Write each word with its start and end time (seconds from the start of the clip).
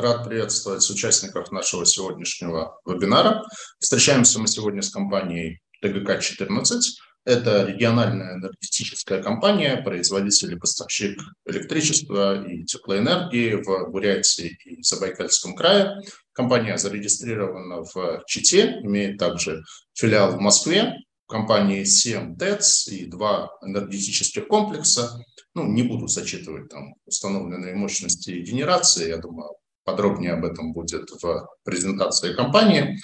Рад 0.00 0.28
приветствовать 0.28 0.88
участников 0.88 1.50
нашего 1.50 1.84
сегодняшнего 1.84 2.78
вебинара. 2.86 3.42
Встречаемся 3.80 4.38
мы 4.38 4.46
сегодня 4.46 4.80
с 4.80 4.90
компанией 4.90 5.58
ТГК-14. 5.82 6.78
Это 7.24 7.64
региональная 7.64 8.36
энергетическая 8.36 9.20
компания, 9.20 9.76
производитель 9.78 10.52
и 10.52 10.56
поставщик 10.56 11.18
электричества 11.46 12.46
и 12.46 12.62
теплоэнергии 12.62 13.54
в 13.54 13.90
Бурятии 13.90 14.56
и 14.66 14.80
Забайкальском 14.84 15.56
крае. 15.56 16.00
Компания 16.30 16.78
зарегистрирована 16.78 17.82
в 17.82 18.22
Чите, 18.28 18.78
имеет 18.84 19.18
также 19.18 19.64
филиал 19.94 20.36
в 20.36 20.40
Москве, 20.40 20.94
компании 21.26 21.82
7 21.82 22.36
ТЭЦ 22.36 22.86
и 22.86 23.06
два 23.06 23.50
энергетических 23.62 24.46
комплекса. 24.46 25.18
Ну, 25.54 25.66
не 25.66 25.82
буду 25.82 26.06
зачитывать 26.06 26.68
там 26.68 26.94
установленные 27.04 27.74
мощности 27.74 28.30
генерации, 28.30 29.08
я 29.08 29.16
думаю, 29.16 29.56
подробнее 29.88 30.34
об 30.34 30.44
этом 30.44 30.74
будет 30.74 31.08
в 31.22 31.48
презентации 31.64 32.34
компании. 32.34 32.98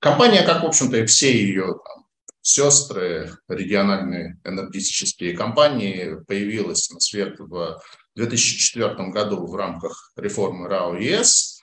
Компания, 0.00 0.42
как, 0.42 0.62
в 0.62 0.66
общем-то, 0.66 0.98
и 0.98 1.06
все 1.06 1.32
ее 1.32 1.64
там, 1.64 2.04
сестры, 2.42 3.32
региональные 3.48 4.38
энергетические 4.44 5.34
компании, 5.34 6.16
появилась 6.28 6.90
на 6.90 7.00
свет 7.00 7.36
в 7.38 7.80
2004 8.16 9.08
году 9.08 9.46
в 9.46 9.56
рамках 9.56 10.12
реформы 10.14 10.68
РАО 10.68 10.96
ЕС. 10.98 11.58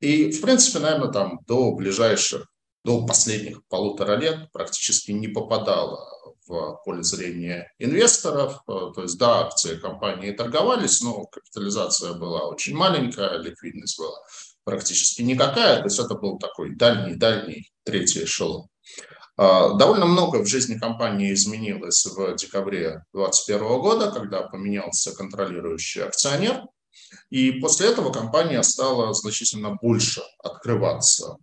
И, 0.00 0.32
в 0.32 0.40
принципе, 0.40 0.80
наверное, 0.80 1.12
там 1.12 1.38
до 1.46 1.72
ближайших 1.76 2.44
до 2.84 3.06
последних 3.06 3.64
полутора 3.68 4.16
лет 4.16 4.50
практически 4.52 5.12
не 5.12 5.28
попадала 5.28 6.10
в 6.48 6.80
поле 6.84 7.02
зрения 7.02 7.72
инвесторов. 7.78 8.62
Э, 8.68 8.92
то 8.94 9.02
есть, 9.02 9.18
да, 9.18 9.40
акции 9.40 9.76
компании 9.76 10.32
торговались, 10.32 11.00
но 11.02 11.24
капитализация 11.26 12.14
была 12.14 12.48
очень 12.48 12.74
маленькая, 12.74 13.38
ликвидность 13.38 13.98
была 13.98 14.16
практически 14.64 15.22
никакая. 15.22 15.78
То 15.78 15.84
есть, 15.84 15.98
это 15.98 16.14
был 16.14 16.38
такой 16.38 16.74
дальний-дальний 16.74 17.70
третий 17.84 18.24
эшелон. 18.24 18.68
А, 19.38 19.74
довольно 19.74 20.06
много 20.06 20.38
в 20.38 20.46
жизни 20.46 20.76
компании 20.76 21.32
изменилось 21.32 22.04
в 22.06 22.34
декабре 22.34 23.04
2021 23.14 23.80
года, 23.80 24.10
когда 24.10 24.42
поменялся 24.42 25.14
контролирующий 25.14 26.02
акционер. 26.02 26.64
И 27.30 27.52
после 27.52 27.88
этого 27.88 28.12
компания 28.12 28.60
стала 28.64 29.14
значительно 29.14 29.76
больше 29.80 30.22
открываться 30.42 31.36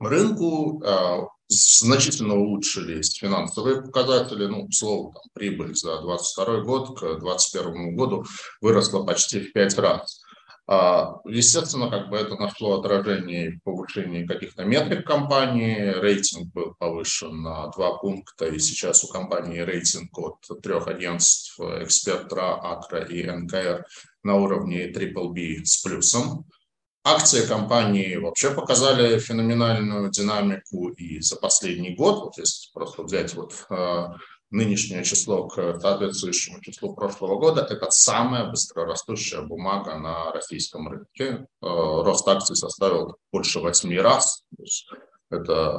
рынку, 0.00 0.82
а, 0.82 1.26
значительно 1.48 2.34
улучшились 2.34 3.14
финансовые 3.14 3.82
показатели, 3.82 4.46
ну, 4.46 4.70
слово, 4.70 5.12
там, 5.12 5.22
прибыль 5.32 5.74
за 5.74 6.00
2022 6.02 6.60
год 6.62 6.98
к 6.98 7.00
2021 7.00 7.96
году 7.96 8.24
выросла 8.60 9.04
почти 9.04 9.40
в 9.40 9.52
пять 9.52 9.76
раз. 9.78 10.22
А, 10.68 11.20
естественно, 11.24 11.88
как 11.88 12.10
бы 12.10 12.16
это 12.16 12.34
нашло 12.34 12.80
отражение 12.80 13.52
в 13.52 13.62
повышении 13.62 14.26
каких-то 14.26 14.64
метрик 14.64 15.06
компании. 15.06 15.92
Рейтинг 16.00 16.52
был 16.52 16.74
повышен 16.76 17.42
на 17.42 17.68
два 17.68 17.98
пункта, 17.98 18.46
и 18.46 18.58
сейчас 18.58 19.04
у 19.04 19.08
компании 19.08 19.60
рейтинг 19.60 20.18
от 20.18 20.40
трех 20.62 20.88
агентств 20.88 21.60
Экспертра, 21.60 22.58
Акра 22.60 23.04
и 23.04 23.24
НКР 23.30 23.86
на 24.24 24.34
уровне 24.36 24.90
BBB 24.90 25.64
с 25.64 25.82
плюсом. 25.82 26.46
Акции 27.08 27.46
компании 27.46 28.16
вообще 28.16 28.52
показали 28.52 29.20
феноменальную 29.20 30.10
динамику 30.10 30.88
и 30.88 31.20
за 31.20 31.36
последний 31.36 31.94
год, 31.94 32.24
вот 32.24 32.36
если 32.36 32.68
просто 32.72 33.04
взять 33.04 33.32
вот 33.34 33.64
э, 33.70 34.06
нынешнее 34.50 35.04
число 35.04 35.46
к 35.46 35.78
соответствующему 35.78 36.60
числу 36.62 36.96
прошлого 36.96 37.38
года, 37.38 37.60
это 37.60 37.90
самая 37.90 38.50
быстрорастущая 38.50 39.42
бумага 39.42 39.96
на 39.98 40.32
российском 40.32 40.88
рынке. 40.88 41.24
Э, 41.24 41.46
рост 41.60 42.26
акций 42.26 42.56
составил 42.56 43.16
больше 43.30 43.60
восьми 43.60 44.00
раз. 44.00 44.42
Это 45.30 45.78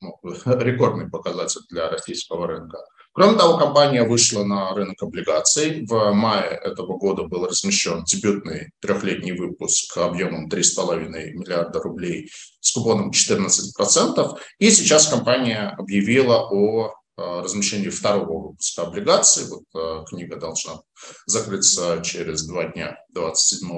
ну, 0.00 0.18
рекордный 0.46 1.10
показатель 1.10 1.60
для 1.68 1.90
российского 1.90 2.46
рынка. 2.46 2.78
Кроме 3.18 3.36
того, 3.36 3.58
компания 3.58 4.04
вышла 4.04 4.44
на 4.44 4.72
рынок 4.74 5.02
облигаций. 5.02 5.84
В 5.86 6.12
мае 6.12 6.50
этого 6.50 6.96
года 6.98 7.24
был 7.24 7.46
размещен 7.46 8.04
дебютный 8.04 8.70
трехлетний 8.80 9.32
выпуск 9.32 9.96
объемом 9.96 10.48
3,5 10.48 11.08
миллиарда 11.32 11.80
рублей 11.80 12.30
с 12.60 12.70
купоном 12.70 13.10
14%. 13.10 14.38
И 14.60 14.70
сейчас 14.70 15.08
компания 15.08 15.74
объявила 15.76 16.46
о 16.48 16.92
э, 17.16 17.40
размещении 17.42 17.88
второго 17.88 18.50
выпуска 18.50 18.82
облигаций. 18.82 19.46
Вот 19.48 19.64
э, 19.74 20.04
книга 20.08 20.36
должна 20.36 20.82
закрыться 21.26 22.00
через 22.04 22.46
два 22.46 22.66
дня, 22.66 22.98
27 23.14 23.68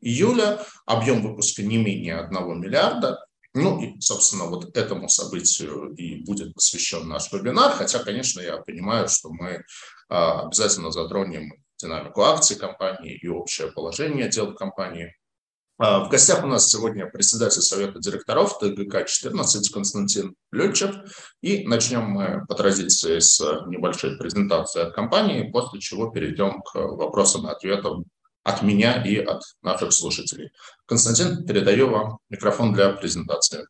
июля. 0.00 0.64
Объем 0.86 1.20
выпуска 1.20 1.62
не 1.62 1.76
менее 1.76 2.20
1 2.20 2.60
миллиарда. 2.62 3.25
Ну 3.56 3.80
и, 3.80 3.98
собственно, 4.00 4.44
вот 4.44 4.76
этому 4.76 5.08
событию 5.08 5.94
и 5.94 6.22
будет 6.24 6.52
посвящен 6.52 7.08
наш 7.08 7.32
вебинар, 7.32 7.72
хотя, 7.72 8.00
конечно, 8.00 8.40
я 8.40 8.58
понимаю, 8.58 9.08
что 9.08 9.30
мы 9.30 9.64
а, 10.10 10.42
обязательно 10.42 10.90
затронем 10.90 11.52
динамику 11.80 12.22
акций 12.22 12.56
компании 12.56 13.14
и 13.14 13.28
общее 13.28 13.72
положение 13.72 14.28
дел 14.28 14.54
компании. 14.54 15.16
А, 15.78 16.04
в 16.04 16.10
гостях 16.10 16.44
у 16.44 16.46
нас 16.46 16.68
сегодня 16.68 17.06
председатель 17.06 17.62
Совета 17.62 17.98
директоров 17.98 18.58
ТГК-14 18.62 19.72
Константин 19.72 20.34
Лельчев. 20.52 20.94
И 21.40 21.66
начнем 21.66 22.02
мы 22.02 22.44
по 22.46 22.54
традиции 22.54 23.20
с 23.20 23.40
небольшой 23.68 24.18
презентации 24.18 24.82
от 24.82 24.94
компании, 24.94 25.50
после 25.50 25.80
чего 25.80 26.10
перейдем 26.10 26.60
к 26.60 26.74
вопросам 26.74 27.46
и 27.46 27.52
ответам 27.52 28.04
от 28.46 28.62
меня 28.62 29.02
и 29.02 29.16
от 29.16 29.42
наших 29.60 29.92
слушателей. 29.92 30.50
Константин, 30.86 31.44
передаю 31.44 31.90
вам 31.90 32.18
микрофон 32.30 32.72
для 32.72 32.90
презентации. 32.92 33.66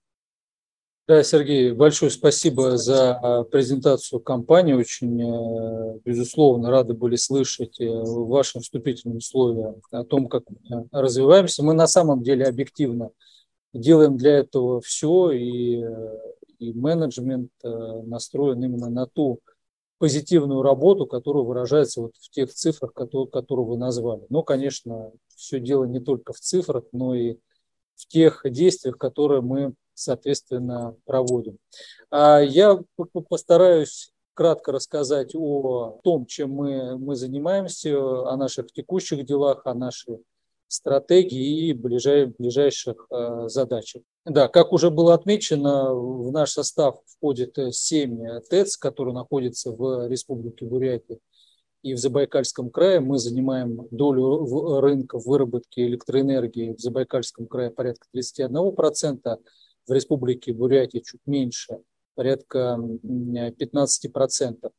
Да, 1.09 1.23
Сергей, 1.23 1.73
большое 1.73 2.11
спасибо 2.11 2.77
за 2.77 3.15
а, 3.15 3.45
презентацию 3.45 4.21
компании. 4.21 4.75
Очень, 4.75 5.23
э, 5.23 6.01
безусловно, 6.05 6.69
рады 6.69 6.93
были 6.93 7.17
слышать 7.17 7.81
э, 7.81 7.89
ваши 7.89 8.61
вступительные 8.61 9.19
условия 9.19 9.77
о 9.93 10.05
том, 10.05 10.29
как 10.29 10.43
мы 10.51 10.89
развиваемся. 10.93 11.63
Мы 11.63 11.73
на 11.73 11.87
самом 11.87 12.23
деле 12.23 12.45
объективно 12.45 13.11
делаем 13.73 14.19
для 14.19 14.39
этого 14.39 14.83
все, 14.83 15.31
и, 15.31 15.81
э, 15.81 16.19
и 16.59 16.73
менеджмент 16.75 17.51
настроен 17.63 18.63
именно 18.63 18.91
на 18.91 19.07
ту 19.07 19.41
позитивную 19.99 20.63
работу, 20.63 21.07
которая 21.07 21.43
выражается 21.43 22.03
вот 22.03 22.13
в 22.17 22.31
тех 22.31 22.53
цифрах, 22.53 22.93
которые, 22.93 23.31
которые 23.31 23.67
вы 23.67 23.79
назвали. 23.79 24.27
Но, 24.29 24.43
конечно, 24.43 25.13
все 25.35 25.61
дело 25.61 25.85
не 25.85 26.01
только 26.01 26.33
в 26.33 26.39
цифрах, 26.41 26.85
но 26.93 27.15
и 27.15 27.37
в 27.95 28.07
тех 28.09 28.43
действиях, 28.45 28.99
которые 28.99 29.41
мы, 29.41 29.75
соответственно, 29.95 30.97
проводим. 31.05 31.59
А 32.11 32.41
я 32.41 32.79
постараюсь 33.29 34.13
кратко 34.35 34.71
рассказать 34.71 35.35
о 35.35 35.99
том, 36.05 36.27
чем 36.27 36.51
мы, 36.51 36.99
мы 36.99 37.17
занимаемся, 37.17 37.99
о 37.99 38.37
наших 38.37 38.71
текущих 38.71 39.25
делах, 39.25 39.63
о 39.65 39.75
нашей 39.75 40.19
стратегии 40.69 41.69
и 41.69 41.73
ближай, 41.73 42.27
ближайших 42.27 43.07
э, 43.11 43.49
задачах. 43.49 44.03
Да, 44.25 44.49
как 44.49 44.73
уже 44.73 44.91
было 44.91 45.15
отмечено, 45.15 45.95
в 45.95 46.33
наш 46.33 46.51
состав 46.51 46.97
входит 47.07 47.57
7 47.71 48.41
ТЭЦ, 48.51 48.77
которые 48.77 49.15
находятся 49.15 49.71
в 49.71 50.09
Республике 50.09 50.65
Бурятия 50.67 51.19
и 51.83 51.95
в 51.95 51.99
Забайкальском 51.99 52.71
крае. 52.71 52.99
Мы 52.99 53.19
занимаем 53.19 53.87
долю 53.93 54.81
рынка 54.81 55.21
в 55.21 55.27
выработке 55.27 55.87
электроэнергии 55.87 56.75
в 56.75 56.81
Забайкальском 56.81 57.47
крае 57.47 57.71
порядка 57.71 58.09
31%, 58.15 59.39
в 59.87 59.93
Республике 59.93 60.53
Бурятия 60.53 61.01
чуть 61.01 61.21
меньше, 61.27 61.79
порядка 62.17 62.77
15%. 62.81 64.71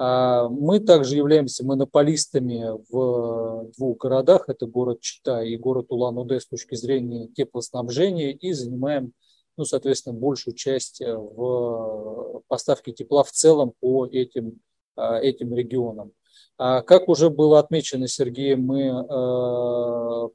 А 0.00 0.48
мы 0.48 0.78
также 0.78 1.16
являемся 1.16 1.66
монополистами 1.66 2.66
в 2.88 3.72
двух 3.76 3.98
городах, 3.98 4.44
это 4.48 4.66
город 4.66 5.00
Чита 5.00 5.42
и 5.42 5.56
город 5.56 5.86
Улан-Удэ 5.88 6.38
с 6.38 6.46
точки 6.46 6.76
зрения 6.76 7.26
теплоснабжения, 7.26 8.30
и 8.30 8.52
занимаем, 8.52 9.12
ну, 9.56 9.64
соответственно, 9.64 10.16
большую 10.16 10.54
часть 10.54 11.00
в 11.00 12.42
поставке 12.46 12.92
тепла 12.92 13.24
в 13.24 13.32
целом 13.32 13.72
по 13.80 14.06
этим, 14.06 14.60
а, 14.94 15.18
этим 15.18 15.52
регионам. 15.52 16.12
А 16.58 16.82
как 16.82 17.08
уже 17.08 17.28
было 17.28 17.58
отмечено 17.58 18.06
Сергеем, 18.06 18.62
мы 18.62 19.04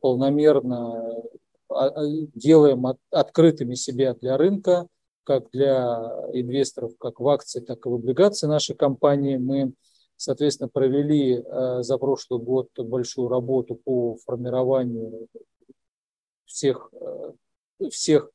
полномерно 0.01 1.23
делаем 2.33 2.85
открытыми 3.11 3.75
себя 3.75 4.13
для 4.13 4.37
рынка, 4.37 4.87
как 5.23 5.49
для 5.51 5.83
инвесторов, 6.33 6.93
как 6.99 7.19
в 7.19 7.27
акции, 7.27 7.59
так 7.59 7.85
и 7.85 7.89
в 7.89 7.93
облигации 7.93 8.47
нашей 8.47 8.75
компании. 8.75 9.37
Мы, 9.37 9.73
соответственно, 10.17 10.69
провели 10.69 11.35
э, 11.37 11.83
за 11.83 11.97
прошлый 11.97 12.39
год 12.39 12.69
большую 12.77 13.29
работу 13.29 13.75
по 13.75 14.17
формированию 14.25 15.27
всех, 16.45 16.91
э, 16.93 17.89
всех 17.89 18.29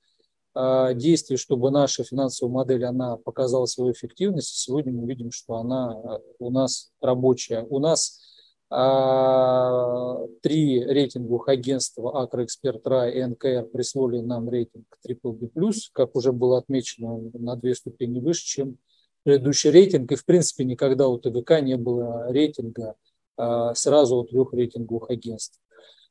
э, 0.55 0.95
действий, 0.95 1.37
чтобы 1.37 1.71
наша 1.71 2.05
финансовая 2.05 2.53
модель 2.53 2.85
она 2.85 3.17
показала 3.17 3.67
свою 3.67 3.93
эффективность. 3.93 4.57
Сегодня 4.57 4.93
мы 4.93 5.07
видим, 5.07 5.31
что 5.31 5.57
она 5.57 6.21
у 6.39 6.51
нас 6.51 6.91
рабочая. 7.01 7.65
У 7.69 7.79
нас 7.79 8.28
три 8.71 10.85
рейтинговых 10.85 11.49
агентства 11.49 12.23
Акроэксперт 12.23 12.87
Рай 12.87 13.19
и 13.19 13.25
НКР 13.25 13.69
присвоили 13.73 14.21
нам 14.21 14.51
рейтинг 14.51 14.85
BBB+, 15.09 15.73
как 15.93 16.15
уже 16.15 16.33
было 16.33 16.59
отмечено, 16.59 17.31
на 17.33 17.57
две 17.57 17.75
ступени 17.75 18.21
выше, 18.21 18.45
чем 18.45 18.77
предыдущий 19.23 19.71
рейтинг. 19.71 20.13
И, 20.13 20.17
в 20.17 20.25
принципе, 20.27 20.65
никогда 20.65 21.09
у 21.09 21.17
ТВК 21.17 21.63
не 21.63 21.79
было 21.79 22.31
рейтинга 22.31 22.97
а, 23.39 23.75
сразу 23.75 24.17
у 24.17 24.25
трех 24.25 24.53
рейтинговых 24.53 25.09
агентств. 25.09 25.59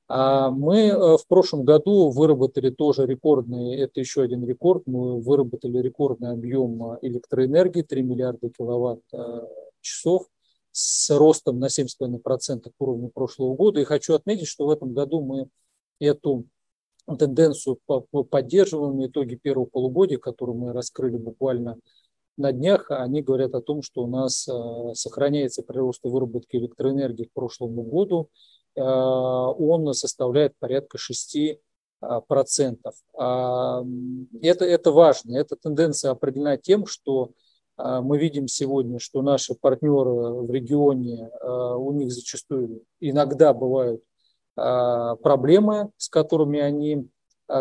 А 0.10 0.50
мы 0.50 0.88
э, 0.88 1.18
в 1.18 1.28
прошлом 1.28 1.66
году 1.66 2.12
выработали 2.12 2.70
тоже 2.70 3.06
рекордный, 3.06 3.76
это 3.76 4.00
еще 4.00 4.22
один 4.22 4.48
рекорд, 4.48 4.84
мы 4.86 5.20
выработали 5.20 5.80
рекордный 5.80 6.32
объем 6.32 6.98
электроэнергии, 7.02 7.82
3 7.82 8.04
миллиарда 8.04 8.50
киловатт 8.50 9.02
часов– 9.82 10.28
с 10.80 11.10
ростом 11.10 11.58
на 11.58 11.66
7,5% 11.70 12.70
к 12.70 12.82
уровню 12.82 13.10
прошлого 13.10 13.56
года. 13.56 13.82
И 13.82 13.84
хочу 13.84 14.14
отметить, 14.14 14.48
что 14.48 14.68
в 14.68 14.70
этом 14.70 14.94
году 14.94 15.22
мы 15.22 15.48
эту 16.00 16.46
тенденцию 17.18 17.80
поддерживаем. 18.30 19.04
Итоги 19.08 19.36
первого 19.36 19.66
полугодия, 19.66 20.20
которые 20.20 20.56
мы 20.56 20.74
раскрыли 20.74 21.18
буквально 21.18 21.80
на 22.38 22.52
днях, 22.52 22.92
они 22.92 23.24
говорят 23.24 23.56
о 23.56 23.62
том, 23.62 23.82
что 23.82 24.04
у 24.04 24.08
нас 24.08 24.48
э, 24.48 24.94
сохраняется 24.94 25.64
прирост 25.64 26.02
выработки 26.04 26.58
электроэнергии 26.58 27.24
к 27.24 27.34
прошлому 27.34 27.82
году. 27.82 28.30
Э, 28.76 28.82
он 28.84 29.92
составляет 29.96 30.54
порядка 30.60 31.00
6 31.00 31.58
процентов. 32.28 32.94
А, 33.18 33.84
это, 34.44 34.66
это 34.66 34.92
важно. 34.92 35.36
Эта 35.36 35.56
тенденция 35.56 36.12
определена 36.12 36.56
тем, 36.56 36.86
что 36.86 37.32
мы 37.78 38.18
видим 38.18 38.48
сегодня, 38.48 39.00
что 39.00 39.22
наши 39.22 39.54
партнеры 39.54 40.12
в 40.12 40.52
регионе, 40.52 41.30
а, 41.42 41.76
у 41.76 41.94
них 41.94 42.12
зачастую 42.12 42.84
иногда 43.00 43.54
бывают 43.54 44.02
а, 44.56 45.16
проблемы, 45.18 45.92
с 45.98 46.10
которыми 46.10 46.60
они 46.60 47.08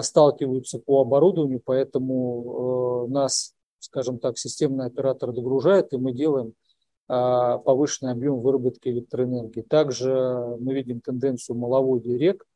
сталкиваются 0.01 0.81
по 0.81 1.03
оборудованию, 1.03 1.63
поэтому 1.65 3.07
нас, 3.09 3.55
скажем 3.79 4.19
так, 4.19 4.37
системный 4.37 4.87
оператор 4.87 5.31
догружает, 5.33 5.93
и 5.93 5.97
мы 5.97 6.11
делаем 6.11 6.55
повышенный 7.07 8.11
объем 8.11 8.41
выработки 8.41 8.89
электроэнергии. 8.89 9.61
Также 9.61 10.57
мы 10.59 10.75
видим 10.75 11.01
тенденцию 11.01 11.57
маловодия 11.57 12.19
рек– 12.19 12.45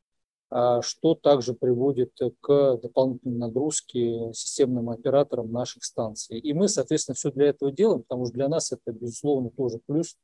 что 0.51 1.15
также 1.15 1.53
приводит 1.53 2.11
к 2.41 2.77
дополнительной 2.81 3.37
нагрузке 3.37 4.33
системным 4.33 4.89
операторам 4.89 5.51
наших 5.51 5.85
станций. 5.85 6.39
И 6.39 6.53
мы, 6.53 6.67
соответственно, 6.67 7.15
все 7.15 7.31
для 7.31 7.47
этого 7.47 7.71
делаем, 7.71 8.01
потому 8.01 8.25
что 8.25 8.33
для 8.33 8.49
нас 8.49 8.71
это, 8.73 8.91
безусловно, 8.91 9.49
тоже 9.49 9.79
плюс, 9.85 10.17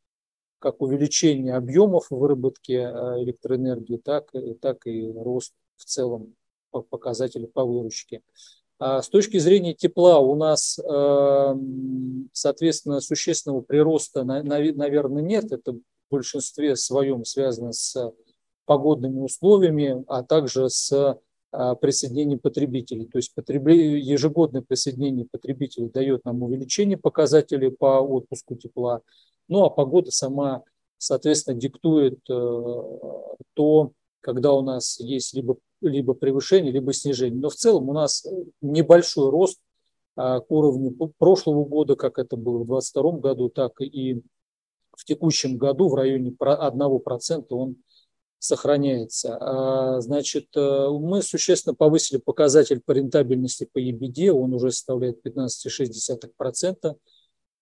как 0.59 0.81
увеличение 0.81 1.55
объемов 1.55 2.07
выработки 2.09 2.73
а, 2.73 3.21
электроэнергии, 3.23 3.97
так, 3.97 4.29
и, 4.33 4.53
так 4.55 4.85
и 4.85 5.09
рост 5.11 5.53
в 5.77 5.85
целом 5.85 6.35
показателей 6.89 7.47
по 7.47 7.63
выручке. 7.63 8.21
А 8.79 9.01
с 9.01 9.09
точки 9.09 9.37
зрения 9.37 9.73
тепла 9.73 10.19
у 10.19 10.35
нас, 10.35 10.79
соответственно, 12.31 12.99
существенного 12.99 13.61
прироста, 13.61 14.23
наверное, 14.23 15.23
нет. 15.23 15.51
Это 15.51 15.73
в 15.73 15.79
большинстве 16.11 16.75
своем 16.75 17.25
связано 17.25 17.73
с 17.73 17.95
погодными 18.67 19.21
условиями, 19.21 20.03
а 20.07 20.21
также 20.21 20.69
с 20.69 21.17
а, 21.51 21.75
присоединением 21.75 22.39
потребителей. 22.39 23.07
То 23.07 23.17
есть 23.17 23.31
ежегодное 23.35 24.61
присоединение 24.61 25.25
потребителей 25.31 25.89
дает 25.89 26.25
нам 26.25 26.43
увеличение 26.43 26.97
показателей 26.97 27.71
по 27.71 28.01
отпуску 28.01 28.55
тепла. 28.55 29.01
Ну 29.47 29.63
а 29.63 29.69
погода 29.69 30.11
сама, 30.11 30.63
соответственно, 30.97 31.57
диктует 31.57 32.19
э, 32.29 32.83
то, 33.53 33.91
когда 34.19 34.51
у 34.51 34.61
нас 34.61 34.99
есть 34.99 35.33
либо, 35.33 35.55
либо 35.79 36.13
превышение, 36.13 36.73
либо 36.73 36.91
снижение. 36.91 37.39
Но 37.39 37.49
в 37.49 37.55
целом 37.55 37.87
у 37.87 37.93
нас 37.93 38.27
небольшой 38.61 39.29
рост 39.29 39.59
а, 40.17 40.41
к 40.41 40.51
уровню 40.51 40.91
прошлого 41.17 41.63
года, 41.63 41.95
как 41.95 42.19
это 42.19 42.35
было 42.35 42.63
в 42.63 42.67
2022 42.67 43.11
году, 43.19 43.49
так 43.49 43.79
и 43.79 44.21
в 44.97 45.05
текущем 45.05 45.57
году 45.57 45.87
в 45.87 45.95
районе 45.95 46.31
1% 46.31 47.45
он 47.51 47.77
сохраняется. 48.39 49.37
А, 49.39 50.01
значит, 50.01 50.47
э, 50.55 50.87
мы 50.89 51.21
существенно 51.21 51.73
повысили 51.73 52.17
показатель 52.19 52.81
по 52.85 52.91
рентабельности 52.91 53.67
по 53.71 53.79
EBD, 53.79 54.29
он 54.29 54.53
уже 54.53 54.71
составляет 54.71 55.21
15,6%. 55.25 56.95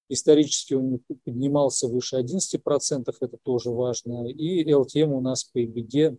Исторически 0.07 0.75
он 0.75 0.99
поднимался 1.23 1.87
выше 1.87 2.17
11%, 2.17 3.15
это 3.19 3.37
тоже 3.43 3.71
важно. 3.71 4.29
И 4.29 4.63
LTM 4.69 5.11
у 5.13 5.21
нас 5.21 5.45
по 5.45 5.57
EBD 5.57 6.17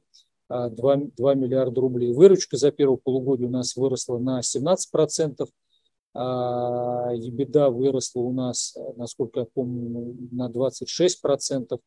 2, 0.49 0.97
2 1.17 1.35
миллиарда 1.35 1.81
рублей. 1.81 2.13
Выручка 2.13 2.57
за 2.57 2.73
первое 2.73 2.99
полугодие 2.99 3.49
у 3.49 3.53
нас 3.53 3.77
выросла 3.77 4.19
на 4.19 4.41
17%. 4.41 5.47
А 6.19 7.15
EBITDA 7.15 7.71
выросла 7.71 8.21
у 8.21 8.33
нас, 8.33 8.75
насколько 8.97 9.41
я 9.41 9.47
помню, 9.53 10.17
на 10.33 10.49
26% 10.49 11.79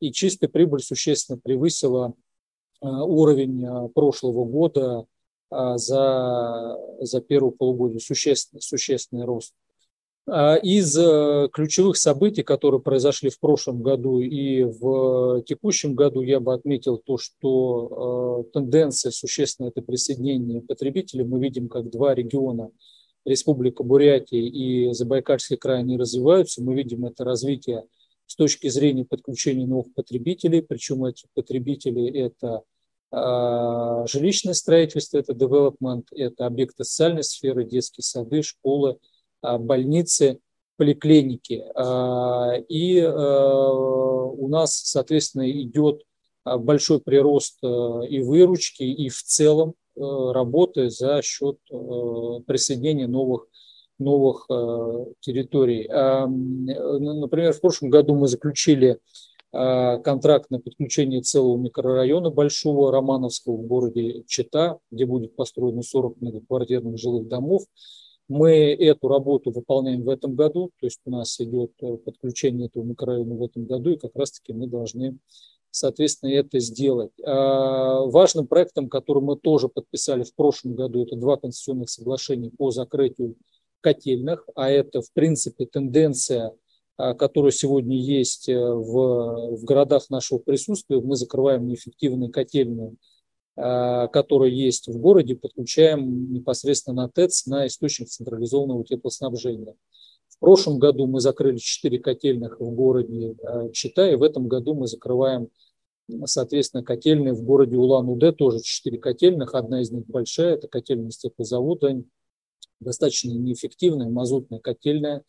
и 0.00 0.12
чистая 0.12 0.48
прибыль 0.48 0.80
существенно 0.80 1.38
превысила 1.38 2.14
а, 2.80 3.04
уровень 3.04 3.64
а, 3.64 3.88
прошлого 3.88 4.44
года 4.44 5.06
а, 5.50 5.78
за, 5.78 6.78
за 7.00 7.20
первое 7.20 7.52
полугодие, 7.52 8.00
существенный, 8.00 8.60
существенный 8.60 9.24
рост. 9.24 9.54
Из 10.28 10.98
э, 10.98 11.48
ключевых 11.52 11.96
событий, 11.96 12.42
которые 12.42 12.80
произошли 12.80 13.30
в 13.30 13.38
прошлом 13.38 13.80
году 13.80 14.18
и 14.18 14.64
в 14.64 15.42
текущем 15.42 15.94
году, 15.94 16.20
я 16.20 16.40
бы 16.40 16.52
отметил 16.52 16.98
то, 16.98 17.16
что 17.16 18.44
э, 18.48 18.52
тенденция 18.52 19.12
существенное 19.12 19.70
это 19.70 19.82
присоединение 19.82 20.62
потребителей. 20.62 21.22
Мы 21.22 21.38
видим, 21.38 21.68
как 21.68 21.90
два 21.90 22.12
региона, 22.12 22.72
Республика 23.24 23.84
Бурятия 23.84 24.40
и 24.40 24.92
Забайкальский 24.92 25.56
край, 25.56 25.78
они 25.78 25.96
развиваются. 25.96 26.60
Мы 26.60 26.74
видим 26.74 27.04
это 27.04 27.22
развитие 27.22 27.84
с 28.26 28.34
точки 28.36 28.68
зрения 28.68 29.04
подключения 29.04 29.66
новых 29.66 29.92
потребителей, 29.94 30.62
причем 30.62 31.04
эти 31.04 31.26
потребители– 31.34 32.10
это 32.18 32.62
э, 33.12 34.06
жилищное 34.08 34.54
строительство, 34.54 35.18
это 35.18 35.32
development, 35.32 36.06
это 36.10 36.46
объекты 36.46 36.84
социальной 36.84 37.24
сферы, 37.24 37.64
детские 37.64 38.02
сады, 38.02 38.42
школы, 38.42 38.98
э, 39.42 39.58
больницы, 39.58 40.40
поликлиники. 40.76 41.64
Э, 41.74 42.62
и 42.68 43.02
у 43.02 44.48
нас, 44.48 44.74
соответственно, 44.74 45.50
идет 45.50 46.02
большой 46.44 47.00
прирост 47.00 47.58
и 47.62 48.20
выручки, 48.20 48.82
и 48.82 49.08
в 49.08 49.22
целом 49.22 49.74
работы 49.96 50.90
за 50.90 51.22
счет 51.22 51.56
присоединения 52.46 53.08
новых 53.08 53.48
новых 53.98 54.46
э, 54.50 55.04
территорий. 55.20 55.86
А, 55.88 56.26
например, 56.26 57.52
в 57.52 57.60
прошлом 57.60 57.90
году 57.90 58.14
мы 58.14 58.28
заключили 58.28 58.98
а, 59.52 59.98
контракт 59.98 60.50
на 60.50 60.60
подключение 60.60 61.22
целого 61.22 61.56
микрорайона 61.56 62.30
большого 62.30 62.92
Романовского 62.92 63.56
в 63.56 63.66
городе 63.66 64.24
Чита, 64.26 64.78
где 64.90 65.06
будет 65.06 65.34
построено 65.34 65.82
40 65.82 66.20
многоквартирных 66.20 66.98
жилых 66.98 67.26
домов. 67.26 67.64
Мы 68.28 68.74
эту 68.74 69.08
работу 69.08 69.52
выполняем 69.52 70.02
в 70.02 70.10
этом 70.10 70.34
году, 70.34 70.72
то 70.80 70.86
есть 70.86 71.00
у 71.06 71.10
нас 71.10 71.40
идет 71.40 71.72
э, 71.80 71.96
подключение 71.96 72.66
этого 72.66 72.82
микрорайона 72.82 73.34
в 73.34 73.42
этом 73.44 73.64
году, 73.66 73.90
и 73.90 73.98
как 73.98 74.14
раз-таки 74.14 74.52
мы 74.52 74.66
должны, 74.66 75.16
соответственно, 75.70 76.30
это 76.30 76.58
сделать. 76.58 77.12
А, 77.24 78.00
важным 78.04 78.48
проектом, 78.48 78.88
который 78.90 79.22
мы 79.22 79.36
тоже 79.36 79.68
подписали 79.68 80.24
в 80.24 80.34
прошлом 80.34 80.74
году, 80.74 81.04
это 81.04 81.16
два 81.16 81.36
конституционных 81.36 81.88
соглашения 81.88 82.50
по 82.50 82.72
закрытию 82.72 83.36
котельных, 83.86 84.44
а 84.56 84.68
это, 84.68 85.00
в 85.00 85.12
принципе, 85.12 85.64
тенденция, 85.64 86.50
а, 86.96 87.14
которая 87.14 87.52
сегодня 87.52 87.96
есть 87.96 88.48
э, 88.48 88.58
в, 88.58 89.56
в 89.58 89.64
городах 89.64 90.10
нашего 90.10 90.38
присутствия. 90.38 91.00
Мы 91.00 91.14
закрываем 91.14 91.68
неэффективные 91.68 92.32
котельные, 92.32 92.94
а, 93.54 94.08
которые 94.08 94.58
есть 94.58 94.88
в 94.88 94.98
городе, 94.98 95.36
подключаем 95.36 96.32
непосредственно 96.32 97.02
на 97.02 97.08
ТЭЦ, 97.08 97.46
на 97.46 97.68
источник 97.68 98.08
централизованного 98.08 98.84
теплоснабжения. 98.84 99.76
В 100.30 100.40
прошлом 100.40 100.80
году 100.80 101.06
мы 101.06 101.20
закрыли 101.20 101.58
4 101.58 102.00
котельных 102.00 102.58
в 102.58 102.70
городе 102.72 103.36
а, 103.44 103.68
Чита, 103.70 104.10
и 104.10 104.16
в 104.16 104.24
этом 104.24 104.48
году 104.48 104.74
мы 104.74 104.88
закрываем 104.88 105.48
соответственно, 106.24 106.84
котельные 106.84 107.34
в 107.34 107.42
городе 107.42 107.76
Улан-Удэ, 107.76 108.32
тоже 108.32 108.60
4 108.62 108.98
котельных, 108.98 109.54
одна 109.54 109.80
из 109.80 109.90
них 109.90 110.06
большая, 110.06 110.54
это 110.54 110.68
котельная 110.68 111.10
с 111.10 111.18
теплозавода, 111.18 112.02
достаточно 112.80 113.30
неэффективная 113.30 114.08
мазутная 114.08 114.60
котельная. 114.60 115.24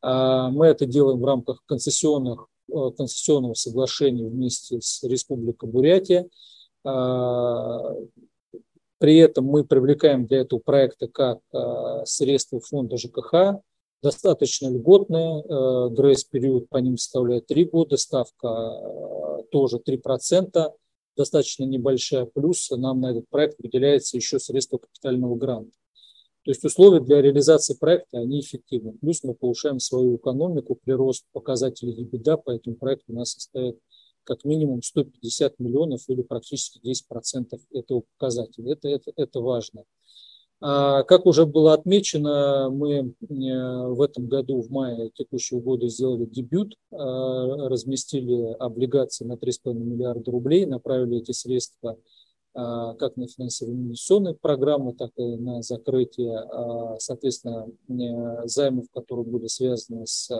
А, 0.00 0.50
мы 0.50 0.66
это 0.66 0.86
делаем 0.86 1.20
в 1.20 1.24
рамках 1.24 1.62
концессионных, 1.66 2.46
э, 2.72 2.90
концессионного 2.96 3.54
соглашения 3.54 4.26
вместе 4.26 4.80
с 4.80 5.02
Республикой 5.02 5.68
Бурятия. 5.68 6.28
А, 6.84 7.94
при 8.98 9.16
этом 9.18 9.44
мы 9.44 9.64
привлекаем 9.64 10.26
для 10.26 10.38
этого 10.40 10.60
проекта 10.60 11.08
как 11.08 11.38
а, 11.52 12.04
средства 12.04 12.60
фонда 12.60 12.96
ЖКХ, 12.96 13.60
достаточно 14.02 14.68
льготные, 14.68 15.42
грейс-период 15.90 16.68
по 16.68 16.76
ним 16.76 16.96
составляет 16.96 17.46
3 17.46 17.64
года, 17.64 17.96
ставка 17.96 19.42
тоже 19.50 19.78
3%, 19.78 20.72
достаточно 21.16 21.64
небольшая, 21.64 22.24
плюс 22.26 22.70
нам 22.70 23.00
на 23.00 23.10
этот 23.10 23.28
проект 23.28 23.58
выделяется 23.58 24.16
еще 24.16 24.38
средства 24.38 24.78
капитального 24.78 25.34
гранта. 25.34 25.72
То 26.44 26.50
есть 26.50 26.64
условия 26.64 27.00
для 27.00 27.20
реализации 27.20 27.74
проекта, 27.74 28.18
они 28.18 28.40
эффективны. 28.40 28.92
Плюс 29.00 29.22
мы 29.22 29.34
повышаем 29.34 29.80
свою 29.80 30.16
экономику, 30.16 30.78
прирост 30.82 31.24
показателей 31.32 32.04
EBITDA 32.04 32.38
по 32.38 32.50
этому 32.50 32.76
проекту 32.76 33.12
у 33.12 33.16
нас 33.16 33.32
составит 33.32 33.78
как 34.24 34.44
минимум 34.44 34.82
150 34.82 35.58
миллионов 35.58 36.02
или 36.08 36.22
практически 36.22 36.80
10% 36.86 37.58
этого 37.72 38.02
показателя. 38.16 38.72
Это, 38.72 38.88
это, 38.88 39.12
это 39.16 39.40
важно. 39.40 39.84
А, 40.60 41.04
как 41.04 41.26
уже 41.26 41.46
было 41.46 41.72
отмечено, 41.72 42.68
мы 42.70 42.92
э, 42.96 43.04
в 43.20 44.02
этом 44.02 44.26
году, 44.26 44.60
в 44.60 44.70
мае 44.70 45.10
текущего 45.14 45.60
года, 45.60 45.88
сделали 45.88 46.24
дебют, 46.24 46.74
а, 46.90 47.68
разместили 47.68 48.54
облигации 48.58 49.24
на 49.24 49.34
3,5 49.34 49.74
миллиарда 49.74 50.30
рублей, 50.32 50.66
направили 50.66 51.18
эти 51.18 51.30
средства 51.30 51.96
как 52.98 53.16
на 53.16 53.28
финансирование 53.28 53.84
инвестиционной 53.84 54.34
программы, 54.34 54.94
так 54.94 55.10
и 55.16 55.36
на 55.36 55.62
закрытие, 55.62 56.44
соответственно, 56.98 57.68
э, 57.88 58.48
займов, 58.48 58.86
которые 58.92 59.26
были 59.26 59.46
связаны 59.46 60.06
с 60.06 60.30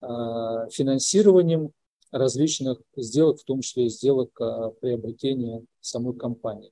финансированием 0.00 1.70
различных 2.10 2.78
сделок, 2.96 3.40
в 3.40 3.44
том 3.44 3.60
числе 3.60 3.86
и 3.86 3.88
сделок 3.88 4.30
приобретения 4.80 5.64
самой 5.80 6.14
компании. 6.14 6.70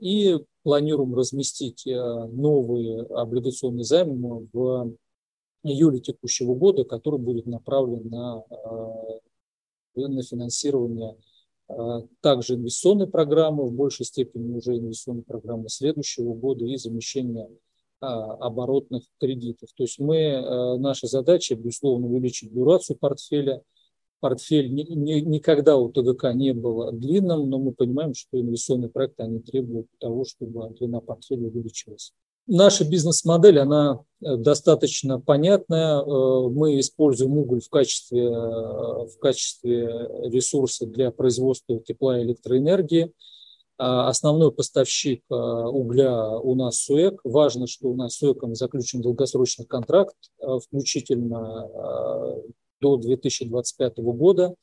И 0.00 0.38
планируем 0.62 1.14
разместить 1.14 1.86
э, 1.86 2.26
новые 2.26 3.02
облигационные 3.02 3.84
займы 3.84 4.48
в 4.52 4.94
июле 5.64 6.00
текущего 6.00 6.54
года, 6.54 6.84
который 6.84 7.18
будет 7.18 7.46
направлен 7.46 8.08
на, 8.08 8.44
э, 9.96 10.06
на 10.06 10.22
финансирование 10.22 11.12
э, 11.12 11.31
также 12.20 12.54
инвестиционной 12.54 13.06
программы, 13.06 13.66
в 13.66 13.72
большей 13.72 14.06
степени 14.06 14.52
уже 14.52 14.78
инвестиционной 14.78 15.22
программы 15.22 15.68
следующего 15.68 16.34
года 16.34 16.64
и 16.66 16.76
замещение 16.76 17.48
оборотных 18.00 19.04
кредитов. 19.20 19.70
То 19.76 19.84
есть 19.84 19.98
мы, 19.98 20.78
наша 20.78 21.06
задача, 21.06 21.54
безусловно, 21.54 22.06
увеличить 22.06 22.52
дюрацию 22.52 22.96
портфеля– 22.98 23.62
портфель 24.20 24.72
ни, 24.72 24.82
ни, 24.82 25.14
никогда 25.14 25.76
у 25.76 25.90
ТГК 25.90 26.32
не 26.32 26.54
был 26.54 26.92
длинным, 26.92 27.50
но 27.50 27.58
мы 27.58 27.72
понимаем, 27.72 28.14
что 28.14 28.40
инвестиционные 28.40 28.88
проекты 28.88 29.24
они 29.24 29.40
требуют 29.40 29.88
того, 29.98 30.24
чтобы 30.24 30.70
длина 30.78 31.00
портфеля 31.00 31.48
увеличилась. 31.48 32.14
Наша 32.48 32.84
бизнес-модель, 32.84 33.60
она 33.60 34.00
э, 34.20 34.36
достаточно 34.36 35.20
понятная. 35.20 36.00
Э, 36.00 36.48
мы 36.48 36.80
используем 36.80 37.38
уголь 37.38 37.60
в 37.60 37.68
качестве, 37.68 38.24
э, 38.24 38.30
в 38.30 39.16
качестве 39.20 40.08
ресурса 40.24 40.86
для 40.86 41.12
производства 41.12 41.78
тепла 41.78 42.18
и 42.18 42.24
электроэнергии. 42.24 43.12
А 43.78 44.08
основной 44.08 44.52
поставщик 44.52 45.24
угля 45.28 46.38
у 46.38 46.54
нас 46.54 46.76
СУЭК. 46.84 47.20
Важно, 47.24 47.66
что 47.66 47.88
у 47.88 47.96
нас 47.96 48.14
с 48.14 48.18
СУЭКом 48.18 48.54
заключен 48.54 49.00
долгосрочный 49.00 49.66
контракт, 49.66 50.14
включительно 50.38 51.68
до 52.80 52.96
2025 52.98 53.96
года. 53.98 54.54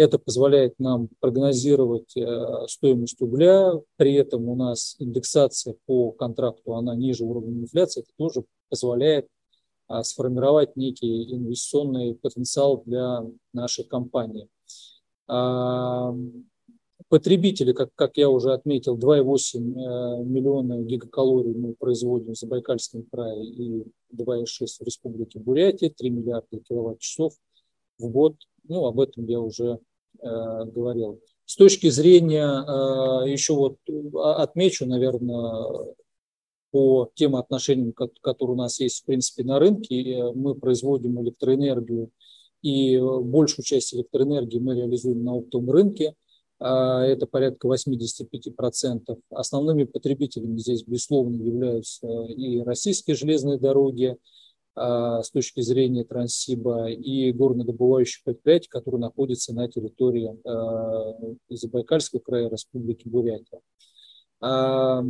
Это 0.00 0.18
позволяет 0.18 0.78
нам 0.78 1.10
прогнозировать 1.20 2.16
э, 2.16 2.66
стоимость 2.68 3.20
угля, 3.20 3.72
при 3.96 4.14
этом 4.14 4.48
у 4.48 4.56
нас 4.56 4.96
индексация 4.98 5.74
по 5.84 6.10
контракту, 6.12 6.74
она 6.74 6.96
ниже 6.96 7.22
уровня 7.22 7.60
инфляции, 7.60 8.00
это 8.00 8.10
тоже 8.16 8.44
позволяет 8.70 9.28
а, 9.88 10.02
сформировать 10.02 10.74
некий 10.74 11.34
инвестиционный 11.34 12.14
потенциал 12.14 12.82
для 12.86 13.26
нашей 13.52 13.84
компании. 13.84 14.48
А, 15.28 16.14
потребители, 17.08 17.74
как, 17.74 17.90
как 17.94 18.16
я 18.16 18.30
уже 18.30 18.54
отметил, 18.54 18.96
2,8 18.96 19.58
э, 19.58 20.24
миллиона 20.24 20.80
гигакалорий 20.82 21.52
мы 21.52 21.74
производим 21.74 22.32
в 22.32 22.38
Забайкальском 22.38 23.02
крае 23.02 23.44
и 23.44 23.82
2,6 24.14 24.46
в 24.80 24.82
Республике 24.82 25.40
Бурятия, 25.40 25.90
3 25.90 26.08
миллиарда 26.08 26.58
киловатт-часов– 26.58 27.34
в 28.00 28.08
год. 28.08 28.36
Ну, 28.64 28.86
об 28.86 29.00
этом 29.00 29.26
я 29.26 29.40
уже 29.40 29.78
говорил. 30.22 31.20
С 31.50 31.56
точки 31.56 31.90
зрения, 31.90 32.46
э, 32.46 33.28
еще 33.28 33.54
вот 33.54 33.78
а, 34.14 34.44
отмечу, 34.44 34.86
наверное, 34.86 35.94
по 36.70 37.10
тем 37.14 37.34
отношениям, 37.34 37.92
которые 37.92 38.54
у 38.54 38.56
нас 38.56 38.78
есть, 38.78 39.02
в 39.02 39.06
принципе, 39.06 39.42
на 39.42 39.58
рынке, 39.58 40.00
э, 40.00 40.32
мы 40.32 40.54
производим 40.54 41.20
электроэнергию, 41.20 42.10
и 42.62 43.00
большую 43.00 43.64
часть 43.64 43.92
электроэнергии 43.94 44.60
мы 44.60 44.76
реализуем 44.76 45.24
на 45.24 45.34
оптовом 45.34 45.72
рынке. 45.72 46.14
А, 46.60 47.02
это 47.04 47.26
порядка 47.26 47.66
85%. 47.66 49.18
Основными 49.30 49.82
потребителями 49.82 50.56
здесь, 50.56 50.84
безусловно, 50.84 51.34
являются 51.34 52.06
и 52.28 52.60
российские 52.60 53.16
железные 53.16 53.58
дороги, 53.58 54.16
с 54.76 55.30
точки 55.32 55.60
зрения 55.60 56.04
Транссиба 56.04 56.90
и 56.90 57.32
горнодобывающих 57.32 58.22
предприятий, 58.24 58.68
которые 58.68 59.00
находятся 59.00 59.52
на 59.52 59.68
территории 59.68 60.36
а, 60.44 61.16
Забайкальского 61.48 62.20
края 62.20 62.48
Республики 62.48 63.08
Бурятия. 63.08 63.60
А, 64.40 65.02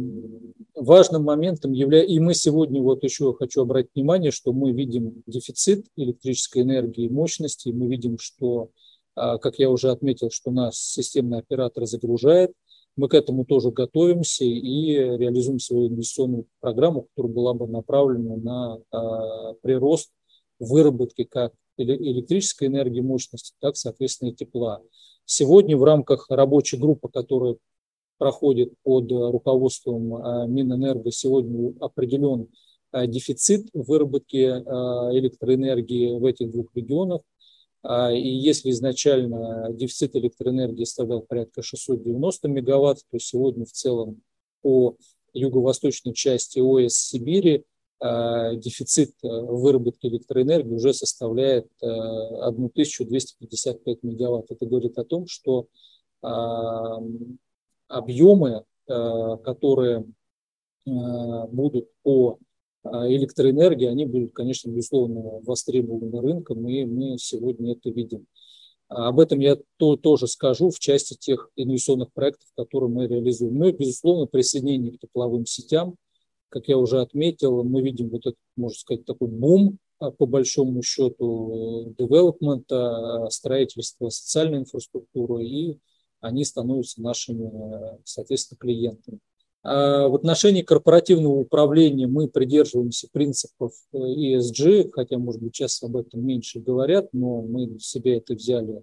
важным 0.75 1.25
моментом 1.25 1.73
является, 1.73 2.13
и 2.13 2.19
мы 2.21 2.35
сегодня 2.35 2.81
вот 2.81 3.05
еще 3.05 3.35
хочу 3.35 3.63
обратить 3.63 3.95
внимание, 3.95 4.31
что 4.31 4.53
мы 4.53 4.73
видим 4.73 5.23
дефицит 5.27 5.87
электрической 5.97 6.63
энергии 6.63 7.05
и 7.05 7.11
мощности, 7.11 7.69
мы 7.69 7.87
видим, 7.87 8.19
что, 8.19 8.71
как 9.15 9.59
я 9.59 9.71
уже 9.71 9.91
отметил, 9.91 10.31
что 10.31 10.51
нас 10.51 10.77
системный 10.79 11.39
оператор 11.39 11.85
загружает– 11.87 12.53
мы 13.01 13.09
к 13.09 13.15
этому 13.15 13.47
тоже 13.47 13.71
готовимся 13.71 14.45
и 14.45 14.93
реализуем 14.95 15.59
свою 15.59 15.89
инвестиционную 15.89 16.45
программу, 16.61 17.07
которая 17.15 17.33
была 17.33 17.55
бы 17.55 17.67
направлена 17.67 18.37
на 18.37 18.79
а, 18.91 19.55
прирост 19.63 20.11
выработки 20.59 21.25
как 21.25 21.55
электрической 21.79 22.69
энергии 22.69 23.01
мощности, 23.01 23.55
так, 23.59 23.77
соответственно, 23.77 24.29
и 24.29 24.35
тепла. 24.35 24.83
Сегодня 25.25 25.79
в 25.79 25.85
рамках 25.85 26.27
рабочей 26.29 26.77
группы, 26.77 27.09
которая 27.09 27.57
проходит 28.19 28.75
под 28.83 29.11
руководством 29.11 30.17
а, 30.17 30.47
Минэнерго, 30.47 31.11
сегодня 31.11 31.73
определен 31.81 32.49
а, 32.93 33.07
дефицит 33.07 33.71
выработки 33.73 34.45
электроэнергии 34.45 36.19
в 36.19 36.27
этих 36.27 36.51
двух 36.51 36.67
регионах. 36.75 37.23
А, 37.83 38.13
и 38.13 38.29
если 38.29 38.71
изначально 38.71 39.73
дефицит 39.73 40.15
электроэнергии 40.17 40.85
составлял 40.85 41.23
порядка 41.23 41.63
690 41.63 42.49
мегаватт, 42.49 42.99
то 43.11 43.19
сегодня 43.19 43.65
в 43.65 43.73
целом 43.73 44.21
по 44.63 44.97
юго-восточной 45.33 46.13
части 46.13 46.59
ОС 46.59 46.95
Сибири 46.95 47.65
а, 48.01 48.55
дефицит 48.55 49.15
э, 49.23 49.29
выработки 49.29 50.07
электроэнергии 50.07 50.75
уже 50.75 50.93
составляет 50.93 51.71
1255 51.81 53.87
э, 53.87 54.07
мегаватт. 54.07 54.51
Это 54.51 54.67
говорит 54.67 54.99
о 54.99 55.05
том, 55.05 55.27
что 55.27 55.67
а, 56.23 56.99
объемы, 57.89 58.65
которые 59.45 60.05
будут 60.87 61.89
по 62.03 62.33
а 62.33 62.50
электроэнергии, 62.85 63.87
они 63.87 64.07
будут, 64.07 64.33
конечно, 64.33 64.71
безусловно, 64.71 65.41
востребованы 65.43 66.21
рынком, 66.21 66.67
и 66.69 66.85
мы 66.85 67.19
сегодня 67.19 67.73
это 67.73 67.91
видим. 67.91 68.27
А 68.91 69.09
об 69.09 69.21
этом 69.21 69.39
я 69.39 69.57
то, 69.77 69.97
тоже 69.97 70.27
скажу 70.27 70.71
в 70.71 70.81
части 70.81 71.15
тех 71.15 71.51
инвестиционных 71.55 72.13
проектов, 72.13 72.49
которые 72.57 72.91
мы 72.91 73.07
реализуем. 73.07 73.57
Ну 73.57 73.69
и, 73.69 73.73
безусловно, 73.73 74.27
присоединение 74.27 74.93
к 74.93 74.99
тепловым 74.99 75.47
сетям. 75.47 75.95
Как 76.49 76.67
я 76.67 76.77
уже 76.77 77.01
отметил, 77.01 77.63
мы 77.63 77.83
видим 77.83 78.09
вот 78.11 78.23
этот, 78.23 78.39
можно 78.57 78.77
сказать, 78.77 79.05
такой 79.05 79.29
бум 79.29 79.79
а, 80.01 80.11
по 80.11 80.27
большому 80.27 80.83
счету 80.83 81.95
девелопмента, 81.99 83.29
строительства 83.31 84.09
социальной 84.09 84.59
инфраструктуры, 84.59 85.45
и 85.45 85.79
они 86.21 86.45
становятся 86.45 87.01
нашими, 87.01 87.49
соответственно, 88.05 88.59
клиентами. 88.59 89.21
А 89.63 90.09
в 90.09 90.15
отношении 90.15 90.63
корпоративного 90.63 91.35
управления 91.35 92.07
мы 92.07 92.29
придерживаемся 92.29 93.09
принципов 93.13 93.73
э, 93.93 93.99
ESG, 93.99 94.91
хотя, 94.93 95.19
может 95.19 95.43
быть, 95.43 95.55
сейчас 95.55 95.83
об 95.83 95.97
этом 95.97 96.25
меньше 96.25 96.61
говорят, 96.61 97.11
но 97.13 97.43
мы 97.43 97.79
себя 97.79 98.17
это 98.17 98.35
взяли 98.35 98.83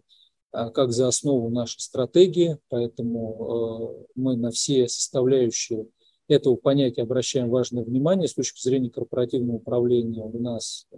а, 0.52 0.70
как 0.70 0.92
за 0.92 1.08
основу 1.08 1.50
нашей 1.50 1.80
стратегии, 1.80 2.58
поэтому 2.70 4.06
э, 4.06 4.12
мы 4.16 4.38
на 4.38 4.52
все 4.52 4.88
составляющие 4.88 5.88
этого 6.28 6.56
понятия 6.56 7.02
обращаем 7.02 7.50
важное 7.50 7.84
внимание. 7.84 8.28
С 8.28 8.36
точки 8.36 8.62
зрения 8.62 8.92
корпоративного 8.92 9.58
управления 9.58 10.24
у 10.24 10.40
нас 10.40 10.86
э, 10.92 10.98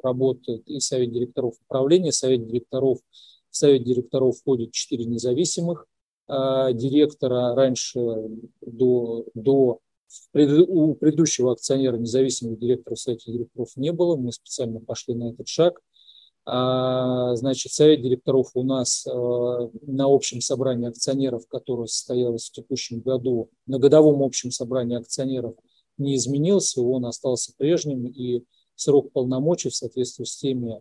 работает 0.00 0.68
и 0.68 0.78
совет 0.78 1.12
директоров 1.12 1.54
управления, 1.66 2.12
совет 2.12 2.46
директоров, 2.46 2.98
в 3.50 3.56
совет 3.56 3.82
директоров 3.82 4.38
входит 4.38 4.72
четыре 4.72 5.06
независимых 5.06 5.86
директора 6.28 7.54
раньше 7.54 8.00
до, 8.60 9.26
до 9.34 9.80
у 10.32 10.94
предыдущего 10.94 11.52
акционера 11.52 11.96
независимого 11.96 12.56
директора 12.56 12.94
в 12.94 13.00
совете 13.00 13.32
директоров 13.32 13.76
не 13.76 13.92
было. 13.92 14.16
Мы 14.16 14.32
специально 14.32 14.80
пошли 14.80 15.14
на 15.14 15.30
этот 15.30 15.48
шаг. 15.48 15.80
А, 16.46 17.34
значит, 17.36 17.72
совет 17.72 18.02
директоров 18.02 18.50
у 18.54 18.62
нас 18.62 19.06
на 19.06 20.04
общем 20.06 20.40
собрании 20.40 20.88
акционеров, 20.88 21.46
которое 21.48 21.86
состоялось 21.86 22.48
в 22.48 22.52
текущем 22.52 23.00
году, 23.00 23.50
на 23.66 23.78
годовом 23.78 24.22
общем 24.22 24.50
собрании 24.50 24.98
акционеров 24.98 25.54
не 25.96 26.16
изменился, 26.16 26.82
он 26.82 27.06
остался 27.06 27.52
прежним, 27.56 28.06
и 28.06 28.44
срок 28.74 29.12
полномочий 29.12 29.70
в 29.70 29.74
соответствии 29.74 30.24
с 30.24 30.36
теми 30.36 30.80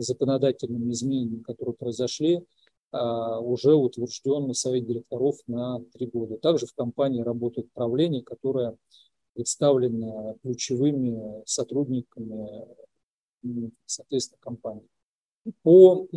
законодательными 0.00 0.92
изменениями, 0.92 1.42
которые 1.42 1.74
произошли, 1.74 2.44
уже 2.92 3.74
утвержден 3.74 4.52
совет 4.54 4.86
директоров 4.86 5.36
на 5.46 5.80
три 5.92 6.06
года. 6.06 6.38
Также 6.38 6.66
в 6.66 6.74
компании 6.74 7.22
работает 7.22 7.70
правление, 7.72 8.22
которое 8.22 8.76
представлено 9.34 10.36
ключевыми 10.42 11.42
сотрудниками, 11.44 12.66
соответственно, 13.86 14.38
компании. 14.40 14.88
По 15.62 16.08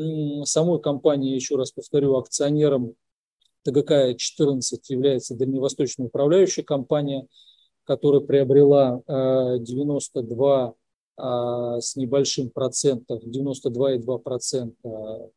самой 0.46 0.82
компании, 0.82 1.36
еще 1.36 1.56
раз 1.56 1.72
повторю, 1.72 2.16
акционером 2.16 2.96
ТГК-14 3.64 4.60
является 4.90 5.36
дальневосточная 5.36 6.08
управляющая 6.08 6.64
компания, 6.64 7.28
которая 7.84 8.22
приобрела 8.22 9.02
92 9.08 10.64
а, 10.64 10.74
с 11.18 11.96
небольшим 11.96 12.50
процентом, 12.50 13.20
92,2% 13.20 14.74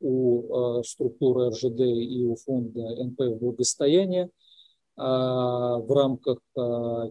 у 0.00 0.54
а, 0.54 0.82
структуры 0.82 1.50
РЖД 1.50 1.80
и 1.80 2.24
у 2.24 2.36
фонда 2.36 3.04
НПФ 3.04 3.40
благосостояния 3.40 4.30
а, 4.96 5.78
в 5.78 5.92
рамках 5.92 6.38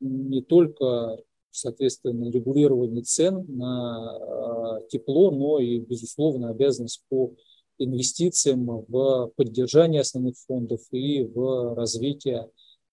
не 0.00 0.42
только 0.42 1.18
соответственно, 1.50 2.30
регулирование 2.30 3.02
цен 3.02 3.44
на 3.48 4.16
а, 4.16 4.80
тепло, 4.88 5.30
но 5.30 5.58
и, 5.58 5.80
безусловно, 5.80 6.50
обязанность 6.50 7.02
по 7.08 7.34
инвестициям 7.78 8.84
в 8.88 9.32
поддержание 9.36 10.02
основных 10.02 10.36
фондов 10.46 10.80
и 10.92 11.24
в 11.24 11.74
развитие 11.74 12.38
а, 12.38 12.48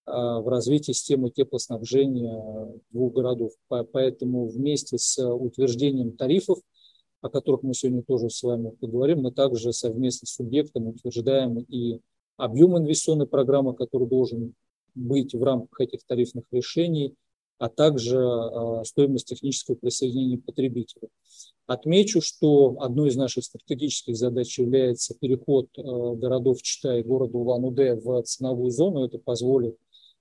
в 0.08 0.48
развитии 0.48 0.94
системы 0.94 1.30
теплоснабжения 1.30 2.72
двух 2.92 3.14
городов. 3.14 3.52
Поэтому 3.68 4.48
вместе 4.48 4.98
с 4.98 5.22
утверждением 5.22 6.16
тарифов, 6.16 6.60
о 7.22 7.30
которых 7.30 7.64
мы 7.64 7.74
сегодня 7.74 8.04
тоже 8.04 8.30
с 8.30 8.42
вами 8.42 8.70
поговорим, 8.70 9.22
мы 9.22 9.32
также 9.32 9.74
совместно 9.74 10.28
с 10.28 10.36
субъектом 10.36 10.88
утверждаем 10.88 11.60
и 11.60 12.00
объем 12.38 12.78
инвестиционной 12.78 13.28
программы, 13.28 13.76
который 13.76 14.08
должен 14.08 14.54
быть 14.96 15.34
в 15.34 15.44
рамках 15.44 15.82
этих 15.82 16.04
тарифных 16.06 16.46
решений, 16.52 17.16
а 17.60 17.70
также 17.70 18.20
а, 18.20 18.84
стоимость 18.84 19.28
технического 19.28 19.76
присоединения 19.76 20.38
потребителя. 20.38 21.10
Отмечу, 21.66 22.22
что 22.22 22.78
одной 22.80 23.10
из 23.10 23.16
наших 23.16 23.44
стратегических 23.44 24.16
задач 24.16 24.58
является 24.60 25.16
переход 25.16 25.68
а, 25.78 25.82
городов 26.16 26.62
Чита 26.62 26.98
и 26.98 27.04
города 27.04 27.38
Улан-Удэ 27.38 27.96
в 27.96 28.22
ценовую 28.24 28.72
зону. 28.72 29.06
Это 29.06 29.18
позволит 29.18 29.76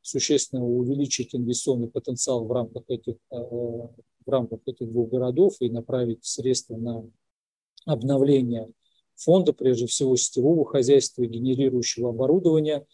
существенно 0.07 0.65
увеличить 0.65 1.35
инвестиционный 1.35 1.89
потенциал 1.89 2.45
в 2.45 2.53
рамках 2.53 2.85
этих, 2.89 3.17
э, 3.33 3.37
в 3.37 3.91
рамках 4.27 4.61
этих 4.67 4.89
двух 4.91 5.11
городов 5.11 5.57
и 5.61 5.69
направить 5.69 6.25
средства 6.25 6.77
на 6.77 7.05
обновление 7.85 8.71
фонда, 9.17 9.53
прежде 9.53 9.87
всего 9.87 10.15
сетевого 10.17 10.65
хозяйства, 10.65 11.27
генерирующего 11.27 12.11
оборудования. 12.11 12.87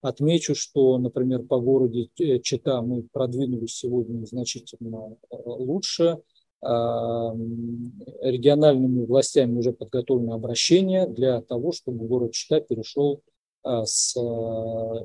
Отмечу, 0.00 0.56
что, 0.56 0.98
например, 0.98 1.44
по 1.44 1.60
городе 1.60 2.08
э, 2.18 2.40
Чита 2.40 2.82
мы 2.82 3.04
продвинулись 3.04 3.76
сегодня 3.76 4.26
значительно 4.26 5.16
э, 5.30 5.36
лучше. 5.44 6.18
Региональными 8.22 9.04
властями 9.04 9.58
уже 9.58 9.72
подготовлено 9.72 10.32
обращение 10.34 11.06
для 11.06 11.42
того, 11.42 11.70
чтобы 11.70 12.06
город 12.06 12.32
Чита 12.32 12.60
перешел 12.60 13.20
а, 13.20 13.35
с 13.84 14.16
а, 14.16 14.20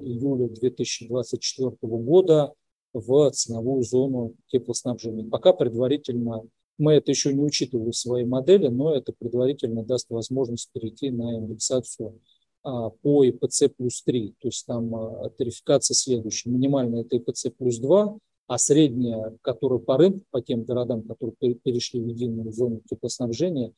июля 0.01 0.47
2024 0.49 1.71
года 1.81 2.53
в 2.93 3.31
ценовую 3.31 3.83
зону 3.83 4.35
теплоснабжения. 4.47 5.27
Пока 5.29 5.53
предварительно 5.53 6.43
мы 6.77 6.93
это 6.93 7.11
еще 7.11 7.33
не 7.33 7.41
учитывали 7.41 7.91
в 7.91 7.95
своей 7.95 8.25
модели, 8.25 8.67
но 8.67 8.93
это 8.93 9.13
предварительно 9.13 9.83
даст 9.83 10.09
возможность 10.09 10.69
перейти 10.73 11.09
на 11.09 11.37
индексацию 11.37 12.19
а, 12.63 12.89
по 12.89 13.23
ИПЦ 13.23 13.69
плюс 13.75 14.03
3. 14.03 14.35
То 14.39 14.47
есть 14.47 14.65
там 14.65 14.91
тарификация 15.37 15.95
следующая. 15.95 16.49
Минимальная 16.49 17.01
это 17.01 17.17
ИПЦ 17.17 17.47
плюс 17.57 17.79
2, 17.79 18.17
а 18.47 18.57
средняя, 18.57 19.37
которая 19.41 19.79
по 19.79 19.97
рынку, 19.97 20.25
по 20.29 20.41
тем 20.41 20.63
городам, 20.63 21.03
которые 21.03 21.55
перешли 21.55 22.01
в 22.01 22.07
единую 22.07 22.51
зону 22.51 22.81
теплоснабжения, 22.89 23.73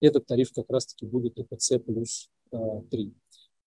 этот 0.00 0.26
тариф 0.26 0.52
как 0.52 0.70
раз-таки 0.70 1.06
будет 1.06 1.38
ИПЦ 1.38 1.78
плюс 1.84 2.28
3. 2.90 3.14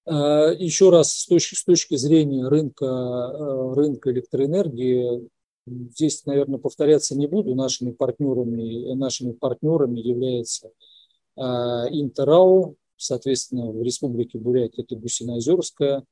А, 0.06 0.52
еще 0.52 0.90
раз, 0.90 1.14
с 1.14 1.28
точки, 1.28 1.56
с 1.56 1.64
точки 1.64 1.96
зрения 1.96 2.48
рынка, 2.48 2.86
э, 2.86 3.74
рынка 3.76 4.12
электроэнергии, 4.12 5.30
здесь, 5.68 6.26
наверное, 6.26 6.60
повторяться 6.60 7.16
не 7.16 7.28
буду. 7.28 7.56
Нашими 7.56 7.92
партнерами, 7.92 8.94
нашими 8.94 9.32
партнерами 9.34 10.00
является 10.00 10.72
а, 11.38 11.88
Интерау, 11.90 12.76
соответственно, 12.98 13.72
в 13.72 13.82
Республике 13.84 14.38
Бурятия 14.38 14.84
это 14.84 14.96
Гусиноозерская, 14.96 16.04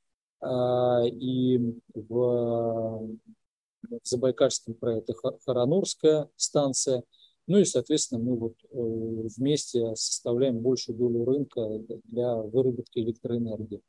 и 1.11 1.75
в, 1.93 2.07
в 2.07 3.99
Забайкальском 4.03 4.77
это 4.81 5.13
Харанурская 5.45 6.29
станция– 6.37 7.03
ну 7.49 7.57
и, 7.57 7.65
соответственно, 7.65 8.21
мы 8.23 8.37
вот 8.37 8.53
э, 8.63 9.27
вместе 9.37 9.95
составляем 9.95 10.59
большую 10.59 10.95
долю 10.95 11.25
рынка 11.25 11.81
для 12.05 12.35
выработки 12.35 12.99
электроэнергии. 12.99 13.81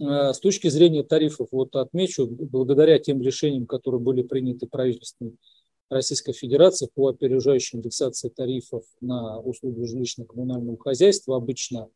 Э, 0.00 0.32
с 0.32 0.40
точки 0.40 0.68
зрения 0.68 1.02
тарифов, 1.02 1.48
вот 1.52 1.76
отмечу, 1.76 2.26
благодаря 2.26 2.98
тем 2.98 3.20
решениям, 3.20 3.66
которые 3.66 4.00
были 4.00 4.22
приняты 4.22 4.66
правительством 4.66 5.36
Российской 5.90 6.32
Федерации 6.32 6.88
по 6.94 7.08
опережающей 7.08 7.76
индексации 7.76 8.30
тарифов 8.30 8.84
на 9.02 9.38
услуги 9.38 9.84
жилищно-коммунального 9.84 10.78
хозяйства, 10.78 11.36
обычно, 11.36 11.90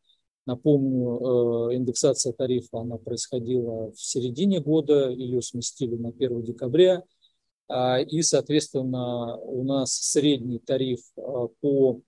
напомню, 0.45 1.71
э, 1.71 1.75
индексация 1.75 2.33
тарифа, 2.33 2.81
она 2.81 2.97
происходила 2.97 3.91
в 3.91 3.99
середине 3.99 4.59
года, 4.59 5.09
ее 5.09 5.41
сместили 5.41 5.95
на 5.95 6.09
1 6.09 6.43
декабря– 6.43 7.03
и, 7.69 8.21
соответственно, 8.21 9.35
у 9.37 9.63
нас 9.65 9.91
средний 9.91 10.59
тариф 10.59 11.01
а, 11.17 11.47
по 11.59 11.99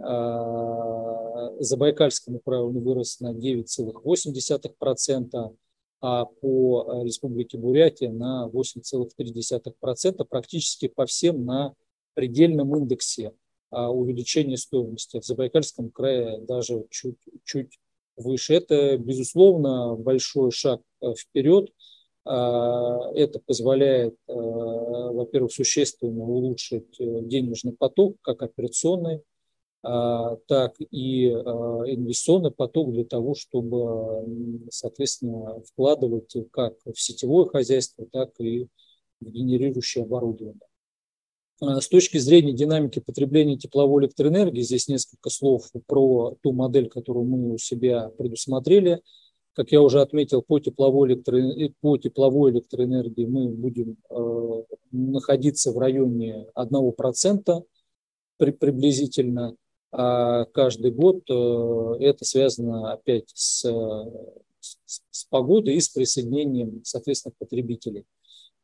а, 0.00 1.54
Забайкальскому 1.60 2.40
правилу 2.40 2.78
вырос 2.80 3.20
на 3.20 3.32
9,8%, 3.32 5.56
а 6.00 6.26
по 6.26 7.02
Республике 7.02 7.58
Бурятия 7.58 8.12
на 8.12 8.48
8,3%, 8.52 10.24
практически 10.28 10.86
по 10.88 11.06
всем 11.06 11.44
на 11.44 11.74
предельном 12.14 12.76
индексе 12.76 13.32
увеличения 13.70 14.56
стоимости. 14.56 15.20
В 15.20 15.24
Забайкальском 15.24 15.90
крае 15.90 16.40
даже 16.40 16.86
чуть, 16.90 17.18
чуть 17.44 17.78
выше. 18.16 18.54
Это, 18.54 18.96
безусловно, 18.96 19.94
большой 19.96 20.52
шаг 20.52 20.80
вперед– 21.16 21.70
а, 21.80 21.97
это 22.28 23.40
позволяет, 23.44 24.16
а, 24.28 24.32
во-первых, 24.32 25.52
существенно 25.52 26.24
улучшить 26.24 27.00
э, 27.00 27.20
денежный 27.22 27.72
поток, 27.72 28.16
как 28.22 28.42
операционный, 28.42 29.22
так 29.80 30.74
и 30.80 31.26
инвестиционный 31.26 32.50
поток 32.50 32.90
для 32.92 33.04
того, 33.04 33.36
чтобы, 33.36 34.66
соответственно, 34.70 35.62
вкладывать 35.62 36.34
как 36.50 36.74
в 36.84 37.00
сетевое 37.00 37.46
хозяйство, 37.46 38.04
так 38.10 38.32
и 38.40 38.66
в 39.20 39.30
генерирующее 39.30 40.02
оборудование. 40.02 40.60
С 41.60 41.88
точки 41.88 42.18
зрения 42.18 42.52
динамики 42.52 42.98
потребления 42.98 43.56
тепловой 43.56 44.02
электроэнергии, 44.02 44.62
здесь 44.62 44.88
несколько 44.88 45.30
слов 45.30 45.70
про 45.86 46.36
ту 46.42 46.52
модель, 46.52 46.88
которую 46.88 47.26
мы 47.26 47.54
у 47.54 47.58
себя 47.58 48.10
предусмотрели– 48.18 49.00
как 49.58 49.72
я 49.72 49.82
уже 49.82 50.00
отметил, 50.00 50.40
по 50.40 50.60
тепловой, 50.60 51.08
электро... 51.08 51.36
по 51.80 51.98
тепловой 51.98 52.52
электроэнергии 52.52 53.26
мы 53.26 53.48
будем 53.48 53.96
э, 54.08 54.62
находиться 54.92 55.72
в 55.72 55.78
районе 55.78 56.46
1% 56.56 57.64
при, 58.36 58.50
приблизительно 58.52 59.56
а 59.90 60.44
каждый 60.44 60.92
год. 60.92 61.24
Э, 61.28 61.96
это 61.98 62.24
связано 62.24 62.92
опять 62.92 63.30
с, 63.34 63.62
с, 64.60 65.02
с 65.10 65.24
погодой 65.24 65.74
и 65.74 65.80
с 65.80 65.88
присоединением, 65.88 66.82
соответственно, 66.84 67.34
потребителей. 67.36 68.04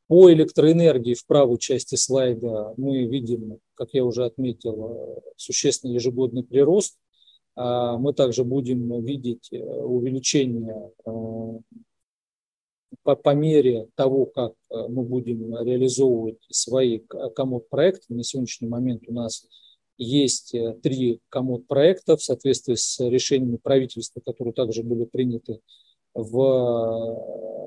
По 0.07 0.33
электроэнергии 0.33 1.14
в 1.14 1.26
правой 1.26 1.59
части 1.59 1.96
слайда 1.96 2.72
мы 2.76 3.02
видим, 3.07 3.59
как 3.74 3.88
я 3.94 4.04
уже 4.04 4.24
отметил, 4.24 5.16
э, 5.16 5.20
существенный 5.38 5.94
ежегодный 5.94 6.44
прирост– 6.44 6.94
мы 7.56 8.12
также 8.14 8.44
будем 8.44 9.04
видеть 9.04 9.48
э, 9.52 9.58
увеличение 9.58 10.90
э, 11.04 11.10
по, 13.02 13.14
по 13.14 13.34
мере 13.34 13.88
того, 13.94 14.26
как 14.26 14.54
э, 14.70 14.88
мы 14.88 15.04
будем 15.04 15.56
реализовывать 15.62 16.44
свои 16.50 16.98
комод-проекты. 16.98 18.12
На 18.14 18.24
сегодняшний 18.24 18.68
момент 18.68 19.04
у 19.06 19.12
нас 19.12 19.46
есть 19.98 20.54
три 20.82 21.20
комод-проекта 21.28 22.16
в 22.16 22.22
соответствии 22.22 22.74
с 22.74 22.98
решениями 22.98 23.58
правительства, 23.58 24.20
которые 24.20 24.52
также 24.52 24.82
были 24.82 25.04
приняты 25.04 25.60
в, 26.14 26.32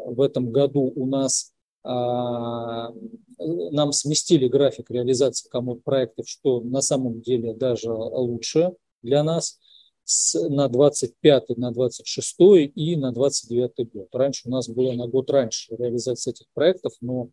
в 0.08 0.21
этом 0.21 0.52
году. 0.52 0.91
У 0.93 1.06
нас 1.06 1.54
а, 1.84 2.91
нам 3.38 3.93
сместили 3.93 4.50
график 4.50 4.91
реализации 4.91 5.47
комод-проектов, 5.47 6.28
что 6.28 6.60
на 6.60 6.82
самом 6.82 7.21
деле 7.21 7.54
даже 7.54 7.93
лучше 7.93 8.73
для 9.02 9.23
нас 9.23 9.58
с, 10.08 10.36
на 10.48 10.70
25 10.70 11.58
на 11.58 11.72
26 11.72 12.36
и 12.74 12.96
на 12.96 13.12
29 13.12 13.91
год. 13.91 14.08
Раньше 14.13 14.48
у 14.48 14.52
нас 14.52 14.70
было 14.70 14.93
на 14.93 15.06
год 15.06 15.30
раньше 15.30 15.76
реализация 15.76 16.32
этих 16.32 16.46
проектов, 16.54 16.93
но 17.02 17.30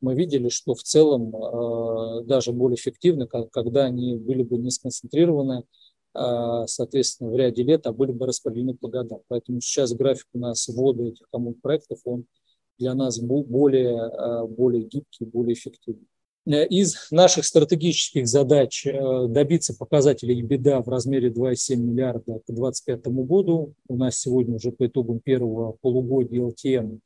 мы 0.00 0.14
видели, 0.14 0.48
что 0.48 0.74
в 0.74 0.82
целом 0.82 1.34
э, 1.36 2.24
даже 2.24 2.52
более 2.52 2.76
эффективно, 2.76 3.26
когда 3.26 3.84
они 3.84 4.16
были 4.16 4.42
бы 4.42 4.56
не 4.56 4.70
сконцентрированы, 4.70 5.64
э, 6.14 6.64
соответственно, 6.66 7.30
в 7.30 7.36
ряде 7.36 7.62
лет, 7.62 7.86
а 7.86 7.92
были 7.92 8.12
бы 8.12 8.26
распределены 8.26 8.74
по 8.74 8.88
годам. 8.88 9.20
Поэтому 9.28 9.60
сейчас 9.60 9.92
график 9.92 10.26
у 10.32 10.38
нас 10.38 10.66
ввода 10.68 11.04
этих 11.04 11.26
проектов, 11.60 12.00
он 12.04 12.24
для 12.78 12.94
нас 12.94 13.18
более, 13.20 13.98
э, 13.98 14.46
более 14.46 14.84
гибкий, 14.84 15.26
более 15.26 15.52
эффективный. 15.52 16.06
Э, 16.46 16.66
из 16.66 17.10
наших 17.10 17.44
стратегических 17.46 18.26
задач 18.26 18.86
э, 18.86 19.26
добиться 19.28 19.74
показателей 19.74 20.42
беда 20.42 20.82
в 20.82 20.88
размере 20.88 21.30
2,7 21.30 21.76
миллиарда 21.76 22.40
к 22.40 22.52
2025 22.52 23.06
году. 23.06 23.74
У 23.88 23.96
нас 23.96 24.18
сегодня 24.18 24.56
уже 24.56 24.70
по 24.70 24.86
итогам 24.86 25.20
первого 25.20 25.72
полугодия 25.80 26.42
ЛТМ 26.42 26.98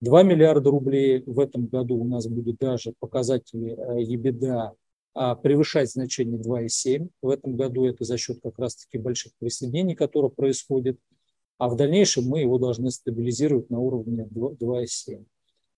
2 0.00 0.22
миллиарда 0.22 0.70
рублей. 0.70 1.24
В 1.26 1.40
этом 1.40 1.66
году 1.66 1.96
у 1.96 2.04
нас 2.04 2.26
будет 2.28 2.58
даже 2.58 2.92
показатели 3.00 3.76
EBITDA 4.00 4.70
э, 4.70 4.74
а 5.16 5.34
превышать 5.34 5.90
значение 5.90 6.38
2,7. 6.38 7.08
В 7.20 7.30
этом 7.30 7.56
году 7.56 7.86
это 7.86 8.04
за 8.04 8.16
счет 8.16 8.38
как 8.42 8.58
раз-таки 8.58 8.98
больших 8.98 9.32
присоединений, 9.38 9.96
которые 9.96 10.30
происходят. 10.30 10.98
А 11.58 11.68
в 11.68 11.76
дальнейшем 11.76 12.24
мы 12.24 12.40
его 12.40 12.58
должны 12.58 12.90
стабилизировать 12.90 13.70
на 13.70 13.78
уровне 13.78 14.28
2,7. 14.32 15.24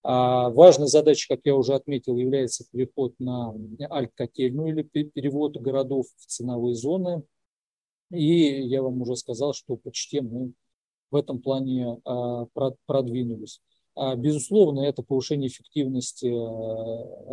А 0.03 0.49
важной 0.49 0.87
задачей, 0.87 1.27
как 1.27 1.41
я 1.43 1.55
уже 1.55 1.73
отметил, 1.73 2.17
является 2.17 2.65
переход 2.71 3.13
на 3.19 3.53
альткотельную 3.89 4.69
или 4.69 4.83
перевод 4.83 5.57
городов 5.57 6.05
в 6.17 6.25
ценовые 6.25 6.75
зоны. 6.75 7.23
И 8.11 8.61
я 8.61 8.81
вам 8.81 9.01
уже 9.01 9.15
сказал, 9.15 9.53
что 9.53 9.75
почти 9.75 10.21
мы 10.21 10.53
в 11.11 11.15
этом 11.15 11.41
плане 11.41 11.99
а, 12.05 12.45
продвинулись. 12.85 13.61
А, 13.95 14.15
безусловно, 14.15 14.81
это 14.81 15.03
повышение 15.03 15.49
эффективности 15.49 16.31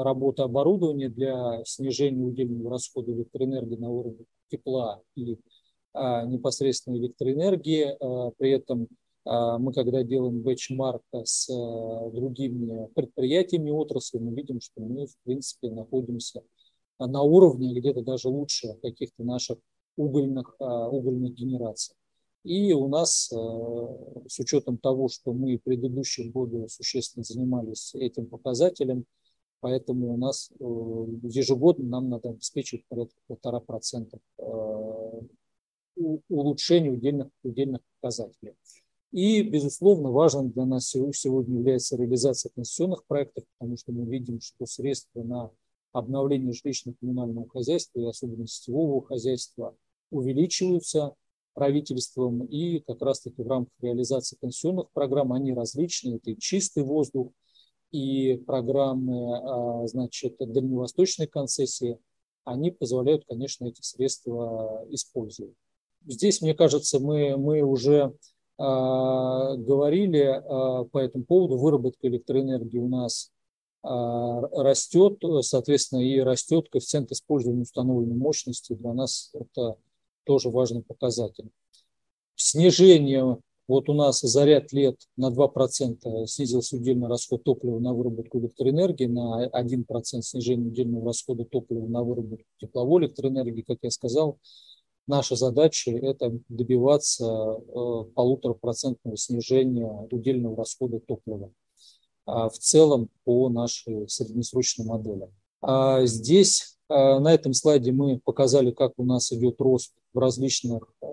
работы 0.00 0.42
оборудования 0.42 1.10
для 1.10 1.62
снижения 1.64 2.24
удельного 2.24 2.70
расхода 2.70 3.12
электроэнергии 3.12 3.76
на 3.76 3.90
уровне 3.90 4.24
тепла 4.48 5.00
и 5.14 5.36
непосредственно 5.94 6.96
электроэнергии. 6.96 7.96
При 8.36 8.50
этом 8.50 8.88
мы, 9.24 9.72
когда 9.72 10.02
делаем 10.02 10.40
бенчмарк 10.42 11.02
с 11.12 11.48
э, 11.48 12.10
другими 12.12 12.88
предприятиями 12.94 13.70
отрасли, 13.70 14.18
мы 14.18 14.34
видим, 14.34 14.60
что 14.60 14.82
мы, 14.82 15.06
в 15.06 15.16
принципе, 15.24 15.70
находимся 15.70 16.42
на 16.98 17.22
уровне 17.22 17.78
где-то 17.78 18.02
даже 18.02 18.28
лучше 18.28 18.74
каких-то 18.82 19.24
наших 19.24 19.58
угольных, 19.96 20.54
а, 20.58 20.88
угольных 20.88 21.34
генераций. 21.34 21.96
И 22.44 22.74
у 22.74 22.88
нас, 22.88 23.32
э, 23.32 23.36
с 24.28 24.38
учетом 24.38 24.76
того, 24.76 25.08
что 25.08 25.32
мы 25.32 25.56
в 25.56 25.62
предыдущие 25.62 26.30
годы 26.30 26.68
существенно 26.68 27.24
занимались 27.24 27.94
этим 27.94 28.26
показателем, 28.26 29.06
поэтому 29.60 30.12
у 30.12 30.16
нас 30.18 30.50
э, 30.50 30.64
ежегодно 31.22 31.86
нам 31.86 32.10
надо 32.10 32.30
обеспечивать 32.30 32.84
порядка 32.88 33.16
полтора 33.26 33.60
процента 33.60 34.18
улучшения 36.28 36.90
удельных, 36.90 37.28
удельных 37.42 37.80
показателей. 38.00 38.54
И, 39.14 39.42
безусловно, 39.42 40.10
важным 40.10 40.50
для 40.50 40.64
нас 40.64 40.88
сегодня 40.88 41.58
является 41.58 41.96
реализация 41.96 42.50
конституционных 42.52 43.06
проектов, 43.06 43.44
потому 43.56 43.76
что 43.76 43.92
мы 43.92 44.10
видим, 44.10 44.40
что 44.40 44.66
средства 44.66 45.22
на 45.22 45.50
обновление 45.92 46.52
жилищно-коммунального 46.52 47.48
хозяйства 47.48 48.00
и 48.00 48.06
особенно 48.06 48.48
сетевого 48.48 49.06
хозяйства 49.06 49.76
увеличиваются 50.10 51.14
правительством. 51.52 52.44
И 52.46 52.80
как 52.80 53.00
раз-таки 53.02 53.40
в 53.40 53.46
рамках 53.46 53.72
реализации 53.80 54.36
конституционных 54.40 54.90
программ 54.90 55.32
они 55.32 55.54
различные. 55.54 56.16
Это 56.16 56.32
и 56.32 56.36
чистый 56.36 56.82
воздух, 56.82 57.30
и 57.92 58.34
программы 58.44 59.36
а, 59.36 59.86
значит, 59.86 60.38
дальневосточной 60.40 61.28
концессии. 61.28 62.00
Они 62.42 62.72
позволяют, 62.72 63.26
конечно, 63.28 63.66
эти 63.66 63.80
средства 63.80 64.84
использовать. 64.90 65.54
Здесь, 66.04 66.42
мне 66.42 66.52
кажется, 66.52 66.98
мы, 66.98 67.36
мы 67.36 67.62
уже 67.62 68.12
говорили 68.56 70.20
а, 70.20 70.84
по 70.84 70.98
этому 70.98 71.24
поводу. 71.24 71.56
Выработка 71.58 72.06
электроэнергии 72.06 72.78
у 72.78 72.88
нас 72.88 73.32
а, 73.82 74.40
растет, 74.62 75.22
соответственно, 75.40 76.00
и 76.00 76.20
растет 76.20 76.68
коэффициент 76.70 77.10
использования 77.10 77.62
установленной 77.62 78.16
мощности. 78.16 78.74
Для 78.74 78.92
нас 78.92 79.30
это 79.34 79.76
тоже 80.24 80.50
важный 80.50 80.82
показатель. 80.82 81.50
Снижение, 82.36 83.38
вот 83.66 83.88
у 83.88 83.94
нас 83.94 84.20
за 84.20 84.44
ряд 84.44 84.72
лет 84.72 84.96
на 85.16 85.30
2% 85.30 86.26
снизился 86.26 86.76
удельный 86.76 87.08
расход 87.08 87.44
топлива 87.44 87.78
на 87.78 87.94
выработку 87.94 88.38
электроэнергии, 88.38 89.06
на 89.06 89.46
1% 89.48 90.22
снижение 90.22 90.68
удельного 90.68 91.06
расхода 91.06 91.44
топлива 91.44 91.86
на 91.86 92.02
выработку 92.02 92.46
тепловой 92.58 93.02
электроэнергии, 93.02 93.62
как 93.62 93.78
я 93.82 93.90
сказал, 93.90 94.38
Наша 95.06 95.36
задача– 95.36 95.90
это 95.92 96.32
добиваться 96.48 97.26
э, 97.26 98.04
полуторапроцентного 98.14 99.16
снижения 99.16 100.08
удельного 100.10 100.56
расхода 100.56 100.98
топлива 101.00 101.52
а 102.26 102.48
в 102.48 102.58
целом 102.58 103.10
по 103.24 103.50
нашей 103.50 104.08
среднесрочной 104.08 104.86
модели. 104.86 105.28
А 105.60 106.04
здесь 106.06 106.78
э, 106.88 107.18
на 107.18 107.34
этом 107.34 107.52
слайде 107.52 107.92
мы 107.92 108.18
показали, 108.18 108.70
как 108.70 108.92
у 108.96 109.04
нас 109.04 109.30
идет 109.32 109.60
рост 109.60 109.92
в 110.14 110.18
различных 110.18 110.90
э, 111.02 111.06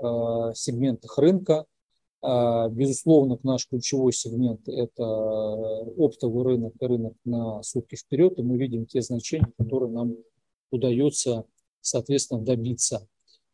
сегментах 0.55 1.17
рынка. 1.17 1.65
А, 2.23 2.69
безусловно, 2.69 3.39
наш 3.43 3.67
ключевой 3.67 4.13
сегмент– 4.13 4.61
это 4.69 5.03
оптовый 5.97 6.43
рынок 6.45 6.73
и 6.79 6.85
рынок 6.85 7.13
на 7.25 7.63
сутки 7.63 7.95
вперед, 7.95 8.37
и 8.37 8.43
мы 8.43 8.57
видим 8.57 8.85
те 8.85 9.01
значения, 9.01 9.51
которые 9.57 9.91
нам 9.91 10.15
удается, 10.69 11.45
соответственно, 11.81 12.41
добиться 12.41 13.07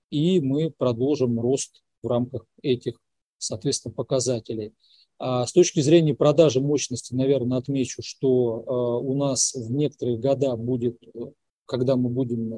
и 0.09 0.39
мы 0.39 0.71
продолжим 0.71 1.39
рост 1.39 1.83
в 2.03 2.07
рамках 2.07 2.45
этих, 2.61 2.99
соответственно, 3.37 3.93
показателей. 3.93 4.73
А 5.19 5.45
с 5.45 5.51
точки 5.51 5.79
зрения 5.79 6.13
продажи 6.13 6.61
мощности, 6.61 7.13
наверное, 7.13 7.57
отмечу, 7.57 8.01
что 8.03 9.01
у 9.03 9.15
нас 9.15 9.53
в 9.55 9.71
некоторые 9.71 10.17
года 10.17 10.55
будет, 10.55 10.99
когда 11.65 11.95
мы 11.95 12.09
будем 12.09 12.49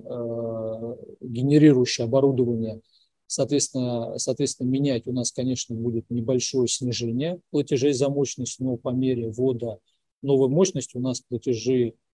генерирующее 1.21 2.05
оборудование, 2.05 2.81
соответственно, 3.27 4.17
соответственно, 4.17 4.67
менять 4.67 5.07
у 5.07 5.13
нас, 5.13 5.31
конечно, 5.31 5.75
будет 5.75 6.09
небольшое 6.09 6.67
снижение 6.67 7.39
платежей 7.51 7.93
за 7.93 8.09
мощность, 8.09 8.59
но 8.59 8.75
по 8.75 8.89
мере 8.89 9.29
ввода 9.29 9.79
новой 10.21 10.49
мощности 10.49 10.97
у 10.97 10.99
нас 10.99 11.21
платежи 11.21 11.93
а, 11.93 12.08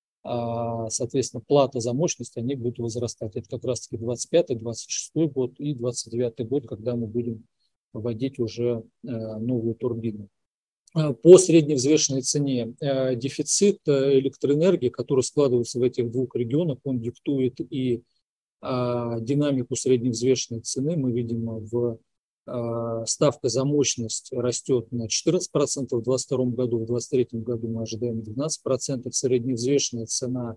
соответственно, 0.90 1.44
плата 1.46 1.80
за 1.80 1.94
мощность, 1.94 2.36
они 2.38 2.56
будут 2.56 2.80
возрастать. 2.80 3.36
Это 3.36 3.48
как 3.48 3.64
раз-таки 3.64 3.98
25 3.98 4.58
26 4.58 5.12
год 5.32 5.60
и 5.60 5.74
29 5.74 6.48
год, 6.48 6.68
когда 6.68 6.96
мы 6.96 7.06
будем 7.06 7.46
вводить 7.94 8.40
уже 8.40 8.84
э, 9.04 9.08
новую 9.08 9.76
турбину. 9.76 10.30
А, 10.94 11.14
по 11.14 11.38
средневзвешенной 11.38 12.22
цене 12.22 12.74
э, 12.80 13.16
дефицит 13.16 13.80
э, 13.88 14.20
электроэнергии, 14.20 14.90
который 14.90 15.22
складывается 15.24 15.80
в 15.80 15.84
этих 15.84 16.12
двух 16.12 16.36
регионах, 16.36 16.80
он 16.84 17.00
диктует 17.00 17.60
и 17.60 18.04
а, 18.62 19.20
динамику 19.20 19.76
средневзвешенной 19.76 20.62
цены. 20.62 20.98
Мы 20.98 21.12
видим 21.12 21.46
в 21.46 21.78
а, 21.86 21.98
ставка 23.06 23.50
за 23.50 23.66
мощность 23.66 24.32
растет 24.32 24.92
на 24.92 25.08
14% 25.08 25.40
в 25.42 26.04
2022 26.04 26.46
году, 26.46 26.78
в 26.80 26.86
2023 26.86 27.40
году 27.40 27.68
мы 27.68 27.84
ожидаем 27.84 28.20
12%. 28.20 29.12
Средневзвешенная 29.12 30.06
цена 30.06 30.56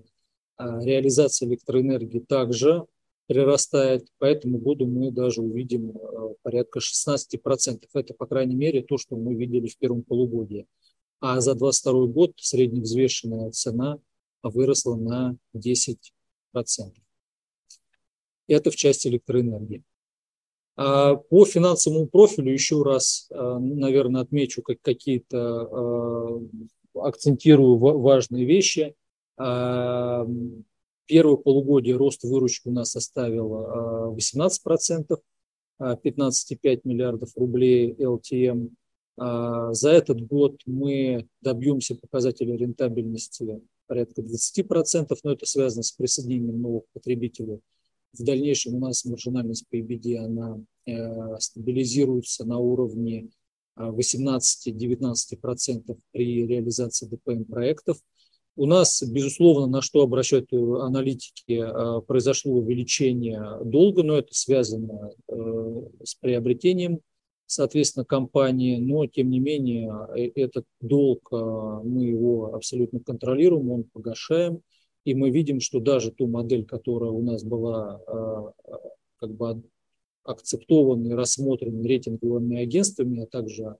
а, 0.59 0.85
реализации 0.85 1.47
электроэнергии 1.47 2.19
также 2.19 2.85
прирастает, 3.27 4.09
по 4.19 4.25
этому 4.25 4.59
году 4.59 4.87
мы 4.87 5.13
даже 5.13 5.41
увидим 5.41 5.97
а, 5.97 6.35
порядка 6.43 6.81
16%. 6.81 7.85
Это, 7.95 8.15
по 8.15 8.27
крайней 8.27 8.57
мере, 8.57 8.83
то, 8.83 8.99
что 8.99 9.17
мы 9.17 9.35
видели 9.35 9.69
в 9.69 9.79
первом 9.79 10.03
полугодии. 10.03 10.67
А 11.21 11.41
за 11.41 11.55
2022 11.55 12.07
год 12.07 12.33
средневзвешенная 12.37 13.51
цена 13.53 13.99
выросла 14.43 14.97
на 14.97 15.37
10%. 15.57 15.97
Это 18.49 18.71
в 18.71 18.77
части 18.77 19.09
электроэнергии. 19.09 19.85
А 20.81 21.17
по 21.17 21.45
финансовому 21.45 22.07
профилю 22.07 22.53
еще 22.53 22.85
раз, 22.85 23.27
а, 23.33 23.59
наверное, 23.59 24.21
отмечу 24.21 24.63
как 24.63 24.81
какие-то, 24.81 25.37
а, 25.37 26.41
акцентирую 26.95 27.79
важные 27.79 28.45
вещи. 28.45 28.95
Первое 29.37 30.27
полугодие 31.37 31.97
рост 31.97 32.25
выручки 32.25 32.69
у 32.69 32.73
нас 32.73 32.91
составил 32.91 34.15
18%, 34.15 35.21
15,5 35.79 36.85
миллиардов 36.85 37.31
рублей 37.37 37.93
LTM. 37.93 38.71
За 39.17 39.91
этот 39.91 40.27
год 40.27 40.61
мы 40.67 41.29
добьемся 41.41 41.95
показателя 41.95 42.57
рентабельности 42.57 43.61
порядка 43.87 44.23
20%, 44.23 45.17
но 45.23 45.33
это 45.33 45.47
связано 45.47 45.85
с 45.85 45.93
присоединением 45.93 46.61
новых 46.61 46.83
потребителей 46.93 47.61
в 48.13 48.25
дальнейшем 48.25 48.75
у 48.75 48.81
нас 48.81 49.05
маржинальность 49.05 49.69
по 49.69 49.77
EBD 49.77 50.17
она 50.17 50.59
э, 50.87 51.39
стабилизируется 51.39 52.45
на 52.47 52.59
уровне 52.59 53.29
18-19% 53.79 55.85
э, 55.89 55.95
при 56.13 56.47
реализации 56.47 57.07
ДПМ 57.07 57.45
проектов. 57.45 57.99
У 58.57 58.67
нас, 58.67 59.03
безусловно, 59.03 59.67
на 59.67 59.83
что 59.83 60.03
обращают 60.03 60.53
аналитики, 60.53 61.63
э, 61.63 62.01
произошло 62.03 62.55
увеличение 62.55 63.61
долга, 63.65 64.03
но 64.03 64.19
это 64.19 64.35
связано 64.35 65.13
с 66.03 66.17
приобретением, 66.17 66.99
соответственно, 67.47 68.05
компании, 68.05 68.79
но, 68.79 69.07
тем 69.07 69.31
не 69.31 69.39
менее, 69.39 69.93
этот 70.35 70.65
долг, 70.81 71.31
мы 71.31 72.07
его 72.07 72.53
абсолютно 72.55 72.99
контролируем, 73.01 73.71
он 73.71 73.85
погашаем– 73.85 74.63
и 75.09 75.15
мы 75.15 75.31
видим, 75.31 75.59
что 75.61 75.81
даже 75.81 76.11
ту 76.11 76.27
модель, 76.27 76.67
которая 76.67 77.11
у 77.11 77.23
нас 77.23 77.43
была 77.43 77.99
а, 78.07 78.53
как 79.17 79.35
бы 79.35 79.63
акцептована 80.23 81.09
и 81.09 81.15
рассмотрена 81.15 81.83
рейтинговыми 81.83 82.61
агентствами, 82.61 83.23
а 83.23 83.27
также 83.27 83.77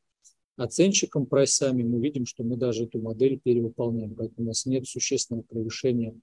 оценщиком 0.57 1.27
прайсами, 1.27 1.83
мы 1.83 2.01
видим, 2.01 2.25
что 2.25 2.45
мы 2.45 2.57
даже 2.57 2.85
эту 2.85 3.03
модель 3.03 3.39
перевыполняем. 3.39 4.15
Поэтому 4.15 4.47
у 4.47 4.49
нас 4.49 4.65
нет 4.65 4.87
существенного 4.87 5.43
превышения 5.43 6.15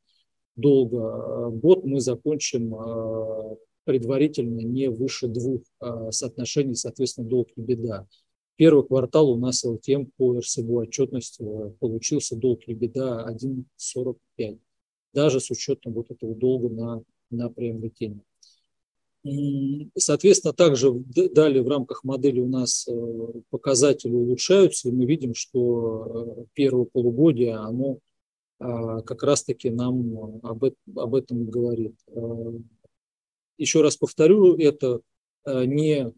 долга. 0.56 1.52
Год 1.52 1.86
мы 1.86 2.00
закончим 2.00 2.74
а, 2.74 3.58
предварительно 3.84 4.62
не 4.62 4.90
выше 4.90 5.28
двух 5.28 5.62
а, 5.80 6.12
соотношений, 6.12 6.74
соответственно, 6.74 7.28
долг 7.28 7.50
и 7.56 7.62
беда. 7.62 8.08
Первый 8.56 8.84
квартал 8.88 9.30
у 9.30 9.38
нас 9.38 9.64
ЛТМ 9.64 10.06
по 10.18 10.40
РСБУ 10.40 10.80
отчетности 10.80 11.46
получился 11.80 12.36
долг 12.36 12.62
и 12.66 12.74
беда 12.74 13.24
1,45 13.30 14.58
даже 15.16 15.40
с 15.40 15.50
учетом 15.50 15.94
вот 15.94 16.12
этого 16.12 16.36
долга 16.36 16.70
на, 16.70 17.04
на 17.32 17.50
приобретение. 17.50 18.22
Соответственно, 19.98 20.54
также 20.54 20.94
далее 20.94 21.64
в 21.64 21.68
рамках 21.68 22.04
модели 22.04 22.40
у 22.40 22.48
нас 22.48 22.88
э, 22.88 22.92
показатели 23.50 24.12
улучшаются, 24.12 24.90
и 24.90 24.92
мы 24.92 25.06
видим, 25.06 25.34
что 25.34 26.36
э, 26.38 26.46
первое 26.54 26.86
полугодие, 26.86 27.56
оно 27.56 27.98
а, 28.60 29.02
как 29.02 29.24
раз-таки 29.24 29.72
нам 29.72 30.40
об, 30.44 30.64
об 30.96 31.16
этом 31.16 31.50
говорит. 31.50 31.96
Э, 32.08 32.22
еще 33.58 33.82
раз 33.82 33.98
повторю, 33.98 34.58
это 34.58 35.00
не, 35.48 36.12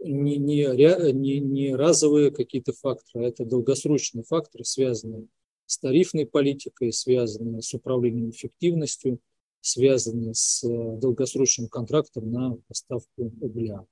не, 0.00 0.36
не, 0.36 1.12
не, 1.12 1.40
не 1.40 1.74
разовые 1.74 2.30
какие-то 2.30 2.72
факторы, 2.72 3.24
а 3.24 3.28
это 3.28 3.46
долгосрочные 3.46 4.24
факторы, 4.24 4.64
связанные 4.64 5.28
с 5.68 5.78
тарифной 5.78 6.26
политикой, 6.26 6.92
связанные 6.92 7.60
с 7.60 7.74
управлением 7.74 8.30
эффективностью, 8.30 9.20
связанные 9.60 10.32
с 10.34 10.64
э, 10.64 10.96
долгосрочным 10.98 11.68
контрактом 11.68 12.32
на 12.32 12.56
поставку 12.66 13.32
угля. 13.40 13.84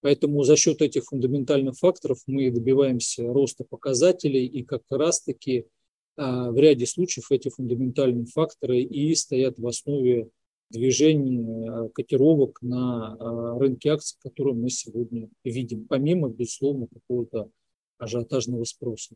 Поэтому 0.00 0.42
за 0.42 0.56
счет 0.56 0.80
этих 0.80 1.04
фундаментальных 1.04 1.76
факторов 1.76 2.20
мы 2.26 2.50
добиваемся 2.50 3.26
роста 3.26 3.64
показателей, 3.64 4.46
и 4.46 4.64
как 4.64 4.82
раз-таки 4.90 5.66
а, 6.16 6.50
в 6.50 6.56
ряде 6.56 6.86
случаев 6.86 7.30
эти 7.30 7.50
фундаментальные 7.50 8.26
факторы 8.26 8.80
и 8.80 9.14
стоят 9.14 9.58
в 9.58 9.66
основе 9.66 10.30
движения 10.70 11.68
э, 11.68 11.88
котировок 11.90 12.62
на 12.62 13.16
а, 13.18 13.58
рынке 13.58 13.90
акций, 13.90 14.16
которые 14.22 14.54
мы 14.54 14.70
сегодня 14.70 15.28
видим, 15.44 15.86
помимо, 15.86 16.28
безусловно, 16.28 16.86
какого-то 16.86 17.50
ажиотажного 17.98 18.64
спроса. 18.64 19.14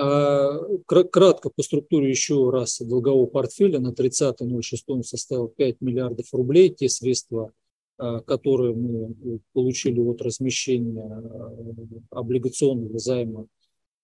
А, 0.00 0.60
кратко 0.86 1.50
по 1.50 1.62
структуре 1.62 2.08
еще 2.08 2.50
раз 2.50 2.80
долгового 2.80 3.26
портфеля 3.26 3.80
на 3.80 3.92
30.06 3.92 4.76
он 4.86 5.02
составил 5.02 5.48
5 5.48 5.80
миллиардов 5.80 6.32
рублей. 6.32 6.70
Те 6.70 6.88
средства, 6.88 7.52
а, 7.96 8.20
которые 8.20 8.74
мы 8.74 9.40
получили 9.52 9.98
от 9.98 10.22
размещения 10.22 11.02
а, 11.02 12.20
облигационного 12.20 12.96
займа, 12.98 13.48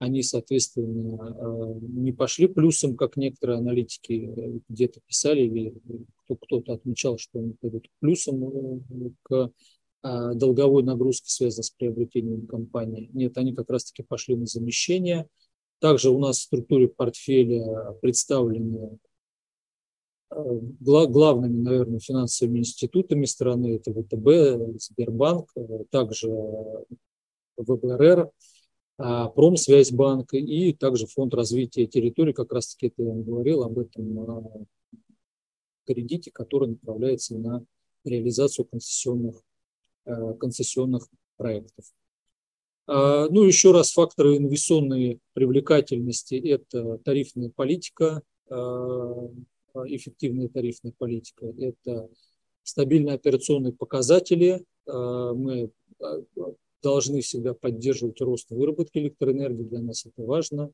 они, 0.00 0.24
соответственно, 0.24 1.78
не 1.80 2.12
пошли 2.12 2.48
плюсом, 2.48 2.96
как 2.96 3.16
некоторые 3.16 3.58
аналитики 3.58 4.60
где-то 4.68 5.00
писали, 5.06 5.42
или 5.42 5.74
кто-то 6.26 6.74
отмечал, 6.74 7.16
что 7.16 7.38
они 7.38 7.54
пойдут 7.58 7.88
плюсом 8.00 8.82
к 9.22 9.52
долговой 10.02 10.82
нагрузке, 10.82 11.30
связанной 11.30 11.62
с 11.62 11.70
приобретением 11.70 12.48
компании. 12.48 13.08
Нет, 13.12 13.38
они 13.38 13.54
как 13.54 13.70
раз-таки 13.70 14.02
пошли 14.02 14.34
на 14.34 14.46
замещение– 14.46 15.28
также 15.84 16.08
у 16.08 16.18
нас 16.18 16.38
в 16.38 16.42
структуре 16.44 16.88
портфеля 16.88 17.92
представлены 18.00 18.98
э, 20.30 20.58
главными, 20.80 21.60
наверное, 21.60 21.98
финансовыми 21.98 22.60
институтами 22.60 23.26
страны. 23.26 23.76
Это 23.76 23.92
ВТБ, 23.92 24.80
Сбербанк, 24.80 25.50
э, 25.54 25.84
также 25.90 26.30
ВБРР, 27.58 28.30
а, 28.96 29.28
Промсвязьбанк 29.28 30.32
и 30.32 30.72
также 30.72 31.06
Фонд 31.06 31.34
развития 31.34 31.86
территории. 31.86 32.32
Как 32.32 32.50
раз 32.50 32.72
таки 32.72 32.86
это 32.86 33.02
я 33.02 33.12
говорил 33.12 33.62
об 33.62 33.78
этом 33.78 34.66
кредите, 35.86 36.30
который 36.30 36.70
направляется 36.70 37.36
на 37.36 37.62
реализацию 38.04 38.64
концессионных, 38.64 39.42
э, 40.06 40.32
концессионных 40.40 41.10
проектов. 41.36 41.84
А, 42.86 43.28
ну, 43.28 43.44
еще 43.44 43.72
раз, 43.72 43.92
факторы 43.92 44.36
инвестиционной 44.36 45.20
привлекательности– 45.32 46.34
это 46.44 46.98
тарифная 46.98 47.50
политика, 47.50 48.22
а, 48.50 49.30
эффективная 49.86 50.48
тарифная 50.48 50.92
политика, 50.96 51.46
это 51.58 52.08
стабильные 52.62 53.14
операционные 53.14 53.72
показатели. 53.72 54.64
А, 54.86 55.32
мы 55.32 55.70
должны 56.82 57.22
всегда 57.22 57.54
поддерживать 57.54 58.20
рост 58.20 58.50
выработки 58.50 58.98
электроэнергии, 58.98 59.62
для 59.62 59.80
нас 59.80 60.04
это 60.04 60.22
важно. 60.22 60.70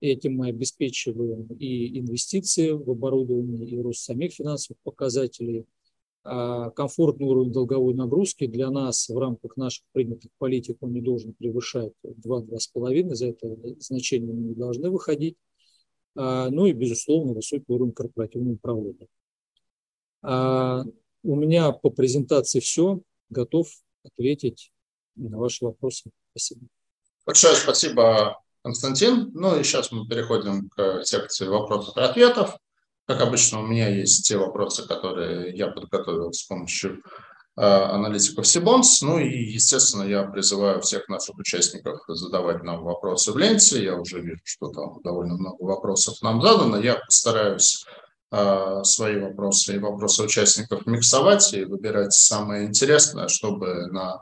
Этим 0.00 0.36
мы 0.36 0.48
обеспечиваем 0.48 1.46
и 1.58 1.98
инвестиции 1.98 2.70
в 2.70 2.88
оборудование, 2.90 3.66
и 3.68 3.78
рост 3.80 4.00
самих 4.00 4.34
финансовых 4.34 4.78
показателей– 4.82 5.66
комфортный 6.22 7.26
уровень 7.26 7.52
долговой 7.52 7.94
нагрузки 7.94 8.46
для 8.46 8.70
нас 8.70 9.08
в 9.08 9.18
рамках 9.18 9.56
наших 9.56 9.84
принятых 9.92 10.30
политик 10.38 10.76
он 10.80 10.92
не 10.92 11.00
должен 11.00 11.32
превышать 11.32 11.92
2-2,5, 12.04 13.14
за 13.14 13.28
это 13.28 13.56
значение 13.78 14.32
мы 14.32 14.42
не 14.48 14.54
должны 14.54 14.90
выходить. 14.90 15.36
Ну 16.14 16.66
и, 16.66 16.72
безусловно, 16.72 17.32
высокий 17.32 17.64
уровень 17.68 17.92
корпоративного 17.92 18.54
управления. 18.54 19.08
У 20.22 21.36
меня 21.36 21.72
по 21.72 21.90
презентации 21.90 22.60
все. 22.60 23.00
Готов 23.30 23.68
ответить 24.04 24.72
на 25.14 25.38
ваши 25.38 25.64
вопросы. 25.64 26.10
Спасибо. 26.32 26.66
Большое 27.24 27.54
спасибо, 27.54 28.42
Константин. 28.62 29.30
Ну 29.34 29.58
и 29.58 29.62
сейчас 29.62 29.92
мы 29.92 30.06
переходим 30.08 30.68
к 30.70 31.02
секции 31.04 31.46
вопросов 31.46 31.96
и 31.96 32.00
ответов. 32.00 32.58
Как 33.10 33.22
обычно, 33.22 33.58
у 33.58 33.66
меня 33.66 33.88
есть 33.88 34.24
те 34.28 34.36
вопросы, 34.36 34.86
которые 34.86 35.52
я 35.56 35.66
подготовил 35.66 36.32
с 36.32 36.44
помощью 36.44 37.02
э, 37.56 37.60
аналитиков 37.60 38.46
Сибонс. 38.46 39.02
Ну 39.02 39.18
и, 39.18 39.52
естественно, 39.52 40.04
я 40.04 40.22
призываю 40.22 40.80
всех 40.80 41.08
наших 41.08 41.36
участников 41.36 41.98
задавать 42.06 42.62
нам 42.62 42.84
вопросы 42.84 43.32
в 43.32 43.36
ленте. 43.36 43.82
Я 43.82 43.96
уже 43.96 44.20
вижу, 44.20 44.38
что 44.44 44.68
там 44.68 45.02
довольно 45.02 45.34
много 45.34 45.60
вопросов 45.60 46.22
нам 46.22 46.40
задано. 46.40 46.78
Я 46.78 47.00
постараюсь 47.04 47.84
э, 48.30 48.80
свои 48.84 49.18
вопросы 49.18 49.74
и 49.74 49.78
вопросы 49.80 50.22
участников 50.22 50.86
миксовать 50.86 51.52
и 51.52 51.64
выбирать 51.64 52.12
самое 52.12 52.64
интересное, 52.68 53.26
чтобы 53.26 53.88
на 53.88 54.20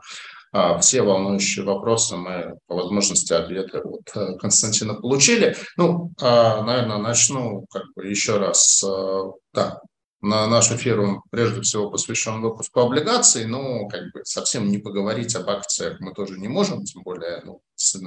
все 0.79 1.01
волнующие 1.01 1.65
вопросы 1.65 2.15
мы 2.15 2.57
по 2.67 2.75
возможности 2.75 3.33
ответы 3.33 3.79
от 3.79 4.09
э, 4.15 4.35
Константина 4.37 4.95
получили. 4.95 5.55
Ну, 5.77 6.11
а, 6.19 6.63
наверное, 6.63 6.97
начну 6.97 7.65
как 7.71 7.83
бы 7.95 8.07
еще 8.07 8.37
раз. 8.37 8.83
Э, 8.83 9.31
да, 9.53 9.81
на 10.21 10.47
наш 10.47 10.71
эфир 10.71 10.99
он 10.99 11.21
прежде 11.31 11.61
всего 11.61 11.89
посвящен 11.89 12.41
выпуску 12.41 12.81
облигаций, 12.81 13.45
но 13.45 13.87
как 13.87 14.11
бы 14.11 14.25
совсем 14.25 14.69
не 14.69 14.77
поговорить 14.77 15.35
об 15.35 15.49
акциях 15.49 15.99
мы 15.99 16.13
тоже 16.13 16.39
не 16.39 16.47
можем, 16.47 16.83
тем 16.83 17.03
более 17.03 17.41
ну, 17.45 17.61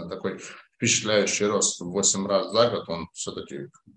такой 0.09 0.39
впечатляющий 0.83 1.47
рост 1.47 1.81
в 1.81 1.85
8 1.85 2.27
раз 2.27 2.51
за 2.51 2.69
год, 2.69 2.89
он 2.89 3.09
все-таки 3.13 3.69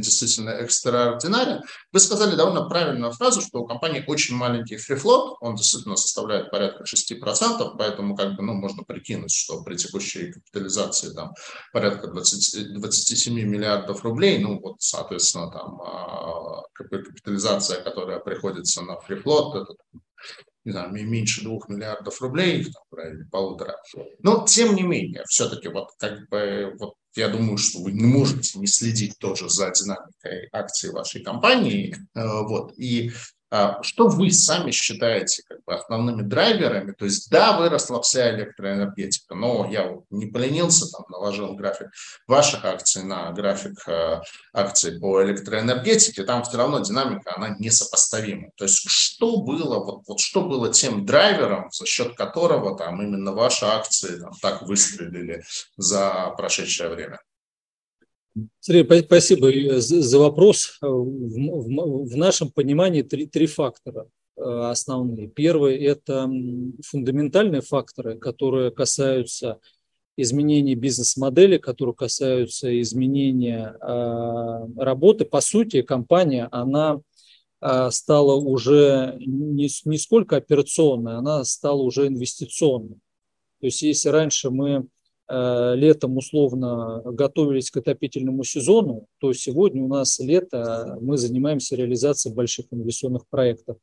действительно 0.00 0.50
экстраординарен. 0.50 1.62
Вы 1.92 2.00
сказали 2.00 2.34
довольно 2.34 2.68
правильную 2.68 3.12
фразу, 3.12 3.40
что 3.40 3.60
у 3.60 3.66
компании 3.66 4.02
очень 4.08 4.34
маленький 4.34 4.76
фрифлот, 4.76 5.36
он 5.40 5.54
действительно 5.54 5.94
составляет 5.94 6.50
порядка 6.50 6.82
6%, 6.82 7.76
поэтому 7.78 8.16
как 8.16 8.34
бы, 8.34 8.42
ну, 8.42 8.54
можно 8.54 8.82
прикинуть, 8.82 9.30
что 9.30 9.62
при 9.62 9.76
текущей 9.76 10.32
капитализации 10.32 11.14
там 11.14 11.32
порядка 11.72 12.08
20, 12.08 12.74
27 12.74 13.34
миллиардов 13.34 14.02
рублей, 14.02 14.38
ну 14.38 14.58
вот, 14.60 14.76
соответственно, 14.80 15.52
там 15.52 15.80
а, 15.80 16.62
капитализация, 16.72 17.82
которая 17.84 18.18
приходится 18.18 18.82
на 18.82 18.98
фрифлот, 18.98 19.54
это 19.54 19.74
не 20.66 20.72
знаю, 20.72 20.92
меньше 20.92 21.42
двух 21.42 21.68
миллиардов 21.68 22.20
рублей, 22.20 22.64
там, 22.64 23.06
или 23.06 23.22
полутора. 23.30 23.76
Но, 24.18 24.44
тем 24.46 24.74
не 24.74 24.82
менее, 24.82 25.22
все-таки 25.28 25.68
вот 25.68 25.90
как 25.98 26.28
бы 26.28 26.74
вот 26.78 26.94
я 27.14 27.28
думаю, 27.28 27.56
что 27.56 27.80
вы 27.80 27.92
не 27.92 28.04
можете 28.04 28.58
не 28.58 28.66
следить 28.66 29.16
тоже 29.18 29.48
за 29.48 29.70
динамикой 29.70 30.48
акций 30.52 30.90
вашей 30.90 31.22
компании. 31.22 31.96
Вот. 32.14 32.78
И 32.78 33.12
что 33.82 34.08
вы 34.08 34.30
сами 34.30 34.70
считаете 34.70 35.42
как 35.48 35.58
бы, 35.64 35.74
основными 35.74 36.22
драйверами? 36.22 36.92
То 36.92 37.04
есть, 37.04 37.30
да, 37.30 37.58
выросла 37.58 38.02
вся 38.02 38.34
электроэнергетика, 38.34 39.34
но 39.34 39.68
я 39.70 39.96
не 40.10 40.26
поленился, 40.26 40.90
там, 40.90 41.04
наложил 41.08 41.54
график 41.54 41.88
ваших 42.26 42.64
акций 42.64 43.04
на 43.04 43.30
график 43.32 43.86
э, 43.88 44.20
акций 44.52 44.98
по 44.98 45.22
электроэнергетике, 45.22 46.24
там 46.24 46.42
все 46.42 46.56
равно 46.56 46.80
динамика, 46.80 47.34
она 47.36 47.56
несопоставима. 47.58 48.50
То 48.56 48.64
есть, 48.64 48.82
что 48.88 49.42
было, 49.42 49.78
вот, 49.78 50.02
вот 50.06 50.20
что 50.20 50.42
было 50.42 50.72
тем 50.72 51.06
драйвером, 51.06 51.70
за 51.70 51.86
счет 51.86 52.16
которого 52.16 52.76
там 52.76 53.00
именно 53.00 53.32
ваши 53.32 53.64
акции 53.64 54.18
там, 54.18 54.32
так 54.42 54.62
выстрелили 54.62 55.44
за 55.76 56.34
прошедшее 56.36 56.88
время? 56.88 57.18
Сергей, 58.60 59.02
спасибо 59.02 59.50
э, 59.50 59.80
за 59.80 60.18
вопрос. 60.18 60.78
Э, 60.82 60.86
в 60.86 62.16
нашем 62.16 62.50
понимании 62.50 63.02
три, 63.02 63.26
три 63.26 63.46
фактора 63.46 64.08
э, 64.36 64.40
основные. 64.42 65.28
Первый– 65.28 65.76
это 65.84 66.30
фундаментальные 66.84 67.62
факторы, 67.62 68.18
которые 68.18 68.70
касаются 68.70 69.58
изменений 70.18 70.74
бизнес-модели, 70.74 71.58
которые 71.58 71.94
касаются 71.94 72.80
изменения 72.80 73.76
работы. 74.78 75.26
По 75.26 75.42
сути, 75.42 75.82
компания, 75.82 76.48
она 76.52 77.02
стала 77.90 78.34
уже 78.36 79.16
не, 79.18 79.68
не 79.84 79.98
сколько 79.98 80.36
операционной, 80.36 81.16
она 81.18 81.44
стала 81.44 81.82
уже 81.82 82.06
инвестиционной. 82.06 82.96
То 83.60 83.66
есть 83.66 83.82
если 83.82 84.08
раньше 84.08 84.48
мы 84.48 84.86
летом 85.28 86.16
условно 86.16 87.02
готовились 87.04 87.70
к 87.70 87.78
отопительному 87.78 88.44
сезону, 88.44 89.06
то 89.18 89.32
сегодня 89.32 89.82
у 89.82 89.88
нас 89.88 90.20
лето, 90.20 90.96
мы 91.00 91.16
занимаемся 91.16 91.74
реализацией 91.74 92.34
больших 92.34 92.66
инвестиционных 92.70 93.26
проектов. 93.28 93.78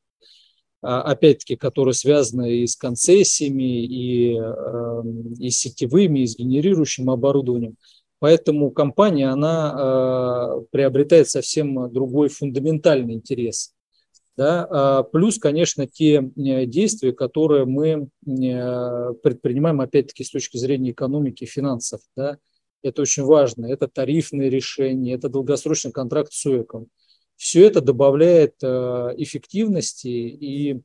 А, 0.85 1.01
опять-таки, 1.01 1.55
которые 1.55 1.93
связаны 1.93 2.57
и 2.57 2.67
с 2.67 2.75
концессиями, 2.75 3.85
и, 3.85 4.35
эм, 4.35 5.33
и 5.39 5.49
с 5.49 5.59
сетевыми, 5.59 6.19
и 6.19 6.27
с 6.27 6.37
генерирующим 6.37 7.09
оборудованием. 7.09 7.77
Поэтому 8.19 8.69
компания, 8.69 9.29
она 9.29 9.75
э, 9.77 10.65
приобретает 10.71 11.29
совсем 11.29 11.91
другой 11.91 12.29
фундаментальный 12.29 13.15
интерес 13.15 13.73
да, 14.35 14.67
а, 14.69 15.03
плюс, 15.03 15.37
конечно, 15.37 15.85
те 15.85 16.15
э, 16.15 16.65
действия, 16.65 17.13
которые 17.13 17.65
мы 17.65 18.09
э, 18.25 19.13
предпринимаем, 19.21 19.79
опять-таки, 19.79 20.23
с 20.23 20.31
точки 20.31 20.57
зрения 20.57 20.91
экономики 20.91 21.45
финансов. 21.45 22.01
Да. 22.15 22.39
Это 22.81 23.03
очень 23.03 23.23
важно. 23.23 23.67
Это 23.67 23.87
тарифные 23.87 24.49
решения, 24.49 25.13
это 25.13 25.29
долгосрочный 25.29 25.91
контракт 25.91 26.33
с 26.33 26.45
УЭКом. 26.45 26.87
Все 27.35 27.65
это 27.65 27.79
добавляет 27.79 28.55
э, 28.63 28.67
эффективности 29.17 30.07
и 30.07 30.81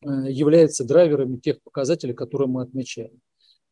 является 0.00 0.84
драйверами 0.84 1.38
тех 1.38 1.60
показателей, 1.60 2.14
которые 2.14 2.46
мы 2.46 2.62
отмечаем. 2.62 3.20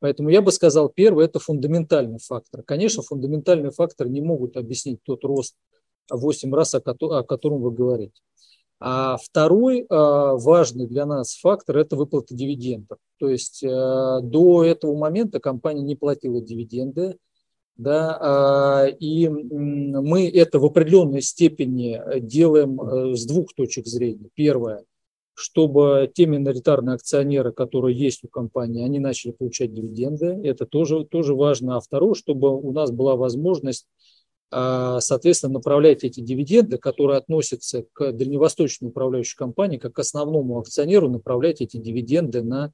Поэтому 0.00 0.28
я 0.28 0.42
бы 0.42 0.50
сказал, 0.50 0.88
первый– 0.88 1.24
это 1.26 1.38
фундаментальный 1.38 2.18
фактор. 2.18 2.64
Конечно, 2.64 3.04
фундаментальные 3.04 3.70
факторы 3.70 4.10
не 4.10 4.20
могут 4.20 4.56
объяснить 4.56 4.98
тот 5.04 5.22
рост 5.22 5.54
8 6.10 6.52
раз, 6.52 6.74
о 6.74 6.80
котором 6.80 7.62
вы 7.62 7.70
говорите. 7.70 8.20
А 8.78 9.16
второй 9.16 9.86
а, 9.88 10.34
важный 10.36 10.86
для 10.86 11.06
нас 11.06 11.36
фактор– 11.36 11.76
это 11.78 11.96
выплата 11.96 12.34
дивидендов. 12.34 12.98
То 13.18 13.30
есть 13.30 13.64
э, 13.64 13.68
до 13.68 14.62
этого 14.62 14.94
момента 14.94 15.40
компания 15.40 15.80
не 15.80 15.96
платила 15.96 16.42
дивиденды, 16.42 17.16
да, 17.76 18.18
а, 18.20 18.86
и 18.86 19.28
мы 19.28 20.28
это 20.28 20.58
в 20.58 20.66
определенной 20.66 21.22
степени 21.22 21.98
делаем 22.20 22.80
э, 22.80 23.16
с 23.16 23.24
двух 23.24 23.54
точек 23.54 23.86
зрения. 23.86 24.28
Первое, 24.34 24.84
чтобы 25.32 26.10
те 26.14 26.26
миноритарные 26.26 26.94
акционеры, 26.94 27.52
которые 27.52 27.96
есть 27.96 28.24
у 28.24 28.28
компании, 28.28 28.84
они 28.84 28.98
начали 28.98 29.32
получать 29.32 29.74
дивиденды, 29.74 30.26
это 30.44 30.64
тоже, 30.64 31.04
тоже 31.04 31.34
важно. 31.34 31.76
А 31.76 31.80
второе, 31.80 32.14
чтобы 32.14 32.54
у 32.54 32.72
нас 32.72 32.90
была 32.90 33.16
возможность 33.16 33.86
а, 33.86 33.95
соответственно, 34.50 35.54
направлять 35.54 36.04
эти 36.04 36.20
дивиденды, 36.20 36.78
которые 36.78 37.18
относятся 37.18 37.84
к 37.92 38.12
дальневосточной 38.12 38.88
управляющей 38.88 39.36
компании, 39.36 39.78
как 39.78 39.94
к 39.94 39.98
основному 39.98 40.58
акционеру, 40.58 41.10
направлять 41.10 41.60
эти 41.60 41.76
дивиденды 41.78 42.42
на 42.42 42.72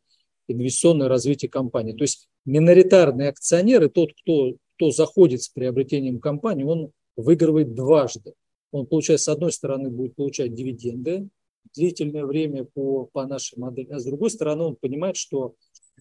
инвестиционное 0.48 1.08
развитие 1.08 1.50
компании. 1.50 1.92
То 1.92 2.02
есть 2.02 2.28
миноритарный 2.44 3.28
акционер 3.28 3.84
и 3.84 3.88
тот, 3.88 4.12
кто, 4.12 4.52
кто 4.76 4.90
заходит 4.90 5.42
с 5.42 5.48
приобретением 5.48 6.20
компании, 6.20 6.64
он 6.64 6.90
выигрывает 7.16 7.74
дважды. 7.74 8.34
Он 8.70 8.86
получает, 8.86 9.20
с 9.20 9.28
одной 9.28 9.52
стороны, 9.52 9.88
будет 9.88 10.14
получать 10.14 10.54
дивиденды 10.54 11.28
длительное 11.74 12.26
время 12.26 12.64
по, 12.64 13.08
по 13.12 13.26
нашей 13.26 13.58
модели, 13.58 13.92
а 13.92 13.98
с 13.98 14.04
другой 14.04 14.30
стороны, 14.30 14.64
он 14.64 14.76
понимает, 14.76 15.16
что 15.16 15.54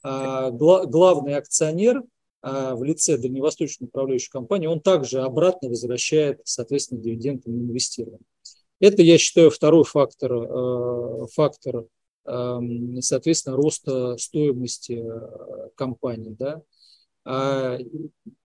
а, 0.04 0.50
гла, 0.50 0.86
главный 0.86 1.36
акционер– 1.36 2.04
а 2.21 2.21
в 2.43 2.84
лице 2.84 3.17
дальневосточной 3.17 3.88
управляющей 3.88 4.30
компании, 4.32 4.67
он 4.67 4.80
также 4.80 5.21
обратно 5.21 5.69
возвращает, 5.69 6.42
соответственно, 6.44 7.02
дивиденды 7.02 7.50
на 7.52 7.62
инвестирование. 7.62 8.25
Это, 8.79 9.04
я 9.04 9.19
считаю, 9.19 9.52
второй 9.52 9.83
фактор, 9.83 10.33
э, 10.33 11.27
фактор 11.33 11.85
эм, 12.25 13.00
соответственно, 13.02 13.56
роста 13.56 14.17
стоимости 14.17 15.04
компании. 15.75 16.35
Да? 16.37 16.63
А, 17.25 17.77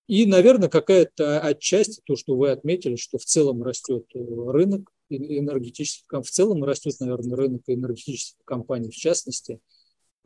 и, 0.06 0.26
наверное, 0.26 0.68
какая-то 0.68 1.40
отчасти 1.40 2.02
то, 2.04 2.16
что 2.16 2.36
вы 2.36 2.50
отметили, 2.50 2.96
что 2.96 3.16
в 3.16 3.24
целом 3.24 3.62
растет 3.62 4.04
рынок 4.14 4.92
энергетических, 5.08 6.06
в 6.10 6.30
целом 6.30 6.62
растет, 6.64 6.94
наверное, 7.00 7.36
рынок 7.36 7.62
энергетических 7.66 8.44
компаний 8.44 8.90
в 8.90 8.94
частности– 8.94 9.58
а, 9.68 9.75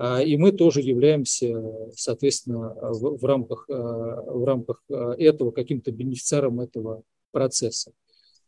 и 0.01 0.37
мы 0.39 0.53
тоже 0.53 0.81
являемся, 0.81 1.63
соответственно, 1.95 2.75
в, 2.81 3.19
в, 3.19 3.25
рамках, 3.25 3.67
а, 3.69 4.23
в 4.23 4.45
рамках 4.45 4.83
а, 4.91 5.13
этого 5.13 5.51
каким-то 5.51 5.93
бенефициаром 5.93 6.61
этого 6.61 7.03
процесса. 7.33 7.93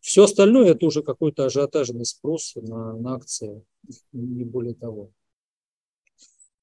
Все 0.01 0.25
остальное 0.25 0.71
это 0.71 0.87
уже 0.87 1.03
какой-то 1.03 1.45
ажиотажный 1.45 2.07
спрос 2.07 2.55
на, 2.57 2.97
на 2.97 3.15
акции, 3.15 3.63
не 4.13 4.45
более 4.45 4.75
того. 4.75 5.11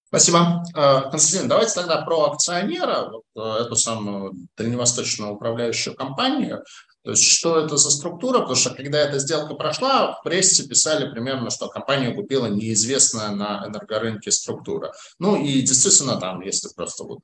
Спасибо. 0.09 0.63
Э, 0.75 1.09
Константин, 1.11 1.47
давайте 1.47 1.75
тогда 1.75 2.01
про 2.01 2.31
акционера, 2.31 3.11
вот 3.11 3.25
э, 3.35 3.61
эту 3.61 3.75
самую 3.75 4.33
дальневосточную 4.57 5.33
управляющую 5.33 5.95
компанию. 5.95 6.63
То 7.09 7.13
есть 7.13 7.27
что 7.27 7.57
это 7.57 7.75
за 7.75 7.89
структура? 7.89 8.37
Потому 8.37 8.55
что 8.55 8.69
когда 8.69 8.99
эта 8.99 9.17
сделка 9.17 9.55
прошла, 9.55 10.11
в 10.11 10.21
прессе 10.21 10.67
писали 10.67 11.09
примерно, 11.09 11.49
что 11.49 11.67
компанию 11.67 12.13
купила 12.13 12.45
неизвестная 12.45 13.31
на 13.31 13.65
энергорынке 13.65 14.29
структура. 14.29 14.93
Ну 15.17 15.35
и 15.35 15.59
действительно 15.63 16.19
там, 16.19 16.41
если 16.41 16.69
просто 16.75 17.05
вот 17.05 17.21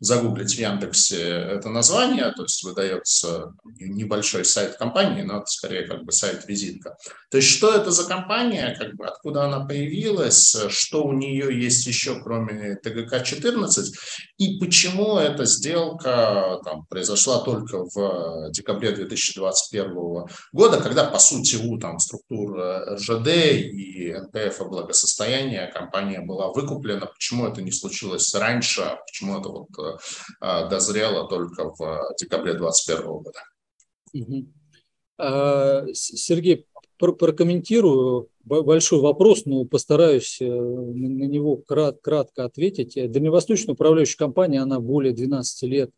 загуглить 0.00 0.54
в 0.54 0.58
Яндексе 0.58 1.22
это 1.22 1.70
название, 1.70 2.30
то 2.32 2.42
есть 2.42 2.62
выдается 2.62 3.54
небольшой 3.80 4.44
сайт 4.44 4.76
компании, 4.76 5.22
но 5.22 5.38
это 5.38 5.46
скорее 5.46 5.86
как 5.86 6.04
бы 6.04 6.12
сайт-визитка. 6.12 6.94
То 7.30 7.38
есть 7.38 7.48
что 7.48 7.72
это 7.74 7.90
за 7.90 8.04
компания, 8.04 8.76
как 8.78 8.96
бы 8.96 9.06
откуда 9.06 9.44
она 9.44 9.64
появилась, 9.64 10.54
что 10.68 11.04
у 11.04 11.12
нее 11.14 11.58
есть 11.58 11.86
еще 11.86 12.20
кроме 12.20 12.76
ТГК-14 12.84 13.84
и 14.36 14.58
почему 14.58 15.16
эта 15.16 15.46
сделка 15.46 16.60
там, 16.66 16.84
произошла 16.84 17.42
только 17.42 17.84
в 17.94 18.50
декабре 18.50 18.92
2000 18.92 19.21
2021 19.30 20.26
года, 20.52 20.80
когда, 20.80 21.04
по 21.04 21.18
сути, 21.18 21.56
у 21.56 21.78
там, 21.78 21.98
структур 21.98 22.58
э, 22.58 22.94
РЖД 22.94 23.28
и 23.28 24.12
НПФ 24.12 24.60
и 24.60 24.64
благосостояния 24.64 25.70
компания 25.72 26.20
была 26.20 26.52
выкуплена. 26.52 27.06
Почему 27.06 27.46
это 27.46 27.62
не 27.62 27.70
случилось 27.70 28.34
раньше, 28.34 28.98
почему 29.06 29.38
это 29.38 29.48
вот 29.48 29.68
э, 29.78 29.96
э, 30.40 30.68
дозрело 30.68 31.28
только 31.28 31.70
в 31.70 32.14
декабре 32.18 32.54
2021 32.54 33.06
года? 33.06 33.40
А, 35.18 35.84
Сергей, 35.92 36.66
прокомментирую 36.98 38.28
большой 38.44 39.00
вопрос, 39.00 39.44
но 39.44 39.64
постараюсь 39.64 40.38
на 40.40 41.24
него 41.24 41.56
кратко 41.56 42.44
ответить. 42.44 42.94
Дальневосточная 42.94 43.74
управляющая 43.74 44.18
компания, 44.18 44.60
она 44.60 44.80
более 44.80 45.12
12 45.12 45.62
лет 45.62 45.90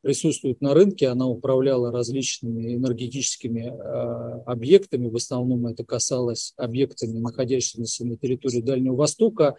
присутствует 0.00 0.60
на 0.60 0.74
рынке. 0.74 1.08
Она 1.08 1.26
управляла 1.26 1.90
различными 1.92 2.74
энергетическими 2.74 3.68
э, 3.68 4.42
объектами. 4.46 5.08
В 5.08 5.16
основном 5.16 5.66
это 5.66 5.84
касалось 5.84 6.54
объектами, 6.56 7.18
находящимися 7.18 8.06
на 8.06 8.16
территории 8.16 8.60
Дальнего 8.60 8.96
Востока. 8.96 9.56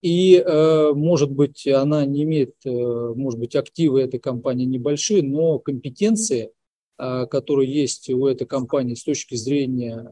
И, 0.00 0.36
э, 0.36 0.92
может 0.94 1.30
быть, 1.30 1.66
она 1.66 2.04
не 2.04 2.24
имеет, 2.24 2.54
э, 2.64 2.70
может 2.70 3.38
быть, 3.38 3.56
активы 3.56 4.00
этой 4.02 4.20
компании 4.20 4.64
небольшие, 4.64 5.22
но 5.22 5.58
компетенции, 5.58 6.50
которые 6.98 7.72
есть 7.72 8.10
у 8.10 8.26
этой 8.26 8.46
компании 8.46 8.94
с 8.94 9.02
точки 9.02 9.34
зрения 9.34 10.06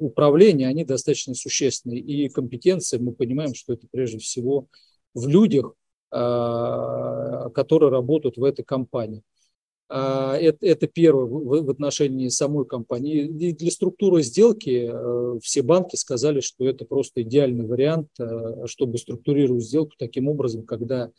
управления, 0.00 0.66
они 0.66 0.84
достаточно 0.84 1.34
существенные. 1.34 2.00
И 2.00 2.28
компетенции, 2.28 2.98
мы 2.98 3.12
понимаем, 3.12 3.54
что 3.54 3.74
это 3.74 3.86
прежде 3.88 4.18
всего 4.18 4.66
в 5.12 5.28
людях, 5.28 5.74
которые 6.14 7.90
работают 7.90 8.36
в 8.36 8.44
этой 8.44 8.64
компании. 8.64 9.22
А, 9.88 10.36
это, 10.36 10.66
это 10.66 10.86
первое 10.86 11.26
в, 11.26 11.64
в 11.64 11.70
отношении 11.70 12.28
самой 12.28 12.64
компании. 12.66 13.26
И 13.26 13.52
для 13.52 13.70
структуры 13.70 14.22
сделки 14.22 14.88
э, 14.90 15.38
все 15.42 15.62
банки 15.62 15.96
сказали, 15.96 16.40
что 16.40 16.66
это 16.66 16.84
просто 16.84 17.22
идеальный 17.22 17.66
вариант, 17.66 18.08
э, 18.18 18.66
чтобы 18.66 18.98
структурировать 18.98 19.64
сделку 19.64 19.92
таким 19.98 20.28
образом, 20.28 20.64
когда 20.64 21.10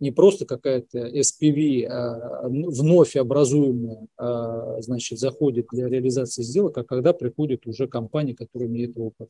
не 0.00 0.10
просто 0.10 0.46
какая-то 0.46 0.98
SPV 1.08 1.84
а 1.86 2.48
вновь 2.48 3.16
образуемая 3.16 4.06
а, 4.16 4.80
значит, 4.80 5.18
заходит 5.18 5.66
для 5.72 5.88
реализации 5.88 6.42
сделок, 6.42 6.78
а 6.78 6.84
когда 6.84 7.12
приходит 7.12 7.66
уже 7.66 7.86
компания, 7.86 8.34
которая 8.34 8.68
имеет 8.70 8.92
опыт. 8.96 9.28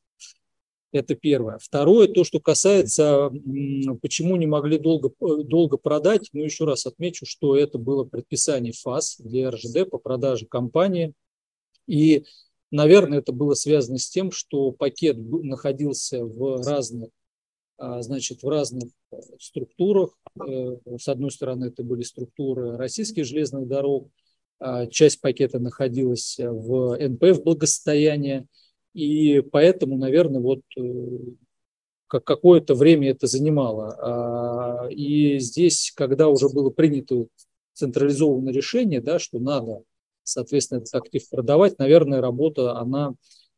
Это 0.93 1.14
первое. 1.14 1.59
Второе, 1.59 2.09
то, 2.09 2.24
что 2.24 2.41
касается, 2.41 3.30
почему 4.03 4.34
не 4.36 4.47
могли 4.47 4.76
долго, 4.76 5.11
э, 5.20 5.45
долго 5.45 5.76
продать, 5.76 6.30
ну, 6.32 6.43
еще 6.43 6.64
раз 6.64 6.84
отмечу, 6.84 7.26
что 7.26 7.57
это 7.57 7.78
было 7.78 8.05
предписание 8.05 8.72
ФАС 8.72 9.18
для 9.18 9.51
РЖД 9.51 9.88
по 9.88 9.99
продаже 9.99 10.47
компании. 10.47 11.14
И, 11.86 12.24
наверное, 12.72 13.18
это 13.18 13.30
было 13.32 13.55
связано 13.55 13.99
с 13.99 14.11
тем, 14.11 14.32
что 14.32 14.72
пакет 14.72 15.16
находился 15.16 16.24
в 16.24 16.61
разных, 16.66 17.11
а, 17.78 18.03
значит, 18.03 18.43
в 18.43 18.49
разных 18.49 18.91
э, 19.12 19.16
структурах. 19.38 20.18
Э, 20.45 20.76
с 20.99 21.07
одной 21.07 21.30
стороны, 21.30 21.66
это 21.66 21.84
были 21.84 22.03
структуры 22.03 22.76
российских 22.76 23.26
железных 23.26 23.68
дорог, 23.68 24.09
а, 24.59 24.86
часть 24.88 25.20
пакета 25.20 25.61
находилась 25.61 26.36
в 26.38 26.97
НПФ 26.99 27.45
благосостояния, 27.45 28.47
и 28.95 29.41
поэтому, 29.41 29.97
наверное, 29.97 30.41
вот 30.41 30.61
э, 30.76 30.82
как 32.07 32.24
какое-то 32.24 32.74
время 32.74 33.11
это 33.11 33.26
занимало. 33.26 33.95
А, 33.99 34.88
и 34.91 35.38
здесь, 35.38 35.93
когда 35.95 36.28
уже 36.28 36.49
было 36.49 36.70
принято 36.70 37.26
централизованное 37.72 38.53
решение, 38.53 39.01
да, 39.01 39.18
что 39.18 39.38
надо, 39.38 39.82
соответственно, 40.24 40.78
этот 40.78 40.95
актив 40.95 41.28
продавать, 41.30 41.78
наверное, 41.78 42.20
работа, 42.20 42.76
она 42.76 43.14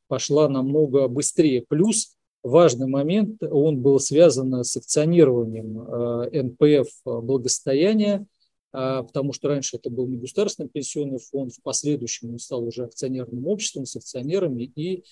пошла 0.06 0.48
намного 0.48 1.08
быстрее. 1.08 1.64
Плюс 1.66 2.14
важный 2.42 2.86
момент, 2.86 3.42
он 3.42 3.80
был 3.80 3.98
связан 4.00 4.62
с 4.62 4.76
акционированием 4.76 5.80
э, 5.80 6.42
НПФ 6.42 6.88
благосостояния, 7.04 8.26
а, 8.72 9.02
потому 9.02 9.32
что 9.32 9.48
раньше 9.48 9.76
это 9.76 9.90
был 9.90 10.06
не 10.06 10.16
государственный 10.16 10.68
пенсионный 10.68 11.18
фонд, 11.18 11.52
в 11.52 11.62
последующем 11.62 12.30
он 12.30 12.38
стал 12.38 12.64
уже 12.66 12.84
акционерным 12.84 13.46
обществом 13.46 13.84
с 13.84 13.96
акционерами, 13.96 14.64
и 14.64 14.98
а, 14.98 15.02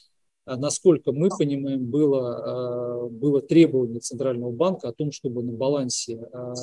насколько 0.47 1.13
мы 1.13 1.29
понимаем, 1.29 1.87
было, 1.87 3.05
а, 3.05 3.09
было 3.09 3.41
требование 3.41 4.01
Центрального 4.01 4.53
банка 4.53 4.89
о 4.89 4.93
том, 4.93 5.13
чтобы 5.13 5.43
на 5.43 5.53
балансе 5.53 6.21
а, 6.33 6.55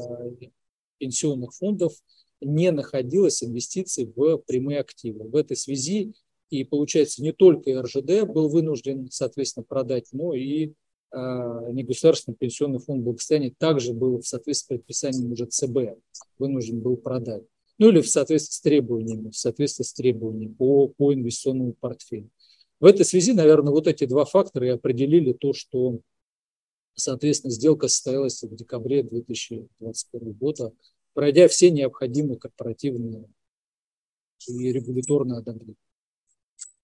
пенсионных 0.97 1.53
фондов 1.53 1.93
не 2.41 2.71
находилось 2.71 3.43
инвестиций 3.43 4.11
в 4.15 4.37
прямые 4.37 4.79
активы. 4.79 5.27
В 5.27 5.35
этой 5.35 5.57
связи 5.57 6.13
и 6.49 6.63
получается 6.63 7.21
не 7.21 7.33
только 7.33 7.81
РЖД 7.81 8.25
был 8.25 8.47
вынужден, 8.47 9.09
соответственно, 9.11 9.65
продать, 9.67 10.07
но 10.13 10.33
и 10.33 10.73
негосударственный 11.13 12.35
пенсионный 12.35 12.79
фонд 12.79 13.01
благосостояния 13.03 13.53
также 13.57 13.93
был 13.93 14.19
в 14.19 14.27
соответствии 14.27 14.65
с 14.65 14.67
предписанием 14.67 15.31
уже 15.31 15.45
ЦБ 15.45 15.97
вынужден 16.37 16.81
был 16.81 16.97
продать. 16.97 17.43
Ну 17.79 17.89
или 17.89 18.01
в 18.01 18.09
соответствии 18.09 18.53
с 18.53 18.61
требованиями, 18.61 19.29
в 19.29 19.37
соответствии 19.37 19.83
с 19.83 19.93
требованиями 19.93 20.53
по, 20.53 20.87
по 20.87 21.13
инвестиционному 21.13 21.73
портфелю. 21.73 22.29
В 22.79 22.85
этой 22.85 23.05
связи, 23.05 23.33
наверное, 23.33 23.71
вот 23.71 23.87
эти 23.87 24.05
два 24.05 24.25
фактора 24.25 24.67
и 24.67 24.71
определили 24.71 25.33
то, 25.33 25.53
что, 25.53 25.99
соответственно, 26.93 27.51
сделка 27.51 27.87
состоялась 27.87 28.41
в 28.43 28.55
декабре 28.55 29.03
2021 29.03 30.33
года, 30.33 30.71
пройдя 31.13 31.47
все 31.47 31.71
необходимые 31.71 32.37
корпоративные 32.37 33.25
и 34.47 34.71
регуляторные 34.71 35.39
одобрения. 35.39 35.75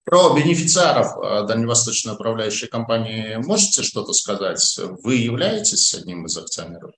Про 0.03 0.35
бенефициаров 0.35 1.15
э, 1.17 1.47
дальневосточной 1.47 2.13
управляющей 2.13 2.67
компании 2.67 3.37
можете 3.37 3.83
что-то 3.83 4.11
сказать? 4.13 4.79
Вы 5.03 5.15
являетесь 5.15 5.93
одним 5.93 6.25
из 6.25 6.37
акционеров? 6.37 6.91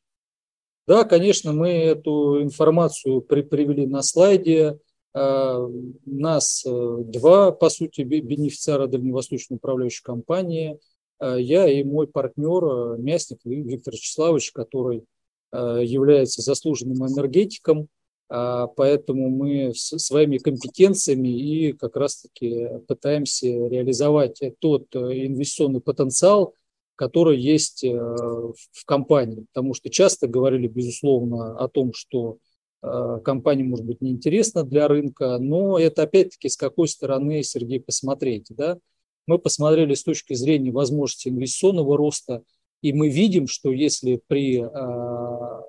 Да, 0.87 1.03
конечно, 1.03 1.51
мы 1.51 1.69
эту 1.69 2.41
информацию 2.41 3.21
при, 3.21 3.41
привели 3.41 3.85
на 3.85 4.01
слайде. 4.01 4.79
Э, 5.15 5.69
нас 6.05 6.65
э, 6.65 6.97
два, 7.05 7.53
по 7.53 7.69
сути, 7.69 8.01
бенефициара 8.01 8.87
дальневосточной 8.87 9.55
управляющей 9.55 10.03
компании. 10.03 10.77
Э, 11.21 11.37
я 11.39 11.69
и 11.71 11.85
мой 11.85 12.07
партнер 12.07 12.97
Мясник 12.97 13.39
Виктор 13.45 13.93
Вячеславович, 13.93 14.51
который 14.51 15.05
является 15.53 16.41
заслуженным 16.41 17.07
энергетиком, 17.07 17.87
поэтому 18.27 19.29
мы 19.29 19.71
своими 19.73 20.37
компетенциями 20.37 21.29
и 21.29 21.71
как 21.71 21.95
раз-таки 21.95 22.67
пытаемся 22.89 23.47
реализовать 23.47 24.41
тот 24.59 24.93
инвестиционный 24.93 25.79
потенциал, 25.79 26.55
который 26.97 27.39
есть 27.39 27.85
в 27.85 28.85
компании. 28.85 29.45
Потому 29.53 29.73
что 29.75 29.89
часто 29.89 30.27
говорили, 30.27 30.67
безусловно, 30.67 31.57
о 31.57 31.69
том, 31.69 31.93
что 31.93 32.39
компания 33.23 33.63
может 33.63 33.85
быть 33.85 34.01
неинтересна 34.01 34.63
для 34.63 34.87
рынка, 34.87 35.37
но 35.39 35.79
это 35.79 36.03
опять-таки 36.03 36.49
с 36.49 36.57
какой 36.57 36.87
стороны, 36.87 37.43
Сергей, 37.43 37.79
посмотреть. 37.79 38.47
Да? 38.49 38.77
Мы 39.27 39.39
посмотрели 39.39 39.93
с 39.93 40.03
точки 40.03 40.33
зрения 40.33 40.71
возможности 40.71 41.29
инвестиционного 41.29 41.97
роста, 41.97 42.43
и 42.81 42.93
мы 42.93 43.09
видим, 43.09 43.47
что 43.47 43.71
если 43.71 44.21
при 44.27 44.61
э, 44.61 45.61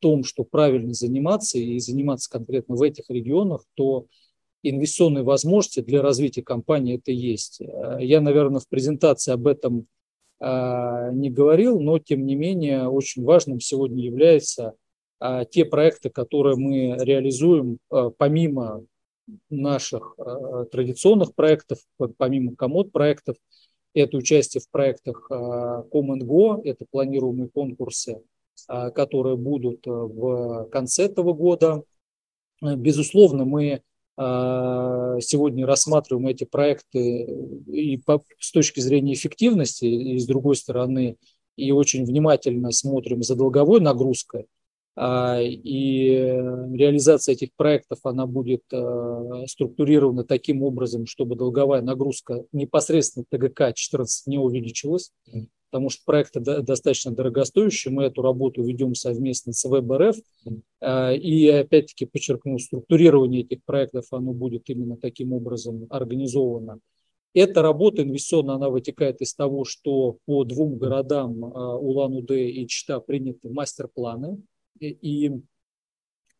том, 0.00 0.24
что 0.24 0.44
правильно 0.44 0.92
заниматься 0.92 1.58
и 1.58 1.78
заниматься 1.78 2.30
конкретно 2.30 2.76
в 2.76 2.82
этих 2.82 3.08
регионах, 3.08 3.64
то 3.74 4.06
инвестиционные 4.62 5.24
возможности 5.24 5.80
для 5.80 6.02
развития 6.02 6.42
компании 6.42 6.96
это 6.96 7.12
есть. 7.12 7.60
Э, 7.60 7.98
я, 8.00 8.20
наверное, 8.20 8.60
в 8.60 8.68
презентации 8.68 9.32
об 9.32 9.46
этом 9.46 9.86
не 10.44 11.30
говорил, 11.30 11.78
но 11.78 12.00
тем 12.00 12.26
не 12.26 12.34
менее 12.34 12.88
очень 12.88 13.22
важным 13.22 13.60
сегодня 13.60 14.02
является 14.02 14.74
те 15.50 15.64
проекты, 15.64 16.10
которые 16.10 16.56
мы 16.56 16.96
реализуем, 16.98 17.78
а, 17.90 18.10
помимо 18.10 18.84
наших 19.50 20.16
традиционных 20.72 21.34
проектов, 21.34 21.78
помимо 22.16 22.56
комод 22.56 22.90
проектов, 22.90 23.36
это 23.94 24.16
участие 24.16 24.60
в 24.60 24.68
проектах 24.68 25.28
Common 25.30 26.20
Go, 26.22 26.60
это 26.64 26.84
планируемые 26.90 27.48
конкурсы, 27.48 28.20
которые 28.66 29.36
будут 29.36 29.86
в 29.86 30.68
конце 30.72 31.04
этого 31.04 31.34
года. 31.34 31.84
Безусловно, 32.60 33.44
мы 33.44 33.82
сегодня 34.16 35.66
рассматриваем 35.66 36.26
эти 36.26 36.44
проекты 36.44 37.22
и 37.68 37.96
по, 37.98 38.22
с 38.38 38.50
точки 38.50 38.80
зрения 38.80 39.14
эффективности, 39.14 39.84
и 39.84 40.18
с 40.18 40.26
другой 40.26 40.56
стороны, 40.56 41.16
и 41.56 41.70
очень 41.70 42.04
внимательно 42.04 42.72
смотрим 42.72 43.22
за 43.22 43.36
долговой 43.36 43.80
нагрузкой. 43.80 44.46
А, 44.94 45.40
и 45.40 46.10
реализация 46.10 47.32
этих 47.32 47.54
проектов, 47.56 48.00
она 48.04 48.26
будет 48.26 48.62
а, 48.72 49.46
структурирована 49.46 50.24
таким 50.24 50.62
образом, 50.62 51.06
чтобы 51.06 51.34
долговая 51.36 51.80
нагрузка 51.80 52.44
непосредственно 52.52 53.24
ТГК 53.30 53.72
14 53.72 54.26
не 54.26 54.38
увеличилась, 54.38 55.10
потому 55.70 55.88
что 55.88 56.02
проекты 56.04 56.40
достаточно 56.40 57.12
дорогостоящие. 57.12 57.92
Мы 57.92 58.04
эту 58.04 58.20
работу 58.20 58.62
ведем 58.62 58.94
совместно 58.94 59.54
с 59.54 59.64
ВБРФ. 59.64 60.16
А, 60.82 61.12
и 61.12 61.48
опять-таки 61.48 62.04
подчеркну, 62.04 62.58
структурирование 62.58 63.42
этих 63.42 63.64
проектов, 63.64 64.04
оно 64.10 64.34
будет 64.34 64.68
именно 64.68 64.98
таким 64.98 65.32
образом 65.32 65.86
организовано. 65.88 66.80
Эта 67.34 67.62
работа 67.62 68.02
инвестиционная, 68.02 68.56
она 68.56 68.68
вытекает 68.68 69.22
из 69.22 69.34
того, 69.34 69.64
что 69.64 70.18
по 70.26 70.44
двум 70.44 70.76
городам 70.76 71.42
Улан-Удэ 71.42 72.50
и 72.50 72.68
Чита 72.68 73.00
приняты 73.00 73.48
мастер-планы 73.48 74.36
и, 74.78 75.32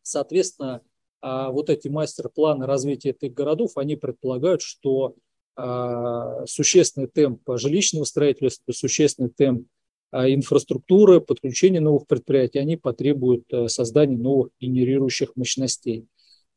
соответственно, 0.02 0.82
а, 1.22 1.50
вот 1.50 1.70
эти 1.70 1.88
мастер-планы 1.88 2.66
развития 2.66 3.10
этих 3.10 3.32
городов, 3.32 3.76
они 3.76 3.96
предполагают, 3.96 4.60
что 4.60 5.14
а, 5.54 6.44
существенный 6.46 7.06
темп 7.06 7.42
жилищного 7.54 8.04
строительства, 8.04 8.72
существенный 8.72 9.30
темп 9.30 9.68
а, 10.10 10.28
инфраструктуры, 10.28 11.20
подключения 11.20 11.80
новых 11.80 12.08
предприятий, 12.08 12.58
они 12.58 12.76
потребуют 12.76 13.44
создания 13.68 14.16
новых 14.16 14.50
генерирующих 14.60 15.36
мощностей. 15.36 16.06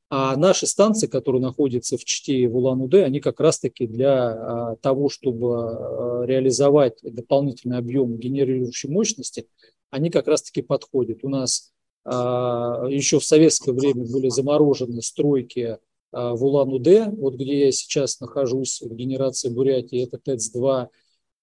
А 0.10 0.36
наши 0.36 0.66
станции, 0.68 1.08
которые 1.08 1.42
находятся 1.42 1.98
в 1.98 2.06
Чите 2.06 2.34
и 2.34 2.48
в 2.48 2.58
Улан-Удэ, 2.58 3.04
они 3.04 3.20
как 3.20 3.40
раз-таки 3.40 3.88
для 3.88 4.78
того, 4.82 5.10
чтобы 5.10 6.26
реализовать 6.28 7.00
дополнительный 7.02 7.80
объем 7.80 8.16
генерирующей 8.16 8.88
мощности, 8.88 9.48
они 9.92 10.10
как 10.10 10.28
раз-таки 10.28 10.62
подходят. 10.62 11.20
У 11.24 11.30
нас 11.30 11.72
а, 12.06 12.86
еще 12.88 13.20
в 13.20 13.26
советское 13.26 13.74
время 13.74 14.06
были 14.06 14.30
заморожены 14.30 15.02
стройки 15.02 15.80
а, 16.12 16.36
в 16.36 16.46
Улан-Удэ, 16.46 17.10
вот 17.10 17.36
где 17.36 17.66
я 17.66 17.72
сейчас 17.72 18.20
нахожусь 18.20 18.82
в 18.82 18.94
генерации 18.94 19.50
Бурятии, 19.50 20.04
это 20.04 20.20
ТЭЦ-2, 20.20 20.88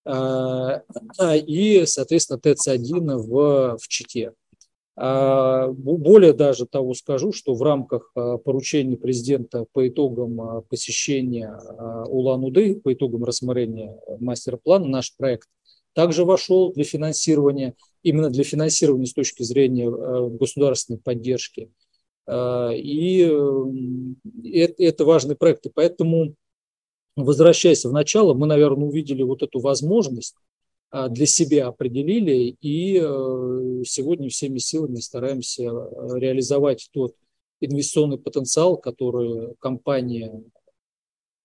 а, 0.05 0.83
и, 1.37 1.85
соответственно, 1.87 2.39
ТЭЦ-1 2.39 3.17
в, 3.17 3.77
в 3.79 3.89
Чите. 3.89 4.33
Более 4.95 6.35
даже 6.35 6.67
того 6.67 6.93
скажу, 6.93 7.33
что 7.33 7.55
в 7.55 7.63
рамках 7.63 8.13
поручения 8.45 8.99
президента 8.99 9.65
по 9.73 9.89
итогам 9.89 10.63
посещения 10.69 11.59
Улан-Удэ, 12.09 12.75
по 12.75 12.93
итогам 12.93 13.25
рассмотрения 13.25 13.99
мастер-плана, 14.21 14.87
наш 14.87 15.17
проект 15.17 15.49
также 15.95 16.27
вошел 16.27 16.75
для 16.75 16.85
финансирования– 16.85 17.75
именно 18.03 18.31
для 18.31 18.45
финансирования 18.45 19.07
с 19.07 19.15
точки 19.15 19.43
зрения 19.43 19.89
э, 19.89 20.29
государственной 20.31 20.99
поддержки. 20.99 21.71
Э, 22.27 22.71
и 22.75 23.23
э, 23.23 24.61
это 24.79 25.05
важный 25.05 25.37
проект. 25.37 25.67
И 25.67 25.71
поэтому, 25.71 26.35
возвращаясь 27.17 27.85
в 27.85 27.93
начало, 27.93 28.35
мы, 28.35 28.47
наверное, 28.47 28.89
увидели 28.89 29.23
вот 29.23 29.43
эту 29.43 29.61
возможность, 29.61 30.37
для 31.09 31.25
себя 31.25 31.69
определили, 31.69 32.55
и 32.61 32.97
сегодня 33.87 34.29
всеми 34.29 34.59
силами 34.59 34.97
стараемся 34.97 35.63
реализовать 35.63 36.91
тот 36.93 37.15
инвестиционный 37.61 38.19
потенциал, 38.19 38.77
который 38.77 39.55
компания 39.59 40.43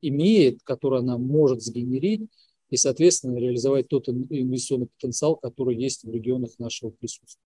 имеет, 0.02 0.64
который 0.64 1.00
она 1.00 1.18
может 1.18 1.62
сгенерить, 1.62 2.30
и, 2.70 2.78
соответственно, 2.78 3.38
реализовать 3.38 3.88
тот 3.88 4.10
инвестиционный 4.10 4.88
потенциал, 4.88 5.38
который 5.38 5.76
есть 5.76 6.04
в 6.04 6.12
регионах 6.12 6.52
нашего 6.60 6.90
присутствия. 6.90 7.42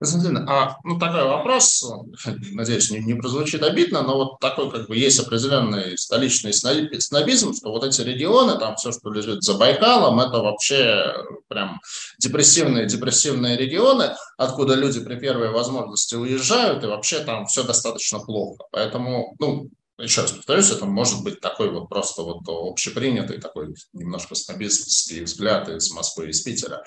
Константин, 0.00 0.48
а 0.48 0.78
ну 0.82 0.98
такой 0.98 1.24
вопрос, 1.24 1.84
надеюсь, 2.52 2.90
не, 2.90 3.00
не 3.00 3.12
прозвучит 3.12 3.62
обидно, 3.62 4.02
но 4.02 4.16
вот 4.16 4.40
такой 4.40 4.70
как 4.70 4.88
бы 4.88 4.96
есть 4.96 5.20
определенный 5.20 5.98
столичный 5.98 6.54
снобизм, 6.54 7.52
что 7.52 7.70
вот 7.70 7.84
эти 7.84 8.00
регионы, 8.00 8.58
там 8.58 8.76
все, 8.76 8.92
что 8.92 9.12
лежит 9.12 9.42
за 9.42 9.58
Байкалом, 9.58 10.18
это 10.18 10.38
вообще 10.38 11.14
прям 11.48 11.82
депрессивные, 12.18 12.86
депрессивные 12.86 13.58
регионы, 13.58 14.14
откуда 14.38 14.74
люди 14.74 15.04
при 15.04 15.16
первой 15.16 15.50
возможности 15.50 16.14
уезжают, 16.14 16.82
и 16.82 16.86
вообще 16.86 17.18
там 17.20 17.44
все 17.44 17.62
достаточно 17.62 18.20
плохо. 18.20 18.64
Поэтому, 18.72 19.36
ну, 19.38 19.68
еще 20.02 20.22
раз 20.22 20.32
повторюсь, 20.32 20.70
это 20.70 20.86
может 20.86 21.22
быть 21.22 21.40
такой 21.40 21.70
вот 21.70 21.88
просто 21.88 22.22
вот 22.22 22.40
общепринятый 22.46 23.40
такой 23.40 23.74
немножко 23.92 24.34
снобистский 24.34 25.22
взгляд 25.22 25.68
из 25.68 25.90
Москвы, 25.92 26.30
из 26.30 26.40
Питера. 26.40 26.82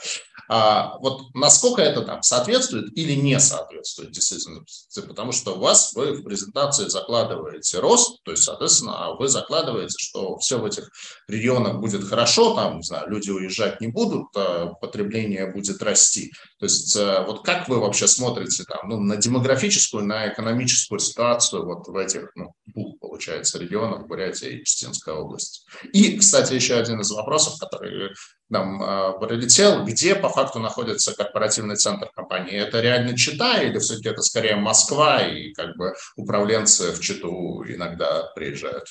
А 0.50 0.98
вот 1.00 1.34
насколько 1.34 1.82
это 1.82 2.02
там 2.02 2.22
соответствует 2.22 2.96
или 2.98 3.14
не 3.14 3.40
соответствует 3.40 4.12
действительно? 4.12 4.64
Потому 5.08 5.32
что 5.32 5.56
у 5.56 5.60
вас, 5.60 5.94
вы 5.94 6.14
в 6.14 6.24
презентации 6.24 6.88
закладываете 6.88 7.80
рост, 7.80 8.22
то 8.24 8.32
есть, 8.32 8.44
соответственно, 8.44 9.16
вы 9.18 9.28
закладываете, 9.28 9.96
что 9.98 10.38
все 10.38 10.60
в 10.60 10.66
этих 10.66 10.90
регионах 11.28 11.80
будет 11.80 12.04
хорошо, 12.04 12.56
там, 12.56 12.78
не 12.78 12.84
знаю, 12.84 13.10
люди 13.10 13.30
уезжать 13.30 13.82
не 13.82 13.88
будут, 13.88 14.28
а 14.36 14.74
потребление 14.82 15.52
будет 15.52 15.82
расти. 15.82 16.32
То 16.60 16.66
есть 16.66 16.96
э, 16.96 17.24
вот 17.26 17.44
как 17.44 17.70
вы 17.70 17.80
вообще 17.80 18.08
смотрите 18.08 18.64
там, 18.64 18.90
ну, 18.90 19.00
на 19.00 19.18
демографическую, 19.18 20.06
на 20.06 20.28
экономическую 20.30 21.00
ситуацию 21.00 21.66
вот 21.66 21.88
в 21.88 21.96
этих 21.96 22.32
ну, 22.36 22.54
двух 22.68 23.00
получается, 23.04 23.60
регионах 23.60 24.08
Бурятия 24.08 24.50
и 24.50 24.64
Читинская 24.64 25.14
область. 25.14 25.68
И, 25.92 26.18
кстати, 26.18 26.54
еще 26.54 26.76
один 26.76 27.02
из 27.02 27.12
вопросов, 27.12 27.60
который 27.60 28.12
нам 28.48 28.82
э, 28.82 29.20
прилетел, 29.20 29.84
где 29.84 30.16
по 30.16 30.30
факту 30.30 30.60
находится 30.60 31.14
корпоративный 31.14 31.76
центр 31.76 32.10
компании? 32.16 32.54
Это 32.54 32.80
реально 32.80 33.18
Чита 33.18 33.62
или 33.62 33.78
все-таки 33.80 34.08
это 34.08 34.22
скорее 34.22 34.56
Москва 34.56 35.22
и 35.22 35.52
как 35.52 35.76
бы 35.76 35.94
управленцы 36.16 36.94
в 36.94 37.02
Читу 37.02 37.66
иногда 37.68 38.32
приезжают? 38.36 38.88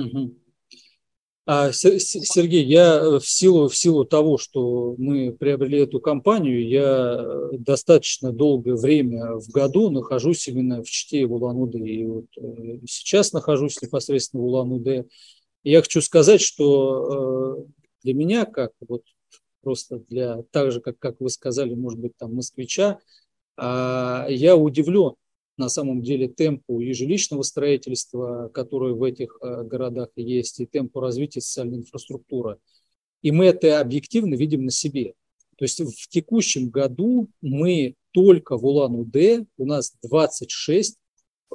Угу. 0.00 0.45
А, 1.48 1.70
Сергей, 1.70 2.64
я 2.64 2.96
э, 2.96 3.20
в 3.20 3.28
силу, 3.28 3.68
в 3.68 3.76
силу 3.76 4.04
того, 4.04 4.36
что 4.36 4.96
мы 4.98 5.30
приобрели 5.30 5.78
эту 5.78 6.00
компанию, 6.00 6.68
я 6.68 7.18
э, 7.20 7.50
достаточно 7.52 8.32
долгое 8.32 8.74
время 8.74 9.36
в 9.36 9.48
году 9.50 9.90
нахожусь 9.90 10.48
именно 10.48 10.82
в 10.82 10.90
Чите 10.90 11.24
Улан-Удэ. 11.24 11.78
И 11.78 12.04
вот 12.04 12.26
э, 12.36 12.78
сейчас 12.88 13.32
нахожусь 13.32 13.80
непосредственно 13.80 14.42
в 14.42 14.46
Улан-Удэ. 14.46 15.04
Я 15.62 15.82
хочу 15.82 16.00
сказать, 16.00 16.40
что 16.40 17.66
для 18.02 18.14
меня, 18.14 18.44
как 18.44 18.72
вот 18.80 19.02
просто 19.62 20.00
для, 20.08 20.42
так 20.50 20.72
же, 20.72 20.80
как, 20.80 20.98
как 20.98 21.20
вы 21.20 21.30
сказали, 21.30 21.74
может 21.74 22.00
быть, 22.00 22.16
там, 22.16 22.34
москвича, 22.34 22.98
а, 23.56 24.26
я 24.28 24.56
удивлен 24.56 25.14
на 25.56 25.68
самом 25.68 26.02
деле 26.02 26.28
темпу 26.28 26.80
и 26.80 26.92
жилищного 26.92 27.42
строительства, 27.42 28.50
которое 28.52 28.94
в 28.94 29.02
этих 29.02 29.38
э, 29.40 29.64
городах 29.64 30.08
есть, 30.16 30.60
и 30.60 30.66
темпу 30.66 31.00
развития 31.00 31.40
социальной 31.40 31.78
инфраструктуры. 31.78 32.58
И 33.22 33.30
мы 33.30 33.46
это 33.46 33.80
объективно 33.80 34.34
видим 34.34 34.64
на 34.64 34.70
себе. 34.70 35.14
То 35.56 35.64
есть 35.64 35.80
в 35.80 36.08
текущем 36.08 36.68
году 36.68 37.28
мы 37.40 37.94
только 38.12 38.58
в 38.58 38.66
Улан-Удэ, 38.66 39.46
у 39.56 39.66
нас 39.66 39.94
26, 40.02 40.96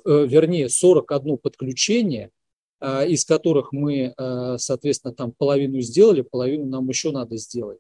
э, 0.06 0.26
вернее 0.28 0.70
41 0.70 1.38
подключение, 1.38 2.32
э, 2.80 3.08
из 3.10 3.26
которых 3.26 3.72
мы, 3.72 4.14
соответственно, 4.58 5.14
там 5.14 5.32
половину 5.32 5.80
сделали, 5.82 6.22
половину 6.22 6.66
нам 6.66 6.90
еще 6.90 7.12
надо 7.12 7.38
сделать. 7.38 7.80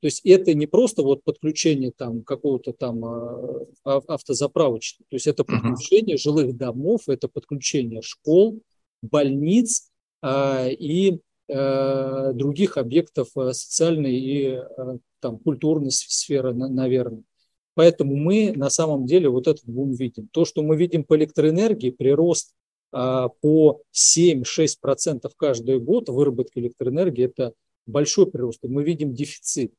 То 0.00 0.06
есть 0.06 0.24
это 0.24 0.54
не 0.54 0.66
просто 0.66 1.02
вот 1.02 1.22
подключение 1.24 1.92
там 1.94 2.22
какого-то 2.22 2.72
там 2.72 3.04
а, 3.04 3.66
автозаправочного, 3.84 5.06
то 5.10 5.16
есть 5.16 5.26
это 5.26 5.44
подключение 5.44 6.16
uh-huh. 6.16 6.20
жилых 6.20 6.56
домов, 6.56 7.02
это 7.08 7.28
подключение 7.28 8.00
школ, 8.00 8.62
больниц 9.02 9.90
а, 10.22 10.66
и 10.68 11.20
а, 11.50 12.32
других 12.32 12.78
объектов 12.78 13.28
а, 13.36 13.52
социальной 13.52 14.14
и 14.14 14.54
а, 14.54 14.98
там 15.20 15.38
культурной 15.38 15.90
сферы, 15.90 16.54
на, 16.54 16.68
наверное. 16.68 17.22
Поэтому 17.74 18.16
мы 18.16 18.52
на 18.54 18.70
самом 18.70 19.06
деле 19.06 19.28
вот 19.28 19.48
этот 19.48 19.64
бум 19.66 19.92
видим. 19.92 20.28
То, 20.32 20.44
что 20.44 20.62
мы 20.62 20.76
видим 20.76 21.04
по 21.04 21.16
электроэнергии, 21.16 21.90
прирост 21.90 22.52
а, 22.92 23.28
по 23.28 23.82
7-6% 23.94 25.30
каждый 25.36 25.78
год 25.78 26.08
выработки 26.08 26.58
электроэнергии, 26.58 27.24
это 27.24 27.52
большой 27.86 28.30
прирост, 28.30 28.64
и 28.64 28.68
мы 28.68 28.84
видим 28.84 29.14
дефицит. 29.14 29.72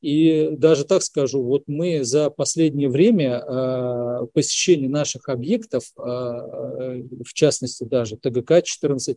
И 0.00 0.50
даже 0.52 0.84
так 0.84 1.02
скажу, 1.02 1.42
вот 1.42 1.64
мы 1.66 2.04
за 2.04 2.30
последнее 2.30 2.88
время 2.88 3.38
э, 3.38 4.26
посещение 4.32 4.88
наших 4.88 5.28
объектов, 5.28 5.84
э, 5.96 6.02
в 6.02 7.32
частности 7.32 7.84
даже 7.84 8.16
ТГК-14, 8.16 9.16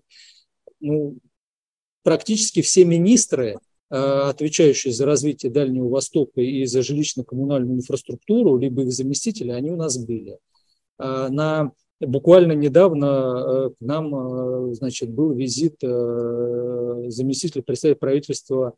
ну, 0.79 1.17
практически 2.03 2.61
все 2.61 2.85
министры, 2.85 3.57
отвечающие 3.89 4.91
за 4.91 5.05
развитие 5.05 5.51
Дальнего 5.51 5.89
Востока 5.89 6.41
и 6.41 6.65
за 6.65 6.79
жилищно-коммунальную 6.79 7.75
инфраструктуру, 7.75 8.57
либо 8.57 8.81
их 8.81 8.91
заместители, 8.91 9.51
они 9.51 9.71
у 9.71 9.75
нас 9.75 9.97
были. 9.97 10.37
На 10.97 11.71
Буквально 12.01 12.51
недавно 12.51 13.69
к 13.69 13.75
нам 13.79 14.73
значит, 14.73 15.11
был 15.11 15.31
визит 15.31 15.77
заместителя 15.79 17.61
представителя 17.61 17.99
правительства 17.99 18.73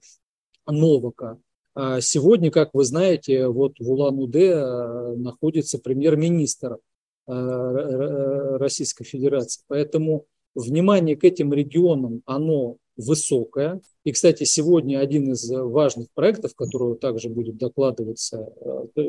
Новака. 0.67 1.39
А 1.79 2.01
сегодня, 2.01 2.49
как 2.49 2.73
вы 2.73 2.85
знаете, 2.85 3.47
вот 3.49 3.75
в 3.77 3.87
Улан-Удэ 3.87 4.49
э, 4.49 5.15
находится 5.15 5.77
премьер-министр 5.77 6.79
э, 7.27 8.57
Российской 8.57 9.03
Федерации. 9.03 9.61
Поэтому 9.67 10.25
внимание 10.55 11.15
к 11.15 11.23
этим 11.23 11.53
регионам, 11.53 12.23
оно 12.25 12.77
высокое. 12.95 13.79
И, 14.03 14.11
кстати, 14.11 14.43
сегодня 14.43 14.97
один 14.97 15.31
из 15.33 15.47
важных 15.51 16.07
проектов, 16.15 16.55
который 16.55 16.97
также 16.97 17.29
будет 17.29 17.57
докладываться 17.57 18.51
э, 18.95 19.03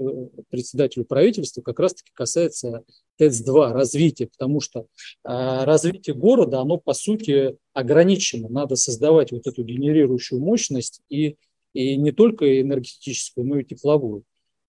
председателю 0.51 1.07
правительства, 1.07 1.63
как 1.63 1.81
раз-таки 1.81 2.11
касается 2.13 2.85
ТЭЦ-2, 3.17 3.73
развития, 3.73 4.27
потому 4.27 4.61
что 4.61 4.85
развитие 5.25 6.15
города, 6.15 6.61
оно 6.61 6.77
по 6.77 6.93
сути 6.93 7.57
ограничено. 7.73 8.51
Надо 8.51 8.77
создавать 8.77 9.33
вот 9.33 9.47
эту 9.47 9.65
генерирующую 9.65 10.39
мощность 10.39 11.01
и 11.09 11.37
и 11.79 11.97
не 11.97 12.11
только 12.11 12.61
энергетическую, 12.61 13.47
но 13.47 13.61
и 13.61 13.65
тепловую. 13.65 14.25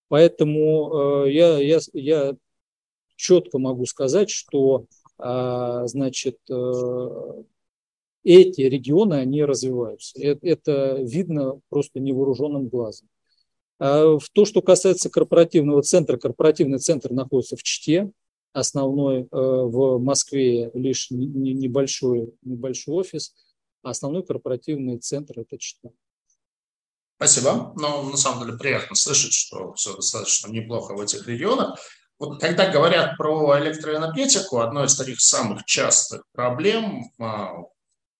Поэтому 0.09 1.23
э, 1.25 1.31
я, 1.31 1.57
я, 1.57 1.79
я 1.93 2.35
четко 3.15 3.57
могу 3.57 3.87
сказать, 3.87 4.29
что 4.29 4.85
э, 5.17 5.81
значит, 5.85 6.37
э, 6.51 7.43
эти 8.23 8.61
регионы, 8.61 9.15
они 9.15 9.43
развиваются. 9.43 10.21
Это, 10.21 10.45
это 10.45 10.97
видно 11.01 11.59
просто 11.69 11.99
невооруженным 11.99 12.67
глазом. 12.67 13.07
А 13.79 14.19
в 14.19 14.29
то, 14.31 14.45
что 14.45 14.61
касается 14.61 15.09
корпоративного 15.09 15.81
центра, 15.81 16.17
корпоративный 16.17 16.77
центр 16.77 17.11
находится 17.11 17.55
в 17.55 17.63
Чите, 17.63 18.11
основной 18.53 19.27
в 19.31 19.97
Москве 19.99 20.69
лишь 20.75 21.09
небольшой, 21.09 22.33
небольшой 22.43 22.95
офис, 22.95 23.33
а 23.81 23.91
основной 23.91 24.23
корпоративный 24.23 24.99
центр– 24.99 25.39
это 25.41 25.57
Чита. 25.57 25.89
Спасибо. 27.19 27.73
Ну, 27.75 28.09
на 28.11 28.15
самом 28.15 28.45
деле 28.45 28.57
приятно 28.57 28.95
слышать, 28.95 29.33
что 29.33 29.73
все 29.73 29.93
достаточно 29.93 30.49
неплохо 30.49 30.93
в 30.95 31.01
этих 31.01 31.27
регионах. 31.27 31.77
Вот 32.17 32.39
когда 32.39 32.69
говорят 32.69 33.17
про 33.17 33.59
электроэнергетику, 33.59 34.59
одной 34.59 34.85
из 34.85 34.95
таких 34.95 35.19
самых 35.19 35.65
частых 35.65 36.23
проблем 36.31 37.11
а, 37.19 37.55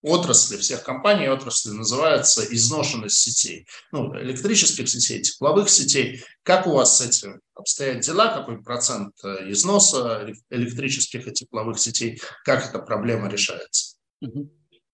отрасли, 0.02 0.58
всех 0.58 0.84
компаний 0.84 1.30
отрасли 1.30 1.70
называется 1.70 2.44
изношенность 2.54 3.18
сетей. 3.18 3.66
Ну, 3.94 4.14
электрических 4.20 4.90
сетей, 4.90 5.22
тепловых 5.22 5.70
сетей. 5.70 6.22
Как 6.44 6.68
у 6.68 6.74
вас 6.74 6.98
с 6.98 7.02
этим 7.02 7.40
обстоят 7.56 8.02
дела? 8.02 8.34
Какой 8.36 8.62
процент 8.62 9.16
э, 9.24 9.50
износа 9.52 10.30
электрических 10.50 11.26
и 11.26 11.32
тепловых 11.32 11.80
сетей? 11.80 12.22
Как 12.44 12.70
эта 12.70 12.80
проблема 12.80 13.30
решается? 13.30 13.96
А, 14.22 14.28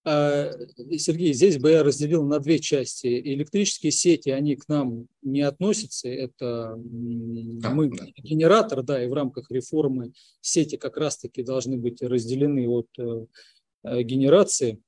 Сергей, 0.06 1.34
здесь 1.34 1.58
бы 1.58 1.72
я 1.72 1.82
разделил 1.82 2.24
на 2.26 2.40
две 2.40 2.60
части. 2.60 3.08
Электрические 3.08 3.92
сети, 3.92 4.30
они 4.30 4.56
к 4.56 4.68
нам 4.68 5.08
не 5.24 5.42
относятся. 5.42 6.10
Это 6.10 6.76
мы 6.78 7.90
генератор, 8.18 8.84
да, 8.84 9.04
и 9.04 9.08
в 9.08 9.14
рамках 9.14 9.50
реформы 9.50 10.14
сети 10.42 10.78
как 10.78 10.98
раз-таки 10.98 11.42
должны 11.42 11.78
быть 11.78 12.04
разделены 12.04 12.68
от 12.68 12.88
э, 13.00 14.04
генерации. 14.04 14.80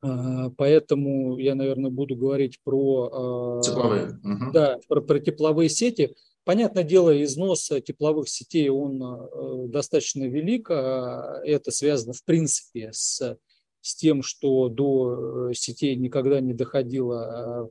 А, 0.00 0.48
поэтому 0.56 1.36
я, 1.36 1.54
наверное, 1.54 1.90
буду 1.90 2.16
говорить 2.16 2.60
про, 2.64 3.58
а, 3.58 3.60
тепловые. 3.60 4.18
Да, 4.54 4.78
про, 4.88 5.02
про 5.02 5.20
тепловые 5.20 5.68
сети. 5.68 6.14
Понятное 6.44 6.84
дело, 6.84 7.22
износ 7.22 7.70
тепловых 7.84 8.28
сетей, 8.30 8.70
он 8.70 9.02
э, 9.02 9.68
достаточно 9.68 10.24
велик. 10.24 10.70
Это 10.70 11.70
связано, 11.70 12.14
в 12.14 12.24
принципе, 12.24 12.90
с 12.94 13.36
с 13.80 13.94
тем, 13.94 14.22
что 14.22 14.68
до 14.68 15.50
э, 15.50 15.54
сетей 15.54 15.96
никогда 15.96 16.40
не 16.40 16.52
доходило, 16.52 17.70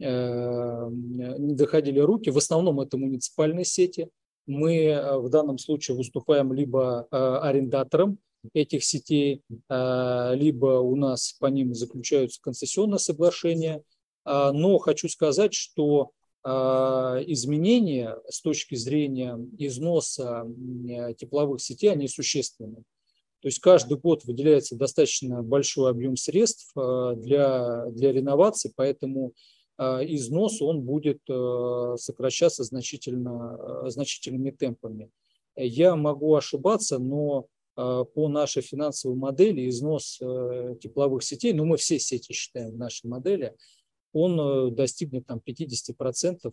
э, 0.00 0.04
э, 0.06 0.88
не 0.90 1.54
доходили 1.54 2.00
руки. 2.00 2.30
В 2.30 2.38
основном 2.38 2.80
это 2.80 2.96
муниципальные 2.96 3.64
сети. 3.64 4.08
Мы 4.46 5.18
в 5.18 5.28
данном 5.28 5.58
случае 5.58 5.96
выступаем 5.96 6.52
либо 6.52 7.06
арендатором 7.10 8.18
этих 8.52 8.82
сетей, 8.82 9.42
либо 9.68 10.80
у 10.80 10.96
нас 10.96 11.34
по 11.38 11.46
ним 11.46 11.74
заключаются 11.74 12.40
концессионные 12.42 12.98
соглашения. 12.98 13.84
Но 14.24 14.78
хочу 14.78 15.08
сказать, 15.08 15.54
что 15.54 16.10
изменения 16.42 18.16
с 18.28 18.40
точки 18.40 18.74
зрения 18.74 19.38
износа 19.58 20.46
тепловых 21.16 21.60
сетей, 21.60 21.92
они 21.92 22.08
существенны. 22.08 22.82
То 23.40 23.48
есть 23.48 23.58
каждый 23.60 23.96
год 23.96 24.24
выделяется 24.24 24.76
достаточно 24.76 25.42
большой 25.42 25.90
объем 25.90 26.16
средств 26.16 26.72
э, 26.76 27.14
для, 27.16 27.86
для 27.86 28.12
реновации, 28.12 28.70
поэтому 28.74 29.32
э, 29.78 29.82
износ 30.08 30.60
он 30.60 30.82
будет 30.82 31.20
э, 31.28 31.94
сокращаться 31.96 32.64
значительно, 32.64 33.88
значительными 33.88 34.50
темпами. 34.50 35.10
Я 35.56 35.96
могу 35.96 36.34
ошибаться, 36.34 36.98
но 36.98 37.46
по 37.74 38.28
нашей 38.28 38.62
финансовой 38.62 39.16
модели 39.16 39.68
износ 39.68 40.18
тепловых 40.80 41.22
сетей, 41.22 41.54
ну 41.54 41.64
мы 41.64 41.76
все 41.78 41.98
сети 41.98 42.32
считаем 42.32 42.72
в 42.72 42.76
нашей 42.76 43.06
модели, 43.06 43.56
он 44.12 44.74
достигнет 44.74 45.26
там 45.26 45.40
50%, 45.44 46.52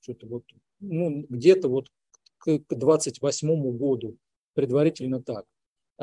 что-то 0.00 0.26
вот, 0.26 0.44
ну, 0.80 1.26
где-то 1.28 1.68
вот 1.68 1.88
к 2.38 2.58
2028 2.68 3.76
году, 3.76 4.16
предварительно 4.54 5.22
так. 5.22 5.46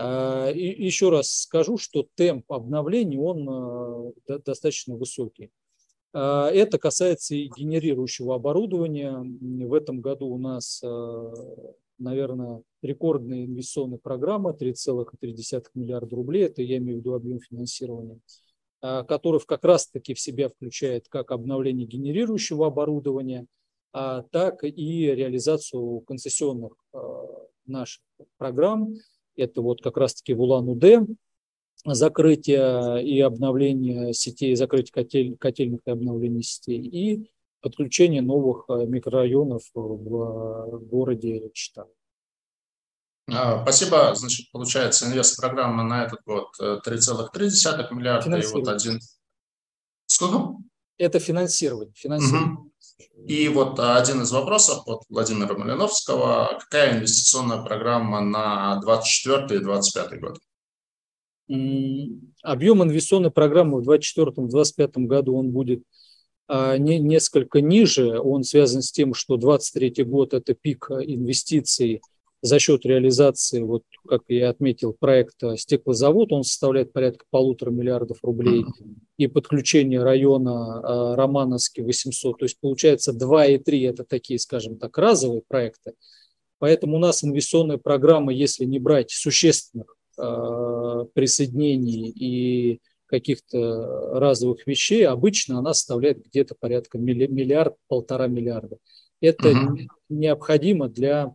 А, 0.01 0.49
еще 0.51 1.09
раз 1.09 1.29
скажу, 1.29 1.77
что 1.77 2.07
темп 2.15 2.51
обновлений 2.51 3.17
он 3.17 4.13
э, 4.27 4.39
достаточно 4.45 4.95
высокий. 4.95 5.51
А, 6.13 6.49
это 6.49 6.77
касается 6.77 7.35
и 7.35 7.49
генерирующего 7.49 8.35
оборудования. 8.35 9.19
В 9.19 9.73
этом 9.73 9.99
году 9.99 10.27
у 10.27 10.37
нас, 10.37 10.81
э, 10.83 11.33
наверное, 11.97 12.61
рекордная 12.81 13.43
инвестиционная 13.45 13.97
программа 13.97 14.53
3,3 14.53 15.71
миллиарда 15.73 16.15
рублей, 16.15 16.45
это 16.45 16.61
я 16.61 16.77
имею 16.77 16.97
в 16.97 16.99
виду 17.01 17.13
объем 17.13 17.41
финансирования, 17.41 18.19
а, 18.81 19.03
который 19.03 19.41
как 19.41 19.65
раз-таки 19.65 20.13
в 20.13 20.19
себя 20.19 20.47
включает 20.47 21.09
как 21.09 21.31
обновление 21.31 21.85
генерирующего 21.85 22.67
оборудования, 22.67 23.47
так 23.91 24.63
и 24.63 25.07
реализацию 25.15 26.01
концессионных 26.01 26.73
э, 26.93 26.99
наших 27.65 28.03
программ, 28.37 28.93
это 29.39 29.61
вот 29.61 29.81
как 29.81 29.97
раз-таки 29.97 30.33
в 30.33 30.41
Улан-Удэ 30.41 31.05
закрытие 31.85 33.03
и 33.05 33.21
обновление 33.21 34.13
сетей, 34.13 34.55
закрытие 34.55 34.93
котель, 34.93 35.37
котельных 35.37 35.81
и 35.85 35.91
обновление 35.91 36.43
сетей 36.43 36.79
и 36.79 37.31
подключение 37.61 38.21
новых 38.21 38.65
э, 38.69 38.85
микрорайонов 38.85 39.63
в 39.73 40.79
городе 40.85 41.49
Чита. 41.53 41.87
А, 43.31 43.61
спасибо. 43.63 44.13
Значит, 44.15 44.51
получается, 44.51 45.07
инвест-программа 45.07 45.83
на 45.83 46.05
этот 46.05 46.21
год 46.25 46.49
3,3 46.59 47.89
э, 47.89 47.95
миллиарда 47.95 48.37
и 48.37 48.45
вот 48.47 48.67
один... 48.67 48.99
Сколько? 50.05 50.57
Это 50.99 51.19
финансирование. 51.19 51.93
финансирование. 51.95 52.57
Угу. 52.57 52.71
И 53.27 53.47
вот 53.47 53.79
один 53.79 54.21
из 54.21 54.31
вопросов 54.31 54.83
от 54.85 55.03
Владимира 55.09 55.57
Малиновского. 55.57 56.57
Какая 56.59 56.97
инвестиционная 56.97 57.63
программа 57.63 58.21
на 58.21 58.79
24 58.81 59.59
и 59.59 59.63
25 59.63 60.19
год? 60.19 60.37
Объем 62.43 62.83
инвестиционной 62.83 63.31
программы 63.31 63.81
в 63.81 63.89
2024-2025 63.89 65.05
году 65.05 65.35
он 65.35 65.51
будет 65.51 65.83
а, 66.47 66.77
не, 66.77 66.99
несколько 66.99 67.61
ниже. 67.61 68.19
Он 68.19 68.43
связан 68.43 68.81
с 68.81 68.91
тем, 68.91 69.13
что 69.13 69.37
2023 69.37 70.03
год– 70.03 70.33
это 70.35 70.53
пик 70.53 70.91
инвестиций 70.91 72.01
за 72.41 72.59
счет 72.59 72.85
реализации, 72.85 73.61
вот 73.61 73.83
как 74.07 74.23
я 74.27 74.49
отметил, 74.49 74.95
проекта 74.97 75.57
«Стеклозавод», 75.57 76.31
он 76.31 76.43
составляет 76.43 76.93
порядка 76.93 77.25
полутора 77.29 77.71
миллиардов 77.71 78.19
рублей, 78.23 78.65
и 79.17 79.27
подключение 79.27 80.01
района 80.01 80.79
а, 80.79 81.15
Романовский 81.15 81.83
800, 81.83 82.37
то 82.37 82.45
есть 82.45 82.59
получается 82.59 83.11
2 83.11 83.45
и 83.47 83.57
3 83.57 83.81
это 83.83 84.03
такие, 84.05 84.39
скажем 84.39 84.77
так, 84.77 84.97
разовые 84.97 85.41
проекты. 85.45 85.93
Поэтому 86.59 86.97
у 86.97 86.99
нас 86.99 87.23
инвестиционная 87.23 87.77
программа, 87.77 88.33
если 88.33 88.65
не 88.65 88.79
брать 88.79 89.11
существенных 89.11 89.95
э, 90.17 91.05
присоединений 91.13 92.09
и 92.09 92.79
каких-то 93.05 94.19
разовых 94.19 94.67
вещей, 94.67 95.07
обычно 95.07 95.59
она 95.59 95.73
составляет 95.73 96.23
где-то 96.23 96.55
порядка 96.59 96.97
миллиард-полтора 96.97 98.27
миллиарда. 98.27 98.77
Это 99.19 99.49
угу. 99.49 99.79
необходимо 100.09 100.89
для 100.89 101.33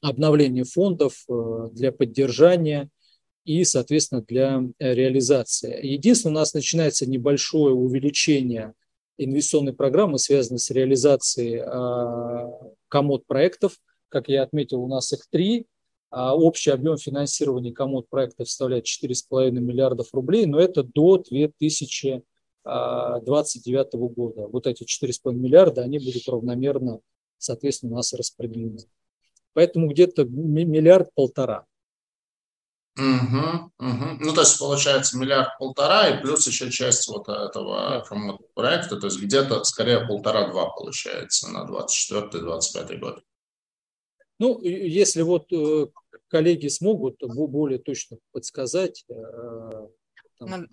обновления 0.00 0.64
фондов, 0.64 1.24
э, 1.28 1.68
для 1.72 1.92
поддержания 1.92 2.88
и, 3.44 3.64
соответственно, 3.64 4.22
для 4.22 4.62
э, 4.78 4.94
реализации. 4.94 5.86
Единственное, 5.86 6.36
у 6.36 6.38
нас 6.38 6.54
начинается 6.54 7.08
небольшое 7.08 7.74
увеличение 7.74 8.74
инвестиционной 9.24 9.72
программы, 9.72 10.18
связанной 10.18 10.58
с 10.58 10.70
реализацией 10.70 11.58
а, 11.58 12.50
комод 12.88 13.26
проектов. 13.26 13.76
Как 14.08 14.28
я 14.28 14.42
отметил, 14.42 14.82
у 14.82 14.88
нас 14.88 15.12
их 15.12 15.26
три. 15.30 15.66
А 16.10 16.34
общий 16.34 16.70
объем 16.70 16.96
финансирования 16.96 17.72
комод 17.72 18.08
проектов 18.08 18.48
составляет 18.48 18.86
4,5 18.86 19.52
миллиардов 19.52 20.12
рублей, 20.12 20.46
но 20.46 20.58
это 20.58 20.82
до 20.82 21.18
2029 21.18 22.24
а, 22.64 23.20
года. 23.96 24.48
Вот 24.48 24.66
эти 24.66 24.82
4,5 24.82 25.32
миллиарда, 25.34 25.82
они 25.82 25.98
будут 26.00 26.26
равномерно, 26.26 27.00
соответственно, 27.38 27.92
у 27.92 27.96
нас 27.96 28.12
распределены. 28.12 28.78
Поэтому 29.52 29.88
где-то 29.88 30.24
миллиард-полтора. 30.24 31.66
Угу, 32.96 33.70
угу. 33.78 34.06
Ну, 34.20 34.34
то 34.34 34.40
есть, 34.40 34.58
получается, 34.58 35.16
миллиард-полтора 35.16 36.08
и 36.08 36.22
плюс 36.22 36.46
еще 36.46 36.70
часть 36.70 37.08
вот 37.08 37.28
этого 37.28 38.04
проекта, 38.54 38.96
то 38.96 39.06
есть 39.06 39.20
где-то 39.20 39.64
скорее 39.64 40.06
полтора-два 40.06 40.70
получается 40.70 41.48
на 41.50 41.66
24-25 41.66 42.98
год. 42.98 43.22
Ну, 44.38 44.60
если 44.62 45.22
вот 45.22 45.52
э, 45.52 45.86
коллеги 46.28 46.68
смогут 46.68 47.20
более 47.20 47.78
точно 47.78 48.18
подсказать. 48.32 49.04
Э, 50.40 50.46
там, 50.46 50.66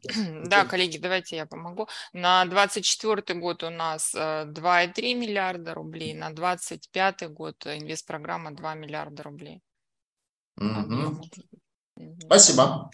да, 0.45 0.65
коллеги, 0.65 0.97
давайте 0.97 1.35
я 1.35 1.45
помогу. 1.45 1.87
На 2.13 2.45
24 2.45 3.39
год 3.39 3.63
у 3.63 3.69
нас 3.69 4.13
2,3 4.15 4.91
э, 4.97 5.13
миллиарда 5.13 5.73
рублей, 5.73 6.13
на 6.13 6.31
25 6.31 7.29
год 7.31 7.65
инвестпрограмма 7.65 8.51
2 8.51 8.75
миллиарда 8.75 9.23
рублей. 9.23 9.61
Угу. 10.57 11.21
Спасибо. 12.21 12.89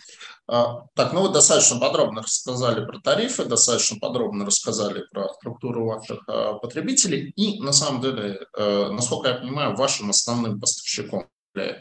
А, 0.47 0.85
так, 0.95 1.13
ну 1.13 1.23
вы 1.23 1.29
достаточно 1.29 1.79
подробно 1.79 2.21
рассказали 2.21 2.85
про 2.85 2.99
тарифы, 2.99 3.45
достаточно 3.45 3.99
подробно 3.99 4.45
рассказали 4.45 5.03
про 5.11 5.27
структуру 5.33 5.85
ваших 5.85 6.23
а, 6.27 6.53
потребителей. 6.53 7.31
И 7.35 7.61
на 7.61 7.73
самом 7.73 8.01
деле, 8.01 8.45
э, 8.57 8.89
насколько 8.91 9.29
я 9.29 9.35
понимаю, 9.35 9.75
вашим 9.75 10.09
основным 10.09 10.59
поставщиком 10.59 11.27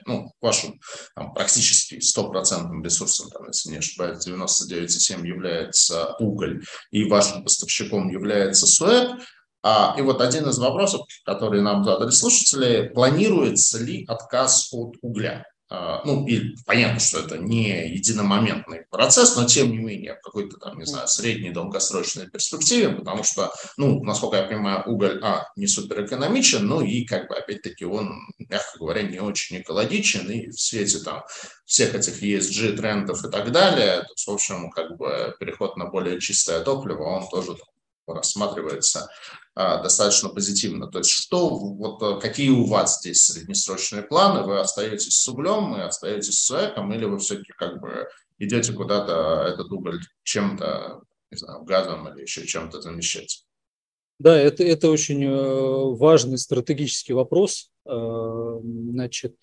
ну, 0.07 0.33
вашим 0.41 0.81
там, 1.15 1.33
практически 1.33 2.01
стопроцентным 2.01 2.85
ресурсом, 2.85 3.31
там, 3.31 3.47
если 3.47 3.71
не 3.71 3.79
ошибаюсь, 3.79 4.27
99,7 4.27 5.27
является 5.27 6.15
уголь, 6.19 6.63
и 6.91 7.09
вашим 7.09 7.45
поставщиком 7.45 8.09
является 8.09 8.67
СУЭП. 8.67 9.21
А, 9.65 9.95
и 9.97 10.03
вот 10.03 10.21
один 10.21 10.49
из 10.49 10.59
вопросов, 10.59 11.07
который 11.25 11.63
нам 11.63 11.85
задали 11.85 12.11
слушатели, 12.11 12.91
планируется 12.93 13.79
ли 13.79 14.05
отказ 14.09 14.69
от 14.73 14.97
угля? 15.03 15.45
А, 15.75 16.03
ну, 16.05 16.27
и 16.27 16.55
понятно, 16.67 17.01
что 17.01 17.21
это 17.21 17.39
не 17.39 17.89
единомоментный 17.89 18.85
процесс, 18.91 19.37
но 19.37 19.47
тем 19.47 19.71
не 19.71 19.79
менее 19.79 20.17
в 20.17 20.21
какой-то 20.21 20.59
там, 20.59 20.79
не 20.79 20.85
знаю, 20.85 21.09
средней 21.09 21.49
долгосрочной 21.49 22.29
перспективе, 22.29 22.91
потому 22.91 23.25
что, 23.25 23.51
ну, 23.79 24.05
насколько 24.05 24.37
я 24.37 24.43
понимаю, 24.43 24.83
уголь, 24.85 25.19
а, 25.23 25.47
не 25.57 25.67
суперэкономичен, 25.67 26.67
ну 26.67 26.83
и 26.83 27.07
как 27.07 27.27
бы 27.27 27.37
опять-таки 27.37 27.87
он, 27.87 28.21
мягко 28.39 28.79
говоря, 28.81 29.01
не 29.01 29.19
очень 29.19 29.63
экологичен, 29.63 30.31
и 30.31 30.51
в 30.51 30.61
свете 30.61 30.99
там 30.99 31.23
всех 31.65 31.95
этих 31.95 32.23
ESG 32.23 32.77
трендов 32.77 33.25
и 33.25 33.31
так 33.31 33.51
далее, 33.51 34.03
то 34.03 34.33
в 34.33 34.35
общем, 34.35 34.71
как 34.73 34.99
бы 34.99 35.35
переход 35.41 35.79
на 35.79 35.87
более 35.87 36.21
чистое 36.21 36.61
топливо, 36.61 37.05
он 37.05 37.29
тоже 37.31 37.57
рассматривается 38.07 39.09
достаточно 39.55 40.31
позитивно. 40.31 40.87
То 40.87 40.99
есть 40.99 41.11
что, 41.11 41.51
вот 41.51 42.03
э, 42.03 42.21
какие 42.21 42.49
у 42.49 42.65
вас 42.65 43.01
здесь 43.01 43.23
среднесрочные 43.23 44.03
планы? 44.03 44.47
Вы 44.47 44.59
остаетесь 44.59 45.15
с 45.15 45.29
углем, 45.29 45.73
вы 45.73 45.83
остаетесь 45.83 46.39
с 46.39 46.51
ЭКом, 46.51 46.93
или 46.93 47.05
вы 47.05 47.19
все-таки 47.19 47.53
как 47.53 47.81
бы 47.81 48.09
идете 48.39 48.73
куда-то 48.73 49.47
этот 49.47 49.71
уголь 49.71 50.01
чем-то, 50.23 51.03
не 51.31 51.37
знаю, 51.37 51.65
газом 51.65 52.09
или 52.09 52.23
еще 52.23 52.47
чем-то 52.47 52.81
замещать? 52.81 53.45
Да, 54.19 54.39
это, 54.39 54.65
это 54.65 54.91
очень 54.91 55.23
э, 55.23 55.97
важный 55.97 56.39
стратегический 56.39 57.13
вопрос. 57.13 57.71
Э, 57.85 58.59
значит, 58.63 59.37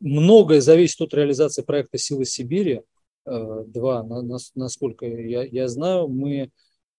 многое 0.00 0.60
зависит 0.60 1.00
от 1.00 1.12
реализации 1.14 1.62
проекта 1.62 1.98
«Силы 1.98 2.24
Сибири». 2.24 2.82
Э, 3.30 3.64
два, 3.64 4.04
насколько 4.56 5.06
я, 5.06 5.44
я 5.44 5.68
знаю, 5.68 6.08
мы 6.08 6.50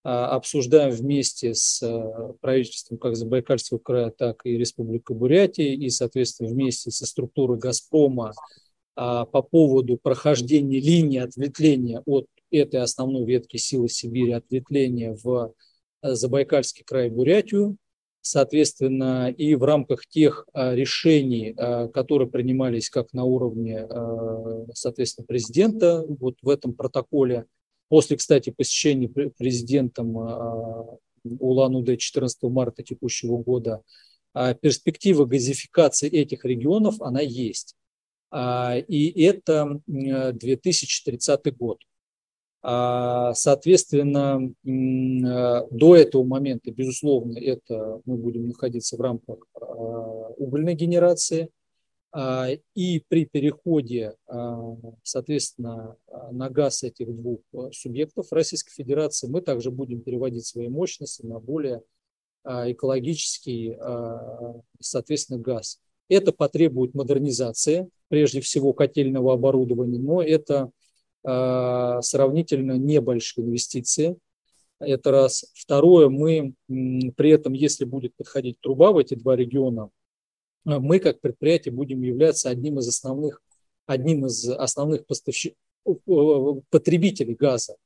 а, 0.02 0.34
обсуждаем 0.34 0.90
вместе 0.90 1.54
с 1.54 1.82
э, 1.82 2.32
правительством 2.40 2.96
как 2.96 3.16
Забайкальского 3.16 3.78
края, 3.78 4.10
так 4.10 4.40
и 4.44 4.56
Республика 4.56 5.12
Бурятия, 5.12 5.74
и, 5.74 5.90
соответственно, 5.90 6.48
вместе 6.48 6.90
со 6.90 7.06
структурой 7.06 7.58
«Газпрома» 7.58 8.32
а, 8.96 9.26
по 9.26 9.42
поводу 9.42 9.98
прохождения 9.98 10.80
линии 10.80 11.18
ответвления 11.18 12.02
от 12.06 12.26
этой 12.50 12.80
основной 12.80 13.26
ветки 13.26 13.58
силы 13.58 13.88
Сибири, 13.88 14.32
ответвления 14.32 15.16
в 15.22 15.52
э, 16.02 16.14
Забайкальский 16.14 16.82
край 16.82 17.10
Бурятию, 17.10 17.76
Соответственно, 18.24 19.34
и 19.36 19.56
в 19.56 19.64
рамках 19.64 20.06
тех 20.06 20.46
а, 20.52 20.76
решений, 20.76 21.54
а, 21.56 21.88
которые 21.88 22.30
принимались 22.30 22.88
как 22.88 23.12
на 23.12 23.24
уровне, 23.24 23.80
а, 23.80 24.66
соответственно, 24.74 25.26
президента, 25.26 26.04
вот 26.06 26.36
в 26.40 26.48
этом 26.48 26.72
протоколе, 26.72 27.46
после, 27.88 28.16
кстати, 28.16 28.50
посещения 28.50 29.08
президентом 29.08 30.16
Улан-Удэ 31.24 31.96
14 31.96 32.44
марта 32.44 32.84
текущего 32.84 33.38
года, 33.38 33.82
перспектива 34.32 35.24
газификации 35.24 36.08
этих 36.08 36.44
регионов, 36.44 37.02
она 37.02 37.20
есть. 37.20 37.74
И 38.34 39.22
это 39.22 39.80
2030 39.86 41.56
год. 41.56 41.80
А, 42.64 43.34
соответственно, 43.34 44.54
а, 44.64 45.66
до 45.70 45.96
этого 45.96 46.22
момента, 46.22 46.70
безусловно, 46.70 47.36
это 47.36 48.00
мы 48.04 48.16
будем 48.16 48.46
находиться 48.48 48.96
в 48.96 49.00
рамках 49.00 49.38
а, 49.54 49.64
угольной 50.36 50.74
генерации. 50.74 51.50
И 52.74 53.02
при 53.08 53.24
переходе, 53.24 54.16
соответственно, 55.02 55.96
на 56.30 56.50
газ 56.50 56.82
этих 56.82 57.06
двух 57.06 57.40
субъектов 57.72 58.30
Российской 58.32 58.70
Федерации 58.70 59.28
мы 59.28 59.40
также 59.40 59.70
будем 59.70 60.02
переводить 60.02 60.44
свои 60.44 60.68
мощности 60.68 61.24
на 61.24 61.40
более 61.40 61.80
экологический, 62.44 63.78
соответственно, 64.78 65.38
газ. 65.38 65.80
Это 66.10 66.32
потребует 66.32 66.92
модернизации, 66.92 67.88
прежде 68.08 68.42
всего 68.42 68.74
котельного 68.74 69.32
оборудования, 69.32 69.98
но 69.98 70.22
это 70.22 70.70
Э, 70.70 70.81
сравнительно 71.24 72.72
небольшие 72.72 73.46
инвестиции. 73.46 74.16
Это 74.82 75.10
раз. 75.12 75.44
Второе, 75.54 76.08
мы 76.08 76.54
при 76.68 77.30
этом, 77.30 77.52
если 77.52 77.84
будет 77.84 78.14
подходить 78.16 78.60
труба 78.60 78.92
в 78.92 78.98
эти 78.98 79.14
два 79.14 79.36
региона, 79.36 79.90
э, 80.66 80.78
мы 80.78 80.98
как 80.98 81.20
предприятие 81.20 81.72
будем 81.72 82.02
являться 82.02 82.50
одним 82.50 82.78
из 82.78 82.88
основных, 82.88 83.42
одним 83.86 84.26
из 84.26 84.48
основных 84.48 85.06
поставщиков, 85.06 85.56
э, 85.86 86.60
потребителей 86.70 87.34
газа. 87.34 87.76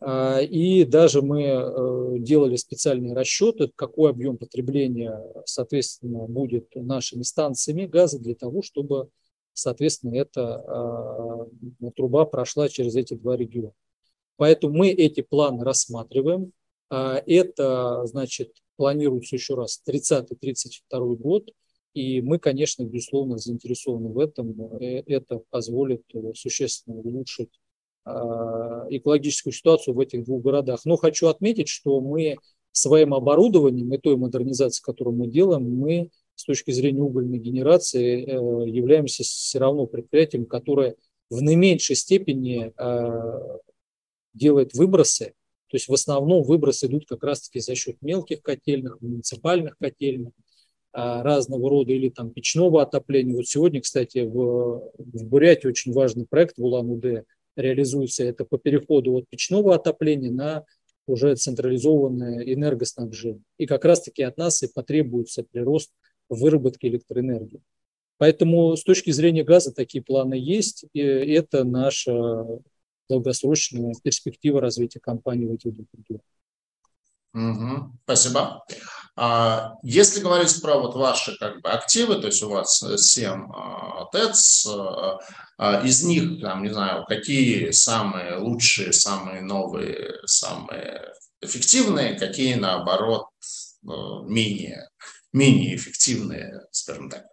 И 0.00 0.84
даже 0.84 1.22
мы 1.22 2.20
делали 2.20 2.54
специальные 2.54 3.14
расчеты, 3.14 3.68
какой 3.74 4.10
объем 4.10 4.36
потребления, 4.36 5.20
соответственно, 5.44 6.28
будет 6.28 6.68
нашими 6.76 7.22
станциями 7.22 7.84
газа 7.86 8.20
для 8.20 8.36
того, 8.36 8.62
чтобы 8.62 9.08
соответственно, 9.58 10.16
эта 10.16 11.48
э, 11.82 11.90
труба 11.96 12.24
прошла 12.24 12.68
через 12.68 12.94
эти 12.96 13.14
два 13.14 13.36
региона. 13.36 13.72
Поэтому 14.36 14.76
мы 14.76 14.90
эти 14.90 15.20
планы 15.20 15.64
рассматриваем. 15.64 16.52
А, 16.90 17.22
это, 17.26 18.06
значит, 18.06 18.52
планируется 18.76 19.36
еще 19.36 19.54
раз 19.54 19.82
30-32 19.88 21.16
год. 21.16 21.50
И 21.94 22.20
мы, 22.22 22.38
конечно, 22.38 22.84
безусловно, 22.84 23.38
заинтересованы 23.38 24.10
в 24.10 24.18
этом. 24.18 24.78
Э, 24.80 25.02
это 25.06 25.42
позволит 25.50 26.02
существенно 26.34 26.96
улучшить 26.96 27.50
экологическую 28.90 29.52
ситуацию 29.52 29.92
в 29.92 30.00
этих 30.00 30.24
двух 30.24 30.42
городах. 30.42 30.80
Но 30.86 30.96
хочу 30.96 31.26
отметить, 31.26 31.68
что 31.68 32.00
мы 32.00 32.38
своим 32.72 33.12
оборудованием 33.12 33.92
и 33.92 33.98
той 33.98 34.16
модернизацией, 34.16 34.82
которую 34.82 35.14
мы 35.14 35.26
делаем, 35.26 35.70
мы 35.70 36.08
с 36.38 36.44
точки 36.44 36.70
зрения 36.70 37.02
угольной 37.02 37.38
генерации 37.38 38.24
э, 38.24 38.68
являемся 38.68 39.24
все 39.24 39.58
равно 39.58 39.86
предприятием, 39.86 40.46
которое 40.46 40.94
в 41.30 41.42
наименьшей 41.42 41.96
степени 41.96 42.72
э, 42.76 43.58
делает 44.34 44.72
выбросы. 44.74 45.34
То 45.66 45.74
есть 45.74 45.88
в 45.88 45.92
основном 45.92 46.44
выбросы 46.44 46.86
идут 46.86 47.06
как 47.08 47.24
раз-таки 47.24 47.58
за 47.58 47.74
счет 47.74 47.96
мелких 48.02 48.40
котельных, 48.40 49.00
муниципальных 49.00 49.76
котельных. 49.78 50.32
разного 50.92 51.68
рода 51.68 51.92
или 51.92 52.08
там 52.08 52.30
печного 52.30 52.82
отопления. 52.82 53.34
Вот 53.34 53.46
сегодня, 53.46 53.80
кстати, 53.80 54.20
в, 54.20 54.90
в 54.96 55.24
Бурятии 55.26 55.68
очень 55.68 55.92
важный 55.92 56.24
проект 56.24 56.56
в 56.56 56.64
Улан-Удэ 56.64 57.24
реализуется. 57.56 58.24
Это 58.24 58.44
по 58.44 58.58
переходу 58.58 59.16
от 59.16 59.28
печного 59.28 59.74
отопления 59.74 60.30
на 60.30 60.64
уже 61.08 61.34
централизованное 61.34 62.42
энергоснабжение. 62.42 63.42
И 63.58 63.66
как 63.66 63.84
раз-таки 63.84 64.22
от 64.22 64.36
нас 64.36 64.62
и 64.62 64.68
потребуется 64.72 65.42
прирост 65.42 65.90
выработки 66.28 66.86
электроэнергии. 66.86 67.62
Поэтому 68.18 68.76
с 68.76 68.82
точки 68.82 69.10
зрения 69.10 69.44
газа 69.44 69.72
такие 69.72 70.02
планы 70.02 70.34
есть, 70.34 70.84
и 70.92 71.00
это 71.00 71.64
наша 71.64 72.44
долгосрочная 73.08 73.94
перспектива 74.02 74.60
развития 74.60 75.00
компании 75.00 75.46
в 75.46 75.52
этих 75.52 75.74
двух 75.74 75.86
регионах. 75.96 76.24
Угу, 77.34 77.92
спасибо. 78.04 78.64
А, 79.16 79.74
если 79.82 80.20
говорить 80.20 80.60
про 80.62 80.78
вот 80.78 80.94
ваши 80.94 81.36
как 81.38 81.60
бы 81.60 81.68
активы, 81.70 82.16
то 82.16 82.26
есть 82.26 82.42
у 82.42 82.48
вас 82.48 82.82
7 82.96 83.48
а, 83.52 84.04
ТЭЦ, 84.12 84.66
а, 85.58 85.82
из 85.84 86.02
них, 86.04 86.40
там, 86.40 86.62
не 86.62 86.70
знаю, 86.70 87.04
какие 87.06 87.70
самые 87.70 88.38
лучшие, 88.38 88.92
самые 88.92 89.42
новые, 89.42 90.20
самые 90.24 91.12
эффективные, 91.40 92.18
какие 92.18 92.54
наоборот 92.54 93.26
менее, 93.82 94.88
менее 95.32 95.76
эффективные, 95.76 96.66
скажем 96.70 97.10
так. 97.10 97.26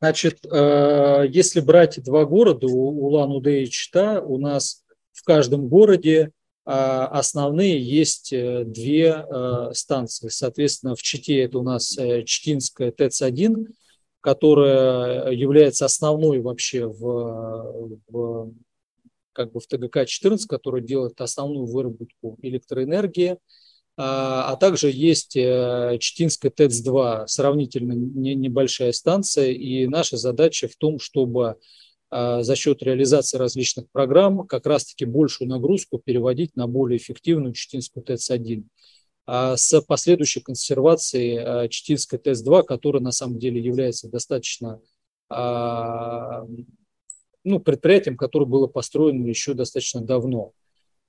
Значит, 0.00 0.44
если 0.44 1.60
брать 1.60 2.00
два 2.04 2.24
города, 2.24 2.68
Улан-Удэ 2.68 3.64
и 3.64 3.70
Чита, 3.70 4.20
у 4.20 4.38
нас 4.38 4.84
в 5.12 5.24
каждом 5.24 5.66
городе 5.66 6.32
а, 6.70 7.06
основные 7.06 7.80
есть 7.82 8.30
э, 8.30 8.62
две 8.62 9.24
э, 9.26 9.70
станции. 9.72 10.28
Соответственно, 10.28 10.94
в 10.94 11.00
Чите 11.00 11.38
это 11.38 11.60
у 11.60 11.62
нас 11.62 11.96
э, 11.96 12.24
Читинская 12.24 12.92
ТЭЦ-1, 12.92 13.68
которая 14.20 15.30
является 15.32 15.86
основной 15.86 16.40
вообще 16.40 16.86
в, 16.86 17.98
в, 18.08 18.52
как 19.32 19.52
бы 19.52 19.60
в 19.60 19.66
ТГК-14, 19.66 20.40
которая 20.46 20.82
делает 20.82 21.18
основную 21.22 21.64
выработку 21.64 22.36
электроэнергии. 22.42 23.38
А, 24.00 24.52
а 24.52 24.56
также 24.56 24.92
есть 24.92 25.32
Читинская 25.32 26.52
ТЭЦ-2, 26.52 27.26
сравнительно 27.26 27.92
небольшая 27.92 28.92
станция, 28.92 29.50
и 29.50 29.88
наша 29.88 30.16
задача 30.16 30.68
в 30.68 30.76
том, 30.76 31.00
чтобы 31.00 31.56
а, 32.08 32.44
за 32.44 32.54
счет 32.54 32.80
реализации 32.82 33.38
различных 33.38 33.90
программ 33.90 34.46
как 34.46 34.66
раз-таки 34.66 35.04
большую 35.04 35.48
нагрузку 35.48 35.98
переводить 35.98 36.54
на 36.54 36.68
более 36.68 36.98
эффективную 36.98 37.54
Читинскую 37.54 38.04
ТЭЦ-1 38.04 38.64
а 39.30 39.58
с 39.58 39.78
последующей 39.82 40.40
консервацией 40.40 41.68
Читинской 41.68 42.18
ТЭЦ-2, 42.18 42.62
которая 42.62 43.02
на 43.02 43.12
самом 43.12 43.38
деле 43.38 43.60
является 43.60 44.08
достаточно 44.08 44.80
ну, 45.28 46.46
предприятием, 47.60 48.16
которое 48.16 48.46
было 48.46 48.68
построено 48.68 49.26
еще 49.26 49.52
достаточно 49.52 50.00
давно. 50.00 50.52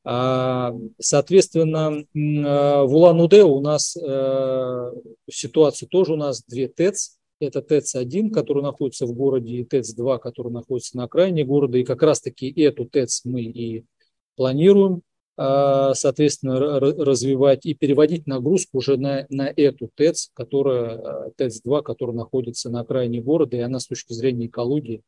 Соответственно, 0.04 2.06
в 2.14 2.96
Улан-Удэ 2.96 3.44
у 3.44 3.60
нас 3.60 3.98
э, 3.98 4.92
ситуация 5.30 5.88
тоже 5.88 6.14
у 6.14 6.16
нас 6.16 6.42
две 6.48 6.70
ТЭЦ– 6.70 7.20
это 7.40 7.62
ТЭЦ-1, 7.62 8.32
который 8.32 8.62
находится 8.62 9.06
в 9.06 9.14
городе, 9.14 9.56
и 9.56 9.64
ТЭЦ-2, 9.64 10.20
который 10.20 10.52
находится 10.52 10.98
на 10.98 11.06
окраине 11.06 11.46
города. 11.46 11.78
И 11.78 11.84
как 11.84 12.04
раз-таки 12.04 12.50
эту 12.62 12.86
ТЭЦ 12.86 13.22
мы 13.24 13.42
и 13.42 13.86
планируем, 14.36 15.02
а, 15.38 15.94
соответственно, 15.94 16.60
развивать 16.60 17.66
и 17.66 17.74
переводить 17.74 18.28
нагрузку 18.28 18.80
уже 18.80 18.98
на, 18.98 19.26
на 19.30 19.52
эту 19.56 19.90
ТЭЦ, 19.96 20.32
которая, 20.34 20.98
а, 20.98 21.32
ТЭЦ-2, 21.38 21.82
которая 21.82 22.16
находится 22.16 22.70
на 22.70 22.82
окраине 22.82 23.22
города, 23.22 23.56
и 23.56 23.62
она 23.62 23.80
с 23.80 23.88
точки 23.88 24.12
зрения 24.12 24.48
экологии 24.48 25.02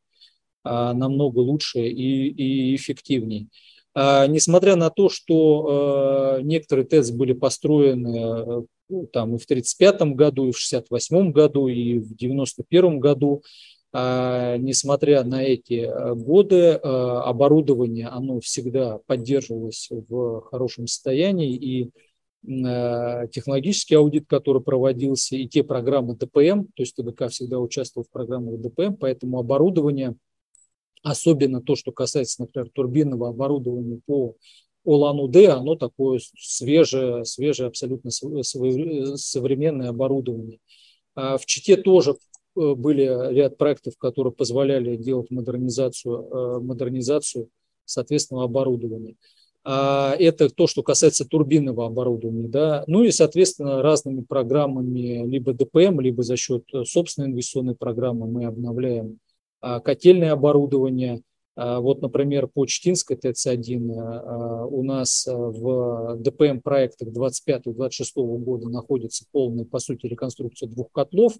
а, 0.64 0.94
намного 0.94 1.40
лучше 1.40 1.80
и, 1.80 2.28
и 2.28 2.74
эффективнее. 2.74 3.48
Несмотря 3.94 4.76
на 4.76 4.88
то, 4.88 5.10
что 5.10 6.38
некоторые 6.42 6.86
ТЭЦ 6.86 7.10
были 7.10 7.34
построены 7.34 8.64
ну, 8.92 9.06
там 9.06 9.34
и 9.34 9.38
в 9.38 9.44
1935 9.44 10.14
году, 10.14 10.48
и 10.48 10.52
в 10.52 10.60
1968 10.60 11.32
году, 11.32 11.68
и 11.68 11.98
в 11.98 12.12
1991 12.12 13.00
году. 13.00 13.42
А, 13.94 14.56
несмотря 14.56 15.22
на 15.22 15.42
эти 15.42 15.86
э, 15.86 16.14
годы, 16.14 16.80
а, 16.82 17.24
оборудование, 17.24 18.08
оно 18.08 18.40
всегда 18.40 18.98
поддерживалось 19.06 19.88
в 19.90 20.42
хорошем 20.50 20.86
состоянии, 20.86 21.54
и 21.54 21.90
э, 22.46 23.28
технологический 23.30 23.96
аудит, 23.96 24.24
который 24.26 24.62
проводился, 24.62 25.36
и 25.36 25.46
те 25.46 25.62
программы 25.62 26.16
ДПМ, 26.16 26.64
то 26.74 26.82
есть 26.82 26.96
ТДК 26.96 27.28
всегда 27.28 27.58
участвовал 27.58 28.06
в 28.06 28.10
программах 28.10 28.60
ДПМ, 28.60 28.94
поэтому 28.94 29.38
оборудование, 29.38 30.16
особенно 31.02 31.60
то, 31.60 31.76
что 31.76 31.92
касается, 31.92 32.42
например, 32.42 32.70
турбинного 32.70 33.28
оборудования 33.28 34.00
по 34.06 34.36
Улан-Удэ, 34.84 35.48
оно 35.48 35.76
такое 35.76 36.20
свежее, 36.36 37.24
свежее 37.24 37.68
абсолютно 37.68 38.10
современное 38.10 39.90
оборудование. 39.90 40.58
А 41.14 41.36
в 41.38 41.46
Чите 41.46 41.76
тоже 41.76 42.16
э, 42.56 42.74
были 42.74 43.34
ряд 43.34 43.58
проектов, 43.58 43.96
которые 43.96 44.32
позволяли 44.32 44.96
делать 44.96 45.30
модернизацию, 45.30 46.28
э, 46.28 46.60
модернизацию 46.60 47.48
соответственного 47.84 48.46
оборудования. 48.46 49.16
А 49.64 50.16
это 50.18 50.48
то, 50.48 50.66
что 50.66 50.82
касается 50.82 51.24
турбинного 51.24 51.86
оборудования. 51.86 52.48
Да? 52.48 52.82
Ну 52.88 53.04
и, 53.04 53.12
соответственно, 53.12 53.82
разными 53.82 54.22
программами, 54.22 55.24
либо 55.28 55.52
ДПМ, 55.52 56.00
либо 56.00 56.24
за 56.24 56.36
счет 56.36 56.64
собственной 56.84 57.28
инвестиционной 57.28 57.76
программы 57.76 58.26
мы 58.26 58.46
обновляем 58.46 59.20
котельное 59.84 60.32
оборудование– 60.32 61.22
а, 61.54 61.80
вот, 61.80 62.00
например, 62.00 62.46
по 62.46 62.66
Чтинской 62.66 63.16
ТЭЦ-1 63.16 63.92
а, 63.98 64.66
у 64.66 64.82
нас 64.82 65.26
а, 65.26 65.36
в 65.36 66.16
ДПМ-проектах 66.16 67.08
25-26 67.08 68.04
года 68.38 68.68
находится 68.68 69.26
полная, 69.30 69.64
по 69.64 69.78
сути, 69.78 70.06
реконструкция 70.06 70.68
двух 70.68 70.90
котлов. 70.92 71.34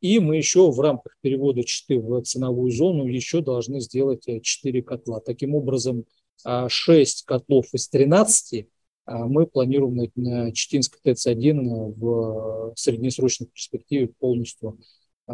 И 0.00 0.18
мы 0.18 0.36
еще 0.36 0.70
в 0.70 0.80
рамках 0.80 1.16
перевода 1.20 1.62
Читы 1.62 1.98
в 1.98 2.22
ценовую 2.22 2.72
зону 2.72 3.06
еще 3.06 3.40
должны 3.40 3.80
сделать 3.80 4.24
4 4.42 4.80
э, 4.80 4.82
котла. 4.82 5.20
Таким 5.20 5.54
образом, 5.54 6.04
6 6.44 7.22
котлов 7.24 7.66
из 7.72 7.88
13 7.88 8.66
мы 9.06 9.46
планируем 9.46 10.10
на 10.16 10.50
Читинской 10.52 10.98
ТЭЦ-1 11.04 11.94
в 11.96 12.72
среднесрочной 12.74 13.46
перспективе 13.46 14.08
полностью 14.08 14.80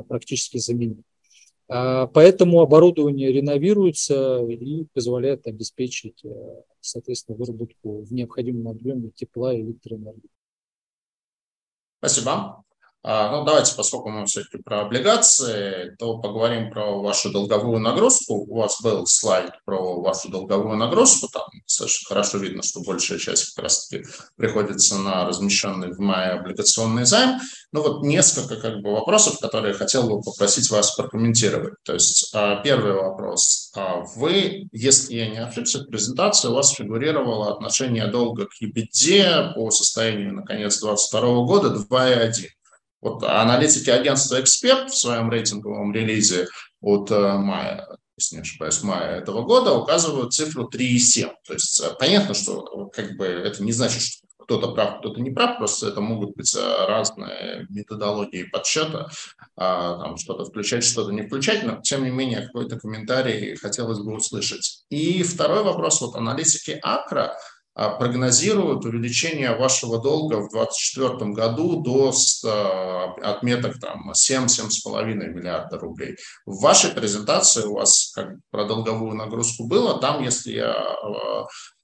практически 0.06 0.58
заменить. 0.58 1.07
А, 1.68 2.06
поэтому 2.06 2.60
оборудование 2.60 3.30
реновируется 3.30 4.38
и 4.46 4.84
позволяет 4.94 5.46
обеспечить, 5.46 6.24
э, 6.24 6.62
соответственно, 6.80 7.36
выработку 7.36 8.02
в 8.02 8.12
необходимом 8.12 8.68
объеме 8.68 9.10
тепла 9.10 9.54
и 9.54 9.60
электроэнергии. 9.60 10.30
Спасибо. 11.98 12.64
А, 13.10 13.30
ну, 13.30 13.42
давайте, 13.42 13.74
поскольку 13.74 14.10
мы 14.10 14.26
все-таки 14.26 14.62
про 14.62 14.82
облигации, 14.82 15.96
то 15.98 16.18
поговорим 16.18 16.70
про 16.70 17.00
вашу 17.00 17.32
долговую 17.32 17.80
нагрузку. 17.80 18.34
У 18.34 18.58
вас 18.58 18.82
был 18.82 19.06
слайд 19.06 19.50
про 19.64 19.98
вашу 20.02 20.28
долговую 20.28 20.76
нагрузку. 20.76 21.26
Там 21.32 21.44
совершенно 21.64 22.06
хорошо 22.06 22.36
видно, 22.36 22.62
что 22.62 22.80
большая 22.80 23.18
часть 23.18 23.54
как 23.54 23.64
раз-таки 23.64 24.04
приходится 24.36 24.98
на 24.98 25.24
размещенный 25.24 25.90
в 25.90 25.98
мае 26.00 26.32
облигационный 26.32 27.06
займ. 27.06 27.40
Ну 27.72 27.80
вот 27.80 28.02
несколько 28.02 28.56
как 28.56 28.82
бы 28.82 28.92
вопросов, 28.92 29.40
которые 29.40 29.72
я 29.72 29.78
хотел 29.78 30.06
бы 30.06 30.20
попросить 30.20 30.70
вас 30.70 30.94
прокомментировать. 30.94 31.76
То 31.84 31.94
есть 31.94 32.30
а, 32.34 32.56
первый 32.56 32.92
вопрос. 32.92 33.72
А 33.74 34.02
вы, 34.16 34.68
если 34.70 35.14
я 35.14 35.30
не 35.30 35.38
ошибся, 35.38 35.78
в 35.78 35.86
презентации 35.86 36.48
у 36.48 36.54
вас 36.54 36.72
фигурировало 36.72 37.54
отношение 37.54 38.06
долга 38.08 38.48
к 38.48 38.62
EBITDA 38.62 39.54
по 39.54 39.70
состоянию 39.70 40.34
на 40.34 40.42
конец 40.42 40.78
2022 40.80 41.44
года 41.46 41.68
2,1. 41.90 42.48
Вот 43.00 43.22
аналитики 43.22 43.90
агентства 43.90 44.40
«Эксперт» 44.40 44.90
в 44.90 44.98
своем 44.98 45.30
рейтинговом 45.30 45.92
релизе 45.92 46.48
от 46.80 47.10
э, 47.10 47.38
мая, 47.38 47.86
если 48.16 48.36
не 48.36 48.42
ошибаюсь, 48.42 48.82
мая 48.82 49.20
этого 49.20 49.42
года 49.42 49.74
указывают 49.74 50.32
цифру 50.32 50.68
3,7. 50.68 51.30
То 51.46 51.52
есть 51.52 51.80
э, 51.80 51.94
понятно, 51.98 52.34
что 52.34 52.90
как 52.92 53.16
бы 53.16 53.26
это 53.26 53.62
не 53.62 53.72
значит, 53.72 54.02
что 54.02 54.26
кто-то 54.38 54.72
прав, 54.72 54.98
кто-то 54.98 55.20
не 55.20 55.30
прав, 55.30 55.58
просто 55.58 55.88
это 55.88 56.00
могут 56.00 56.34
быть 56.34 56.52
э, 56.56 56.86
разные 56.86 57.66
методологии 57.68 58.44
подсчета, 58.44 59.10
а, 59.56 59.98
там 59.98 60.16
что-то 60.16 60.44
включать, 60.46 60.84
что-то 60.84 61.12
не 61.12 61.22
включать, 61.22 61.64
но 61.64 61.80
тем 61.82 62.02
не 62.02 62.10
менее 62.10 62.46
какой-то 62.46 62.80
комментарий 62.80 63.56
хотелось 63.56 63.98
бы 63.98 64.14
услышать. 64.14 64.84
И 64.88 65.22
второй 65.22 65.62
вопрос, 65.62 66.00
вот 66.00 66.16
аналитики 66.16 66.78
Акра– 66.82 67.36
прогнозируют 67.78 68.84
увеличение 68.84 69.54
вашего 69.54 70.02
долга 70.02 70.40
в 70.40 70.50
2024 70.50 71.30
году 71.30 71.80
до 71.80 72.12
а, 72.44 73.14
отметок 73.22 73.78
там 73.78 74.10
7-7,5 74.10 75.04
миллиарда 75.04 75.78
рублей. 75.78 76.16
В 76.44 76.60
вашей 76.60 76.90
презентации 76.90 77.62
у 77.62 77.74
вас 77.74 78.10
как 78.14 78.34
про 78.50 78.64
долговую 78.64 79.14
нагрузку 79.14 79.68
было, 79.68 80.00
там, 80.00 80.24
если 80.24 80.54
я 80.54 80.96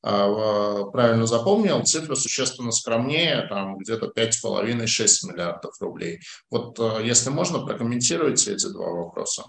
правильно 0.03 1.27
запомнил, 1.27 1.83
цифра 1.85 2.15
существенно 2.15 2.73
скромнее, 2.73 3.47
там 3.49 3.79
где-то 3.79 4.13
5,5-6 4.15 5.31
миллиардов 5.31 5.73
рублей. 5.81 6.19
Вот 6.51 6.79
если 7.03 7.31
можно, 7.31 7.65
прокомментируйте 7.65 8.53
эти 8.53 8.67
два 8.67 8.91
вопроса. 8.91 9.45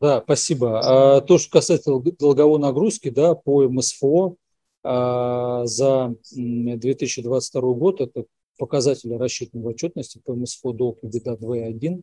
Да, 0.00 0.20
спасибо. 0.22 0.80
А 0.80 1.20
то, 1.20 1.38
что 1.38 1.50
касается 1.50 1.92
долговой 2.18 2.60
нагрузки, 2.60 3.08
да, 3.08 3.34
по 3.34 3.68
МСФО 3.68 4.26
а, 4.26 4.47
за 4.88 6.14
2022 6.32 7.60
год, 7.74 8.00
это 8.00 8.24
показатели 8.58 9.14
рассчитанной 9.14 9.66
отчетности 9.66 10.20
по 10.24 10.34
МСФО 10.34 10.72
долг 10.72 10.98
и 11.02 11.06
беда 11.06 11.34
2.1. 11.34 12.02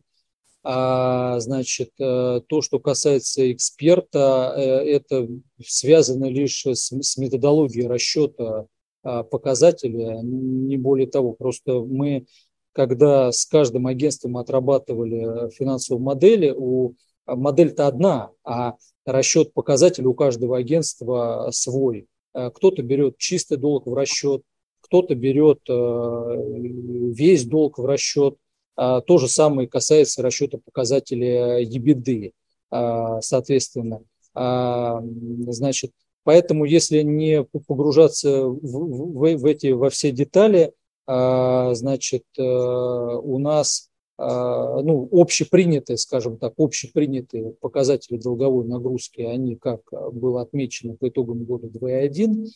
А, 0.68 1.38
значит, 1.38 1.90
э, 2.00 2.40
то, 2.48 2.60
что 2.60 2.80
касается 2.80 3.52
эксперта, 3.52 4.52
э, 4.56 4.60
это 4.96 5.28
связано 5.64 6.24
лишь 6.24 6.66
с, 6.66 6.90
с 6.90 7.16
методологией 7.18 7.86
расчета 7.86 8.66
а, 9.04 9.22
показателя, 9.22 10.18
не 10.22 10.76
более 10.76 11.06
того. 11.06 11.34
Просто 11.34 11.74
мы, 11.74 12.26
когда 12.72 13.30
с 13.30 13.46
каждым 13.46 13.86
агентством 13.86 14.38
отрабатывали 14.38 15.50
финансовые 15.50 16.02
модели, 16.02 16.52
у 16.56 16.94
модель-то 17.26 17.86
одна, 17.86 18.30
а 18.42 18.74
расчет 19.04 19.52
показателей 19.52 20.08
у 20.08 20.14
каждого 20.14 20.56
агентства 20.56 21.50
свой. 21.52 22.08
Э, 22.36 22.50
кто-то 22.50 22.82
берет 22.82 23.16
чистый 23.18 23.56
долг 23.56 23.86
в 23.86 23.94
расчет, 23.94 24.42
кто-то 24.82 25.16
берет 25.16 25.62
весь 25.66 27.44
долг 27.44 27.78
в 27.78 27.84
расчет, 27.86 28.36
а, 28.76 29.00
то 29.00 29.18
же 29.18 29.26
самое 29.26 29.66
касается 29.66 30.22
расчета 30.22 30.58
показателя 30.64 31.60
EBITDA, 31.60 32.32
а, 32.70 33.20
соответственно. 33.20 34.02
Значит, 34.32 35.90
поэтому 36.22 36.66
если 36.66 37.00
не 37.02 37.42
погружаться 37.42 38.44
в, 38.44 38.60
в, 38.60 39.36
в 39.38 39.44
эти 39.46 39.72
во 39.72 39.88
все 39.88 40.12
детали, 40.12 40.72
значит, 41.06 42.24
э, 42.36 42.42
у 42.42 43.38
нас 43.38 43.88
ну, 44.18 45.08
общепринятые, 45.12 45.98
скажем 45.98 46.38
так, 46.38 46.54
общепринятые 46.56 47.52
показатели 47.60 48.16
долговой 48.16 48.66
нагрузки, 48.66 49.20
они, 49.20 49.56
как 49.56 49.82
было 50.12 50.40
отмечено 50.40 50.96
по 50.96 51.08
итогам 51.08 51.44
года 51.44 51.66
2.1, 51.66 52.46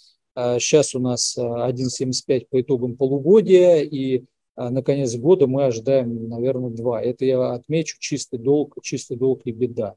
сейчас 0.58 0.94
у 0.94 1.00
нас 1.00 1.36
1.75 1.36 2.46
по 2.48 2.60
итогам 2.62 2.96
полугодия, 2.96 3.82
и 3.82 4.24
а 4.60 4.68
на 4.68 4.82
конец 4.82 5.16
года 5.16 5.46
мы 5.46 5.64
ожидаем, 5.64 6.28
наверное, 6.28 6.68
два. 6.68 7.02
Это 7.02 7.24
я 7.24 7.52
отмечу 7.52 7.96
чистый 7.98 8.38
долг, 8.38 8.76
чистый 8.82 9.16
долг 9.16 9.40
и 9.44 9.52
беда. 9.52 9.94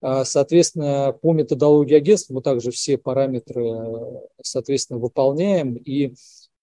А, 0.00 0.24
соответственно, 0.24 1.12
по 1.20 1.34
методологии 1.34 1.94
агентства 1.94 2.32
мы 2.32 2.40
также 2.40 2.70
все 2.70 2.96
параметры, 2.96 3.62
соответственно, 4.42 4.98
выполняем, 4.98 5.74
и 5.74 6.14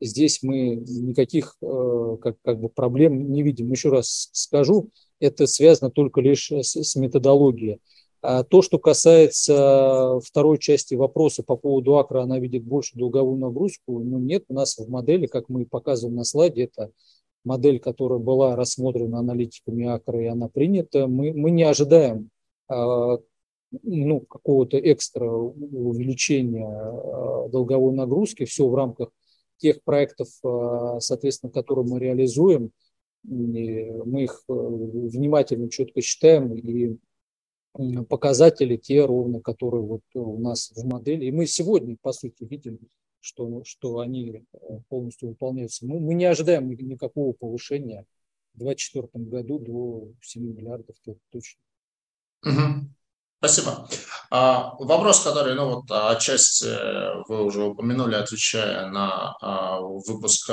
здесь 0.01 0.43
мы 0.43 0.75
никаких 0.75 1.55
э, 1.61 2.17
как, 2.21 2.35
как 2.43 2.59
бы 2.59 2.69
проблем 2.69 3.31
не 3.31 3.43
видим. 3.43 3.71
Еще 3.71 3.89
раз 3.89 4.29
скажу, 4.31 4.89
это 5.19 5.47
связано 5.47 5.91
только 5.91 6.21
лишь 6.21 6.51
с, 6.51 6.75
с 6.75 6.95
методологией. 6.95 7.79
А 8.21 8.43
то, 8.43 8.61
что 8.61 8.79
касается 8.79 10.19
второй 10.23 10.57
части 10.57 10.95
вопроса 10.95 11.43
по 11.43 11.55
поводу 11.55 11.97
Акра, 11.97 12.21
она 12.21 12.39
видит 12.39 12.63
больше 12.63 12.97
долговую 12.97 13.37
нагрузку, 13.37 13.99
ну 13.99 14.17
нет, 14.17 14.45
у 14.49 14.53
нас 14.53 14.77
в 14.77 14.89
модели, 14.89 15.27
как 15.27 15.49
мы 15.49 15.65
показываем 15.65 16.15
на 16.17 16.23
слайде, 16.23 16.63
это 16.63 16.91
модель, 17.45 17.79
которая 17.79 18.19
была 18.19 18.55
рассмотрена 18.55 19.19
аналитиками 19.19 19.85
АКРА, 19.85 20.23
и 20.23 20.25
она 20.25 20.49
принята, 20.49 21.07
мы, 21.07 21.31
мы 21.31 21.51
не 21.51 21.63
ожидаем 21.63 22.29
а, 22.67 23.19
ну, 23.83 24.19
какого-то 24.21 24.77
экстра 24.79 25.29
увеличения 25.29 26.67
а, 26.67 27.47
долговой 27.49 27.93
нагрузки, 27.93 28.45
все 28.45 28.67
в 28.67 28.75
рамках 28.75 29.09
тех 29.57 29.83
проектов, 29.83 30.29
а, 30.43 30.99
соответственно, 30.99 31.51
которые 31.51 31.85
мы 31.85 31.99
реализуем, 31.99 32.71
мы 33.23 34.23
их 34.23 34.43
э, 34.47 34.53
внимательно, 34.53 35.69
четко 35.69 36.01
считаем, 36.01 36.53
и 36.53 36.97
показатели 38.09 38.77
те 38.77 39.05
ровно, 39.05 39.41
которые 39.41 39.83
вот 39.83 40.01
у 40.13 40.39
нас 40.39 40.71
в 40.75 40.85
модели. 40.85 41.25
И 41.25 41.31
мы 41.31 41.45
сегодня, 41.45 41.97
по 42.01 42.13
сути, 42.13 42.43
видим 42.43 42.79
что, 43.19 43.63
что 43.65 43.99
они 43.99 44.31
э, 44.31 44.59
полностью 44.89 45.29
выполняются. 45.29 45.85
Мы, 45.85 45.99
мы 45.99 46.13
не 46.13 46.25
ожидаем 46.25 46.69
никакого 46.69 47.33
повышения 47.33 48.05
в 48.53 48.59
2024 48.59 49.25
году 49.25 49.59
до 49.59 50.07
7 50.21 50.55
миллиардов 50.55 50.95
точно. 51.31 51.61
Угу. 52.43 52.87
Спасибо. 53.39 53.89
А, 54.29 54.73
вопрос, 54.79 55.21
который, 55.21 55.55
ну 55.55 55.75
вот, 55.75 55.91
отчасти 55.91 56.65
вы 57.27 57.43
уже 57.43 57.63
упомянули, 57.63 58.15
отвечая 58.15 58.87
на 58.87 59.35
а, 59.41 59.79
выпуск, 59.79 60.49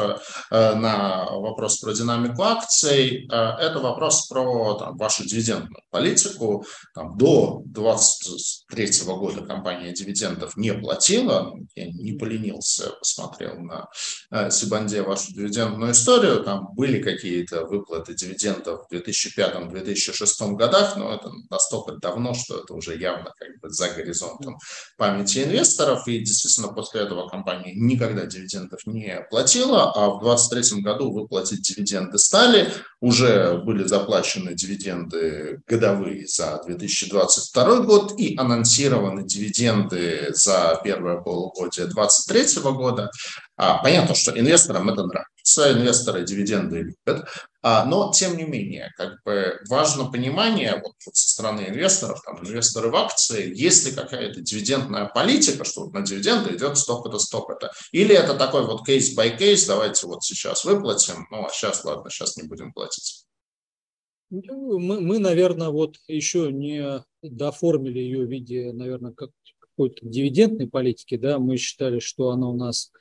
а, 0.50 0.74
на 0.74 1.26
вопрос 1.30 1.78
про 1.78 1.92
динамику 1.92 2.42
акций, 2.42 3.26
а, 3.30 3.58
это 3.58 3.80
вопрос 3.80 4.26
про 4.26 4.74
там, 4.74 4.96
вашу 4.96 5.24
дивидендную 5.24 5.82
политику. 5.90 6.64
Там, 6.94 7.16
до 7.16 7.62
2023 7.66 9.06
года 9.06 9.44
компания 9.44 9.92
дивидендов 9.92 10.56
не 10.56 10.72
платила, 10.72 11.54
я 11.74 11.86
не 11.86 12.12
поленился, 12.12 12.90
посмотрел 12.90 13.58
на 13.58 13.88
а, 14.30 14.50
Сибанде 14.50 15.02
вашу 15.02 15.32
дивидендную 15.32 15.92
историю, 15.92 16.42
там 16.44 16.68
были 16.74 17.02
какие-то 17.02 17.64
выплаты 17.64 18.14
дивидендов 18.14 18.86
в 18.88 18.94
2005-2006 18.94 20.52
годах, 20.54 20.96
но 20.96 21.14
это 21.14 21.30
настолько 21.50 21.92
давно, 21.96 22.34
что 22.34 22.60
это 22.60 22.74
уже 22.74 22.96
явно 22.96 23.32
как 23.36 23.60
бы 23.60 23.63
за 23.72 23.88
горизонтом 23.88 24.58
памяти 24.96 25.44
инвесторов. 25.44 26.06
И 26.08 26.18
действительно 26.18 26.68
после 26.68 27.02
этого 27.02 27.28
компания 27.28 27.72
никогда 27.74 28.26
дивидендов 28.26 28.80
не 28.86 29.24
платила, 29.30 29.92
а 29.92 30.10
в 30.10 30.20
2023 30.22 30.82
году 30.82 31.12
выплатить 31.12 31.62
дивиденды 31.62 32.18
стали. 32.18 32.72
Уже 33.00 33.58
были 33.58 33.84
заплачены 33.84 34.54
дивиденды 34.54 35.60
годовые 35.66 36.26
за 36.26 36.60
2022 36.66 37.80
год 37.80 38.18
и 38.18 38.36
анонсированы 38.36 39.24
дивиденды 39.24 40.28
за 40.32 40.80
первое 40.82 41.20
полугодие 41.20 41.86
2023 41.86 42.62
года. 42.72 43.10
А, 43.56 43.78
понятно, 43.82 44.14
что 44.14 44.38
инвесторам 44.38 44.88
это 44.88 45.04
нравится, 45.04 45.33
инвесторы 45.44 46.24
дивиденды 46.24 46.94
любят, 47.06 47.26
а, 47.62 47.84
но 47.84 48.12
тем 48.12 48.36
не 48.36 48.44
менее, 48.44 48.90
как 48.96 49.22
бы 49.24 49.60
важно 49.68 50.10
понимание 50.10 50.74
вот, 50.74 50.94
вот 51.06 51.16
со 51.16 51.28
стороны 51.28 51.62
инвесторов, 51.68 52.22
там, 52.22 52.38
инвесторы 52.40 52.90
в 52.90 52.96
акции, 52.96 53.52
есть 53.54 53.86
ли 53.86 53.92
какая-то 53.92 54.40
дивидендная 54.40 55.06
политика, 55.06 55.64
что 55.64 55.84
вот 55.84 55.92
на 55.92 56.02
дивиденды 56.02 56.56
идет 56.56 56.76
столько-то, 56.78 57.18
столько-то, 57.18 57.72
или 57.92 58.14
это 58.14 58.34
такой 58.34 58.66
вот 58.66 58.88
кейс-by 58.88 59.36
кейс, 59.36 59.66
давайте 59.66 60.06
вот 60.06 60.22
сейчас 60.22 60.64
выплатим, 60.64 61.26
ну 61.30 61.46
а 61.46 61.50
сейчас, 61.50 61.84
ладно, 61.84 62.10
сейчас 62.10 62.36
не 62.36 62.48
будем 62.48 62.72
платить. 62.72 63.24
Ну, 64.30 64.78
мы, 64.78 65.00
мы, 65.00 65.18
наверное, 65.18 65.68
вот 65.68 65.96
еще 66.08 66.50
не 66.50 67.04
доформили 67.22 67.98
ее 67.98 68.26
в 68.26 68.30
виде, 68.30 68.72
наверное, 68.72 69.12
как 69.12 69.30
какой-то 69.74 70.06
дивидендной 70.06 70.68
политики, 70.68 71.16
да, 71.16 71.38
мы 71.38 71.56
считали, 71.56 71.98
что 71.98 72.30
она 72.30 72.48
у 72.48 72.56
нас 72.56 72.92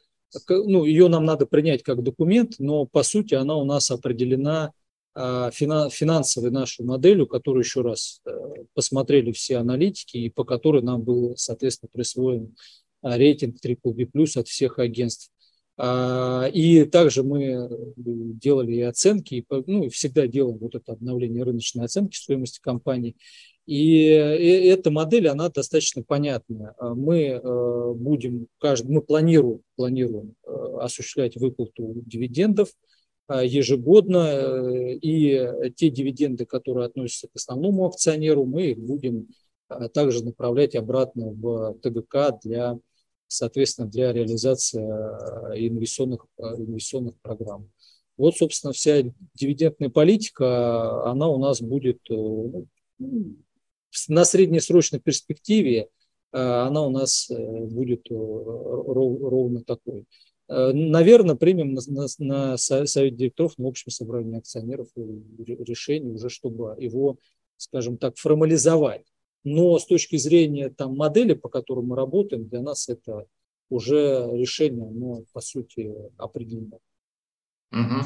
ну, 0.49 0.85
ее 0.85 1.07
нам 1.07 1.25
надо 1.25 1.45
принять 1.45 1.83
как 1.83 2.03
документ, 2.03 2.55
но 2.59 2.85
по 2.85 3.03
сути 3.03 3.33
она 3.35 3.55
у 3.55 3.65
нас 3.65 3.91
определена 3.91 4.71
а, 5.15 5.51
финансовой 5.51 6.49
нашей 6.49 6.85
моделью, 6.85 7.27
которую 7.27 7.63
еще 7.63 7.81
раз 7.81 8.19
э, 8.25 8.31
посмотрели 8.73 9.31
все 9.31 9.57
аналитики 9.57 10.17
и 10.17 10.29
по 10.29 10.43
которой 10.43 10.81
нам 10.81 11.03
был, 11.03 11.35
соответственно, 11.37 11.89
присвоен 11.93 12.55
а, 13.03 13.15
рейтинг 13.15 13.57
BBB+, 13.63 14.09
от 14.35 14.47
всех 14.47 14.79
агентств. 14.79 15.29
А, 15.77 16.47
и 16.51 16.85
также 16.85 17.21
мы 17.21 17.69
делали 17.95 18.73
и 18.73 18.81
оценки, 18.81 19.45
ну, 19.67 19.87
всегда 19.89 20.25
делаем 20.25 20.57
вот 20.57 20.73
это 20.73 20.93
обновление 20.93 21.43
рыночной 21.43 21.85
оценки 21.85 22.15
стоимости 22.15 22.59
компании. 22.59 23.15
И 23.65 24.07
эта 24.07 24.91
модель, 24.91 25.29
она 25.29 25.49
достаточно 25.49 26.03
понятная. 26.03 26.75
А 26.77 26.93
мы 26.93 27.19
э, 27.21 27.93
будем, 27.93 28.47
мы 28.61 29.01
планируем, 29.01 29.61
планируем 29.77 30.35
э, 30.45 30.51
осуществлять 30.81 31.37
выплату 31.37 31.93
дивидендов 32.05 32.69
а, 33.27 33.41
ежегодно, 33.41 34.17
э, 34.17 34.95
и 34.95 35.71
те 35.77 35.89
дивиденды, 35.89 36.45
которые 36.45 36.87
относятся 36.87 37.29
к 37.29 37.35
основному 37.35 37.85
акционеру, 37.85 38.45
мы 38.45 38.71
их 38.71 38.79
будем 38.79 39.29
также 39.93 40.25
направлять 40.25 40.75
обратно 40.75 41.31
в 41.31 41.75
ТГК 41.81 42.37
для, 42.43 42.77
соответственно, 43.27 43.87
для 43.87 44.11
реализации 44.11 44.81
инвестиционных, 45.67 46.27
инвестиционных 46.37 47.15
программ. 47.21 47.69
Вот, 48.17 48.35
собственно, 48.35 48.73
вся 48.73 49.03
дивидендная 49.33 49.89
политика, 49.89 51.05
она 51.09 51.29
у 51.29 51.39
нас 51.39 51.61
будет 51.61 52.01
ну, 52.09 52.67
на 54.07 54.25
среднесрочной 54.25 54.99
перспективе 54.99 55.89
э, 56.31 56.37
она 56.37 56.85
у 56.85 56.89
нас 56.89 57.29
э, 57.29 57.35
будет 57.65 58.09
э, 58.09 58.13
ровно 58.13 59.63
такой. 59.63 60.05
Наверное, 60.49 61.35
примем 61.35 61.73
на, 61.73 61.81
на, 61.87 62.07
на 62.19 62.57
совет 62.57 63.15
директоров, 63.15 63.57
на 63.57 63.69
общем 63.69 63.89
собрании 63.91 64.37
акционеров 64.37 64.89
решение 64.95 66.13
уже, 66.13 66.29
чтобы 66.29 66.75
его, 66.77 67.17
скажем 67.55 67.97
так, 67.97 68.17
формализовать. 68.17 69.05
Но 69.45 69.79
с 69.79 69.85
точки 69.85 70.17
зрения 70.17 70.69
там, 70.69 70.97
модели, 70.97 71.33
по 71.33 71.47
которой 71.47 71.85
мы 71.85 71.95
работаем, 71.95 72.49
для 72.49 72.61
нас 72.61 72.89
это 72.89 73.25
уже 73.69 74.29
решение, 74.33 74.89
ну, 74.91 75.25
по 75.31 75.39
сути, 75.39 75.93
определено. 76.17 76.79
Угу. 77.71 78.03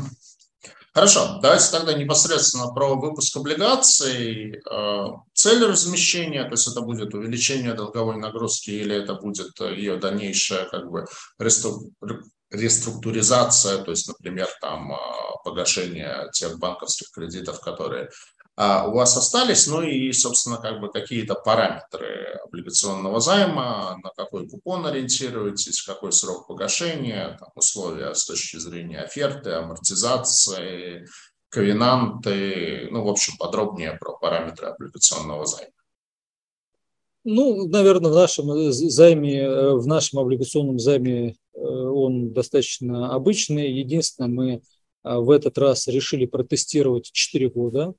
Хорошо, 0.94 1.40
давайте 1.44 1.70
тогда 1.72 1.94
непосредственно 1.94 2.74
про 2.74 2.96
выпуск 2.96 3.38
облигаций. 3.38 4.60
Э, 4.68 5.06
цель 5.34 5.64
размещения, 5.64 6.44
то 6.44 6.52
есть 6.52 6.68
это 6.68 6.82
будет 6.82 7.14
увеличение 7.14 7.76
долговой 7.76 8.18
нагрузки 8.18 8.72
или 8.72 8.96
это 8.96 9.14
будет 9.14 9.60
ее 9.60 9.98
дальнейшая 9.98 10.66
как 10.66 10.90
бы 10.90 11.06
реструктуризация, 12.50 13.84
то 13.84 13.92
есть, 13.92 14.08
например, 14.08 14.48
там 14.60 14.92
э, 14.92 14.98
погашение 15.44 16.30
тех 16.34 16.58
банковских 16.58 17.12
кредитов, 17.12 17.60
которые 17.60 18.10
у 18.58 18.92
вас 18.92 19.16
остались, 19.16 19.68
ну 19.68 19.84
и, 19.84 20.12
собственно, 20.12 20.58
как 20.58 20.80
бы 20.80 20.92
какие-то 20.92 21.36
параметры 21.36 22.40
облигационного 22.44 23.20
займа, 23.20 24.00
на 24.04 24.10
какой 24.16 24.48
купон 24.48 24.86
ориентируетесь, 24.88 25.84
какой 25.84 26.12
срок 26.12 26.48
погашения, 26.48 27.38
там, 27.40 27.50
условия 27.56 28.16
с 28.16 28.26
точки 28.26 28.58
зрения 28.58 29.02
оферты, 29.02 29.52
амортизации, 29.52 31.06
ковенанты, 31.50 32.88
ну, 32.92 33.04
в 33.04 33.10
общем, 33.10 33.38
подробнее 33.38 33.98
про 34.00 34.14
параметры 34.18 34.68
облигационного 34.68 35.46
займа. 35.46 35.72
Ну, 37.24 37.68
наверное, 37.68 38.12
в 38.12 38.16
нашем 38.16 38.72
займе, 38.72 39.42
э, 39.42 39.74
в 39.74 39.86
нашем 39.86 40.20
облигационном 40.20 40.80
займе 40.80 41.36
э, 41.54 41.60
он 41.60 42.32
достаточно 42.32 43.14
обычный. 43.14 43.72
Единственное, 43.72 44.30
мы 44.30 44.54
э, 44.54 44.60
в 45.18 45.30
этот 45.32 45.58
раз 45.58 45.88
решили 45.88 46.26
протестировать 46.26 47.12
4 47.12 47.50
года. 47.50 47.94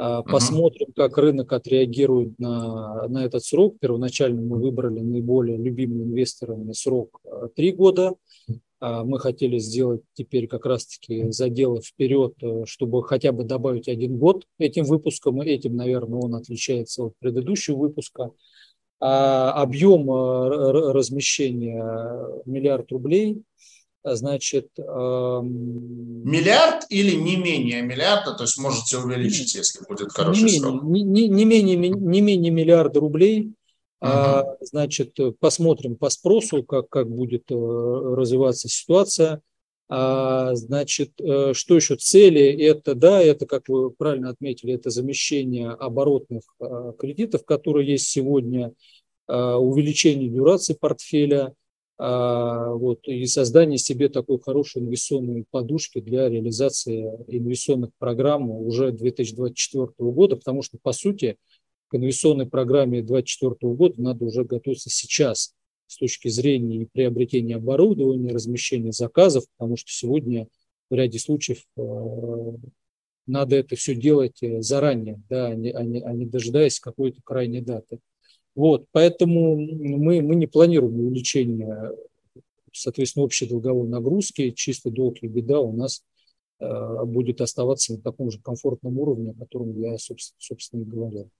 А, 0.00 0.22
посмотрим, 0.22 0.92
как 0.94 1.18
рынок 1.18 1.52
отреагирует 1.52 2.38
на, 2.38 3.08
на 3.08 3.24
этот 3.24 3.44
срок. 3.44 3.78
Первоначально 3.80 4.40
мы 4.40 4.60
выбрали 4.60 5.00
наиболее 5.00 5.58
любимый 5.58 6.04
инвесторами 6.04 6.72
срок 6.72 7.20
3 7.56 7.72
года. 7.72 8.14
А, 8.80 9.02
мы 9.02 9.18
хотели 9.18 9.58
сделать 9.58 10.02
теперь 10.12 10.46
как 10.46 10.66
раз-таки 10.66 11.32
заделы 11.32 11.80
вперед, 11.82 12.34
э, 12.40 12.62
чтобы 12.66 13.02
хотя 13.02 13.32
бы 13.32 13.42
добавить 13.42 13.88
один 13.88 14.18
год 14.18 14.44
этим 14.58 14.84
выпуском. 14.84 15.42
И 15.42 15.48
этим, 15.48 15.74
наверное, 15.74 16.20
он 16.20 16.36
отличается 16.36 17.02
от 17.02 17.14
предыдущего 17.18 17.76
выпуска. 17.76 18.30
А 19.00 19.50
объем 19.60 20.08
э, 20.08 20.92
размещения 20.92 21.84
миллиард 22.46 22.92
рублей– 22.92 23.42
значит... 24.04 24.68
Миллиард 26.28 26.84
или 26.88 27.14
не 27.14 27.36
менее 27.36 27.82
миллиарда, 27.82 28.34
то 28.34 28.44
есть 28.44 28.58
можете 28.58 28.98
увеличить, 28.98 29.54
если 29.54 29.84
будет 29.86 30.12
хороший 30.12 30.44
не 30.44 30.58
срок? 30.58 30.82
Не, 30.84 31.02
не, 31.02 31.28
не, 31.28 31.44
менее, 31.44 31.76
не 31.76 32.20
менее 32.20 32.50
миллиарда 32.50 33.00
рублей. 33.00 33.52
Угу. 34.00 34.10
А, 34.10 34.56
значит, 34.60 35.16
посмотрим 35.40 35.96
по 35.96 36.08
спросу, 36.08 36.62
как, 36.62 36.88
как 36.88 37.10
будет 37.10 37.50
э, 37.50 37.54
развиваться 37.54 38.68
ситуация. 38.68 39.40
А, 39.88 40.54
значит, 40.54 41.20
э, 41.20 41.52
что 41.52 41.74
еще? 41.74 41.96
Цели– 41.96 42.42
это, 42.62 42.94
да, 42.94 43.20
это, 43.20 43.46
как 43.46 43.68
вы 43.68 43.90
правильно 43.90 44.30
отметили, 44.30 44.74
это 44.74 44.90
замещение 44.90 45.70
оборотных 45.70 46.42
э, 46.60 46.92
кредитов, 46.98 47.44
которые 47.44 47.88
есть 47.90 48.08
сегодня, 48.08 48.72
увеличение 49.30 50.30
дюрации 50.30 50.72
портфеля– 50.72 51.52
а, 51.62 51.67
вот, 51.98 53.08
и 53.08 53.26
создание 53.26 53.76
себе 53.76 54.08
такой 54.08 54.40
хорошей 54.40 54.82
инвестиционной 54.82 55.44
подушки 55.50 56.00
для 56.00 56.28
реализации 56.28 57.02
инвестиционных 57.26 57.90
программ 57.98 58.50
уже 58.50 58.92
2024 58.92 59.88
года, 59.98 60.36
потому 60.36 60.62
что, 60.62 60.78
по 60.80 60.92
сути, 60.92 61.36
к 61.88 61.96
инвестиционной 61.96 62.46
программе 62.46 63.02
2024 63.02 63.74
года 63.74 64.00
надо 64.00 64.24
уже 64.26 64.44
готовиться 64.44 64.90
сейчас 64.90 65.54
с 65.86 65.96
точки 65.96 66.28
зрения 66.28 66.86
приобретения 66.92 67.56
оборудования, 67.56 68.32
размещения 68.32 68.92
заказов, 68.92 69.44
потому 69.56 69.76
что 69.76 69.90
сегодня 69.90 70.46
в 70.90 70.94
ряде 70.94 71.18
случаев 71.18 71.64
э, 71.76 71.82
надо 73.26 73.56
это 73.56 73.74
все 73.74 73.94
делать 73.94 74.42
э, 74.42 74.60
заранее, 74.60 75.20
да, 75.28 75.46
а 75.46 75.54
не, 75.54 75.70
а 75.70 75.82
не, 75.82 76.00
а 76.02 76.12
не 76.12 76.26
дожидаясь 76.26 76.78
какой-то 76.78 77.20
крайней 77.24 77.62
даты. 77.62 78.00
Вот, 78.58 78.86
поэтому 78.90 79.56
мы, 79.56 80.20
мы 80.20 80.34
не 80.34 80.48
планируем 80.48 80.98
увеличение, 80.98 81.92
соответственно, 82.72 83.24
общей 83.24 83.46
долговой 83.46 83.88
нагрузки. 83.88 84.50
Чисто 84.50 84.90
долг 84.90 85.18
и 85.22 85.28
беда 85.28 85.60
у 85.60 85.70
нас 85.70 86.02
э, 86.58 87.04
будет 87.04 87.40
оставаться 87.40 87.92
на 87.92 88.00
таком 88.00 88.32
же 88.32 88.40
комфортном 88.40 88.98
уровне, 88.98 89.30
о 89.30 89.34
котором 89.34 89.80
я, 89.80 89.96
собственно, 89.96 90.38
собственно 90.40 90.80
и 90.82 90.86
говорил. 90.86 91.30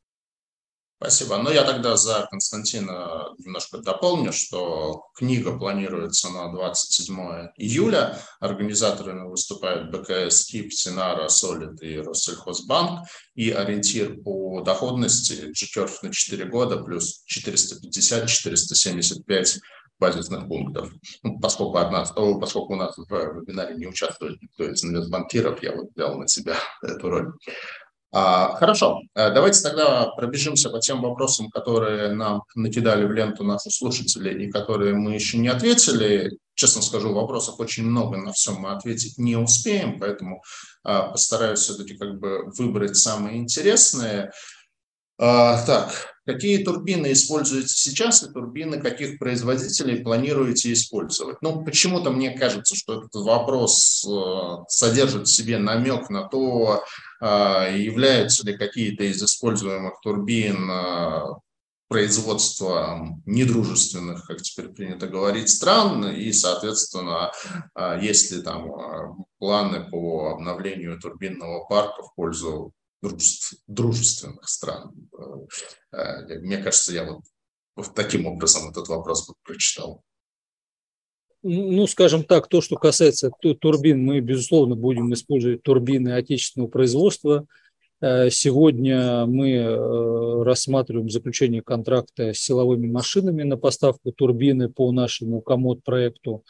Спасибо. 1.00 1.38
Ну, 1.38 1.52
я 1.52 1.62
тогда 1.62 1.96
за 1.96 2.26
Константина 2.28 3.28
немножко 3.38 3.78
дополню, 3.78 4.32
что 4.32 5.04
книга 5.14 5.56
планируется 5.56 6.28
на 6.28 6.50
27 6.50 7.16
июля. 7.56 8.18
Организаторами 8.40 9.28
выступают 9.28 9.92
БКС, 9.92 10.46
КИП, 10.46 10.72
Синара, 10.72 11.28
Солид 11.28 11.80
и 11.82 12.00
Россельхозбанк. 12.00 13.06
И 13.36 13.52
ориентир 13.52 14.20
по 14.22 14.60
доходности 14.62 15.52
GTERF 15.52 15.98
на 16.02 16.12
4 16.12 16.46
года 16.46 16.82
плюс 16.82 17.22
450-475 17.32 19.60
базисных 20.00 20.48
пунктов. 20.48 20.90
Ну, 21.22 21.38
поскольку, 21.38 21.78
от 21.78 21.92
нас, 21.92 22.10
поскольку 22.10 22.72
у 22.72 22.76
нас 22.76 22.96
в 22.96 23.08
вебинаре 23.08 23.76
не 23.76 23.86
участвует 23.86 24.42
никто 24.42 24.68
из 24.68 24.84
инвестбанкиров, 24.84 25.62
я 25.62 25.76
вот 25.76 25.90
взял 25.94 26.18
на 26.18 26.26
себя 26.26 26.56
эту 26.82 27.08
роль. 27.08 27.34
А, 28.10 28.54
хорошо, 28.56 29.02
э, 29.14 29.30
давайте 29.34 29.60
тогда 29.60 30.06
пробежимся 30.06 30.70
по 30.70 30.80
тем 30.80 31.02
вопросам, 31.02 31.50
которые 31.50 32.14
нам 32.14 32.42
накидали 32.54 33.04
в 33.04 33.12
ленту 33.12 33.44
наши 33.44 33.70
слушатели 33.70 34.44
и 34.44 34.50
которые 34.50 34.94
мы 34.94 35.14
еще 35.14 35.36
не 35.36 35.48
ответили. 35.48 36.38
Честно 36.54 36.80
скажу, 36.80 37.12
вопросов 37.12 37.60
очень 37.60 37.84
много, 37.84 38.16
на 38.16 38.32
все 38.32 38.52
мы 38.52 38.70
ответить 38.70 39.18
не 39.18 39.36
успеем, 39.36 39.98
поэтому 39.98 40.42
а, 40.84 41.10
постараюсь 41.10 41.60
все-таки 41.60 41.98
как 41.98 42.18
бы 42.18 42.50
выбрать 42.56 42.96
самые 42.96 43.36
интересные. 43.36 44.32
А, 45.18 45.62
так, 45.66 45.92
какие 46.24 46.64
турбины 46.64 47.12
используете 47.12 47.68
сейчас 47.68 48.22
и 48.22 48.32
турбины 48.32 48.80
каких 48.80 49.18
производителей 49.18 50.02
планируете 50.02 50.72
использовать? 50.72 51.42
Ну, 51.42 51.62
почему-то 51.62 52.10
мне 52.10 52.30
кажется, 52.30 52.74
что 52.74 53.00
этот 53.00 53.14
вопрос 53.16 54.06
э, 54.08 54.64
содержит 54.68 55.26
в 55.26 55.30
себе 55.30 55.58
намек 55.58 56.08
на 56.08 56.26
то, 56.28 56.84
являются 57.20 58.46
ли 58.46 58.56
какие-то 58.56 59.04
из 59.04 59.22
используемых 59.22 60.00
турбин 60.02 60.70
а, 60.70 61.38
производства 61.88 63.08
недружественных, 63.26 64.26
как 64.26 64.42
теперь 64.42 64.68
принято 64.68 65.06
говорить, 65.06 65.48
стран, 65.48 66.10
и, 66.10 66.32
соответственно, 66.32 67.32
есть 68.00 68.30
ли 68.30 68.42
там 68.42 69.26
планы 69.38 69.88
по 69.90 70.32
обновлению 70.32 71.00
турбинного 71.00 71.64
парка 71.64 72.02
в 72.02 72.14
пользу 72.14 72.74
дружественных 73.66 74.48
стран. 74.48 75.08
Э, 75.92 75.96
э, 75.96 76.38
мне 76.40 76.58
кажется, 76.58 76.92
я 76.92 77.04
вот 77.76 77.94
таким 77.94 78.26
образом 78.26 78.70
этот 78.70 78.88
вопрос 78.88 79.30
прочитал. 79.42 80.02
Ну, 81.42 81.86
скажем 81.86 82.24
так, 82.24 82.48
то, 82.48 82.60
что 82.60 82.76
касается 82.76 83.30
турбин, 83.60 84.04
мы, 84.04 84.20
безусловно, 84.20 84.74
будем 84.74 85.14
использовать 85.14 85.62
турбины 85.62 86.10
отечественного 86.10 86.68
производства. 86.68 87.46
Э, 88.00 88.28
сегодня 88.30 89.24
мы 89.26 90.44
рассматриваем 90.44 91.10
заключение 91.10 91.62
контракта 91.62 92.34
с 92.34 92.38
силовыми 92.38 92.88
машинами 92.88 93.44
на 93.44 93.56
поставку 93.56 94.10
турбины 94.12 94.68
по 94.68 94.90
нашему 94.92 95.40
комод-проекту. 95.40 96.44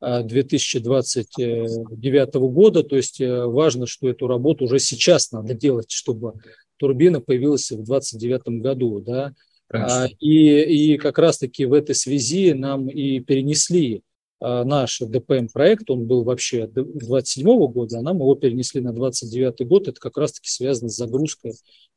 2029 0.00 2.34
года. 2.34 2.82
То 2.82 2.96
есть 2.96 3.20
э, 3.20 3.44
важно, 3.44 3.86
что 3.86 4.08
эту 4.08 4.26
работу 4.26 4.64
уже 4.64 4.78
сейчас 4.78 5.30
надо 5.30 5.52
делать, 5.54 5.90
чтобы 5.90 6.32
турбина 6.78 7.20
появилась 7.20 7.70
в 7.70 7.84
2029 7.84 8.62
году. 8.62 9.00
Да? 9.00 9.34
А, 9.72 10.06
и, 10.18 10.94
и 10.94 10.96
как 10.96 11.18
раз-таки 11.18 11.66
в 11.66 11.74
этой 11.74 11.94
связи 11.94 12.54
нам 12.54 12.88
и 12.88 13.20
перенесли 13.20 14.02
наш 14.40 15.00
ДПМ-проект, 15.00 15.90
он 15.90 16.06
был 16.06 16.24
вообще 16.24 16.66
27 16.66 17.44
года, 17.66 17.98
а 17.98 18.02
нам 18.02 18.16
его 18.16 18.34
перенесли 18.34 18.80
на 18.80 18.92
29 18.92 19.66
год. 19.66 19.88
Это 19.88 20.00
как 20.00 20.16
раз-таки 20.16 20.48
связано 20.48 20.88
с 20.88 20.96
загрузкой 20.96 21.54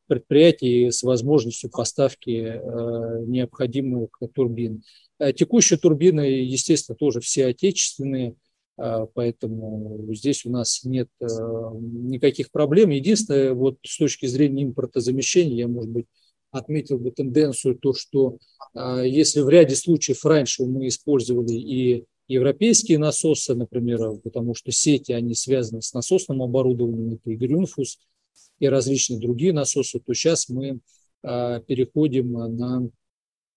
предприятий, 0.08 0.92
с 0.92 1.04
возможностью 1.04 1.70
поставки 1.70 2.30
э, 2.32 3.24
необходимых 3.26 4.10
турбин. 4.34 4.84
Э, 5.20 5.32
текущие 5.32 5.80
турбины, 5.80 6.22
естественно, 6.22 6.98
тоже 6.98 7.22
все 7.22 7.46
отечественные, 7.48 8.36
поэтому 8.76 10.08
здесь 10.14 10.46
у 10.46 10.50
нас 10.50 10.84
нет 10.84 11.08
никаких 11.22 12.50
проблем. 12.50 12.90
Единственное, 12.90 13.54
вот 13.54 13.78
с 13.86 14.00
точки 14.00 14.26
зрения 14.26 14.64
импортозамещения, 14.64 15.58
я, 15.58 15.68
может 15.68 15.92
быть, 15.92 16.08
отметил 16.50 16.98
бы 16.98 17.12
тенденцию, 17.12 17.78
то, 17.78 17.94
что 17.94 18.40
если 19.04 19.42
в 19.42 19.50
ряде 19.50 19.76
случаев 19.76 20.26
раньше 20.26 20.64
мы 20.66 20.88
использовали 20.88 21.54
и 21.54 22.06
европейские 22.34 22.98
насосы, 22.98 23.54
например, 23.56 24.18
потому 24.24 24.56
что 24.56 24.72
сети, 24.72 25.12
они 25.12 25.36
связаны 25.36 25.82
с 25.82 25.94
насосным 25.94 26.42
оборудованием, 26.42 27.14
это 27.14 27.32
и 27.32 27.36
Грюнфус, 27.36 28.00
и 28.60 28.68
различные 28.68 29.20
другие 29.20 29.54
насосы, 29.54 30.00
то 30.00 30.14
сейчас 30.14 30.50
мы 30.50 30.80
переходим 31.22 32.34
на 32.34 32.90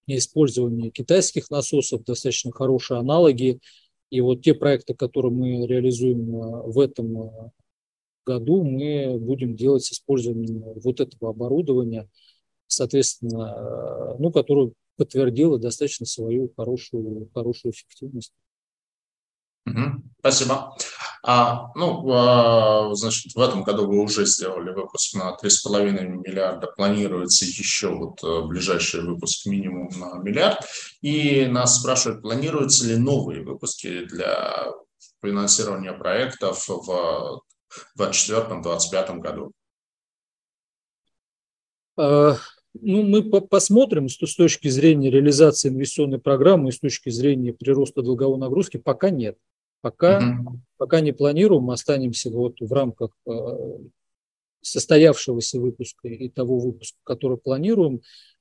использование 0.07 0.91
китайских 0.91 1.51
насосов, 1.51 2.05
достаточно 2.05 2.53
хорошие 2.53 3.01
аналоги. 3.01 3.59
И 4.11 4.21
вот 4.21 4.43
те 4.43 4.55
проекты, 4.55 4.95
которые 4.95 5.33
мы 5.33 5.67
реализуем 5.67 6.31
в 6.71 6.79
этом 6.79 7.53
году, 8.25 8.63
мы 8.63 9.19
будем 9.19 9.57
делать 9.57 9.85
с 9.85 9.93
использованием 9.93 10.63
вот 10.81 11.01
этого 11.01 11.31
оборудования, 11.31 12.09
соответственно, 12.69 14.17
ну, 14.19 14.31
которое 14.31 14.73
подтвердило 14.97 15.59
достаточно 15.59 16.07
свою 16.07 16.53
хорошую, 16.57 17.29
хорошую 17.35 17.73
эффективность. 17.73 18.33
Спасибо. 20.21 20.77
А, 21.23 21.73
ну, 21.75 22.09
а, 22.13 22.95
значит, 22.95 23.35
в 23.35 23.41
этом 23.41 23.63
году 23.63 23.87
вы 23.87 24.01
уже 24.01 24.27
сделали 24.27 24.73
выпуск 24.73 25.15
на 25.15 25.37
3,5 25.43 25.91
миллиарда. 26.25 26.69
Планируется 26.69 27.45
еще 27.45 27.95
вот 27.95 28.23
э, 28.23 28.43
ближайший 28.47 29.03
выпуск 29.03 29.47
минимум 29.47 29.89
на 29.99 30.19
миллиард. 30.19 30.59
И 31.01 31.47
нас 31.47 31.81
спрашивают, 31.81 32.23
планируются 32.23 32.87
ли 32.87 32.97
новые 32.97 33.43
выпуски 33.43 34.05
для 34.05 34.67
финансирования 35.23 35.93
проектов 35.93 36.69
в 36.69 37.43
2024-2025 37.99 39.19
году? 39.19 39.53
А, 41.97 42.37
ну, 42.75 43.03
мы 43.03 43.23
посмотрим 43.43 44.09
с 44.09 44.17
точки 44.17 44.69
зрения 44.69 45.11
реализации 45.11 45.69
инвестиционной 45.69 46.19
программы 46.19 46.69
и 46.69 46.73
с 46.73 46.79
точки 46.79 47.11
зрения 47.11 47.53
прироста 47.53 48.03
долговой 48.03 48.39
нагрузки, 48.39 48.77
пока 48.77 49.11
нет. 49.11 49.39
Пока, 49.81 50.19
угу. 50.19 50.61
пока 50.79 51.01
не 51.01 51.13
планируем, 51.13 51.65
мы 51.65 51.75
останемся 51.75 52.31
вот 52.31 52.57
в 52.61 52.73
рамках 52.73 53.11
э, 53.27 53.31
состоявшегося 54.63 55.61
выпуска 55.61 56.09
и 56.09 56.29
того 56.29 56.59
выпуска, 56.59 56.99
который 57.05 57.39
планируем. 57.39 58.01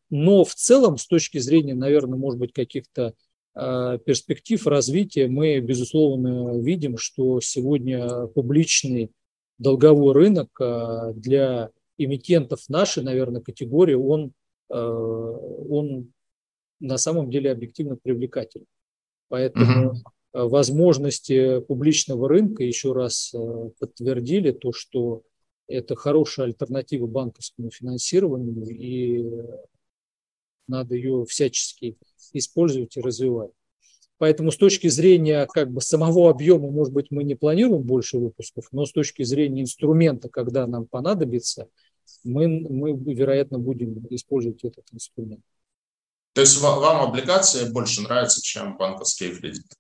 Но 0.09 0.43
в 0.43 0.55
целом, 0.55 0.97
с 0.97 1.07
точки 1.07 1.37
зрения, 1.37 1.75
наверное, 1.75 2.17
может 2.17 2.39
быть, 2.39 2.53
каких-то 2.53 3.13
э, 3.55 3.99
перспектив 4.05 4.65
развития, 4.65 5.27
мы, 5.27 5.59
безусловно, 5.59 6.59
видим, 6.61 6.97
что 6.97 7.41
сегодня 7.41 8.27
публичный 8.27 9.11
долговой 9.57 10.13
рынок 10.13 10.49
э, 10.59 11.13
для 11.15 11.69
эмитентов 11.97 12.67
нашей, 12.69 13.03
наверное, 13.03 13.41
категории, 13.41 13.93
он, 13.93 14.33
он 14.67 16.11
на 16.81 16.97
самом 16.97 17.29
деле 17.29 17.51
объективно 17.51 17.95
привлекателен. 17.95 18.65
Поэтому 19.29 19.91
угу. 19.91 19.97
Э, 20.35 20.43
возможности 20.43 21.61
публичного 21.61 22.27
рынка 22.27 22.63
еще 22.63 22.91
раз 22.91 23.33
э, 23.33 23.69
подтвердили 23.79 24.51
то, 24.51 24.73
что 24.73 25.21
это 25.67 25.95
хорошая 25.95 26.47
альтернатива 26.47 27.07
банковскому 27.07 27.71
финансированию, 27.71 28.67
и 28.67 29.25
надо 30.67 30.95
ее 30.95 31.25
всячески 31.25 31.97
использовать 32.33 32.97
и 32.97 33.01
развивать. 33.01 33.51
Поэтому 34.17 34.51
с 34.51 34.57
точки 34.57 34.89
зрения 34.89 35.47
как 35.47 35.71
бы 35.71 35.79
самого 35.79 36.29
объема, 36.29 36.69
может 36.69 36.93
быть, 36.93 37.11
мы 37.11 37.23
не 37.23 37.35
планируем 37.35 37.83
больше 37.83 38.17
выпусков, 38.17 38.67
но 38.73 38.85
с 38.85 38.91
точки 38.91 39.23
зрения 39.23 39.61
инструмента, 39.61 40.27
когда 40.27 40.67
нам 40.67 40.85
понадобится, 40.85 41.69
мы, 42.25 42.47
мы 42.47 42.91
вероятно, 43.13 43.57
будем 43.57 44.05
использовать 44.09 44.65
этот 44.65 44.85
инструмент. 44.91 45.43
То 46.33 46.41
есть 46.41 46.59
вам 46.59 47.07
облигации 47.07 47.69
больше 47.71 48.01
нравятся, 48.01 48.41
чем 48.41 48.75
банковские 48.77 49.33
кредиты? 49.33 49.75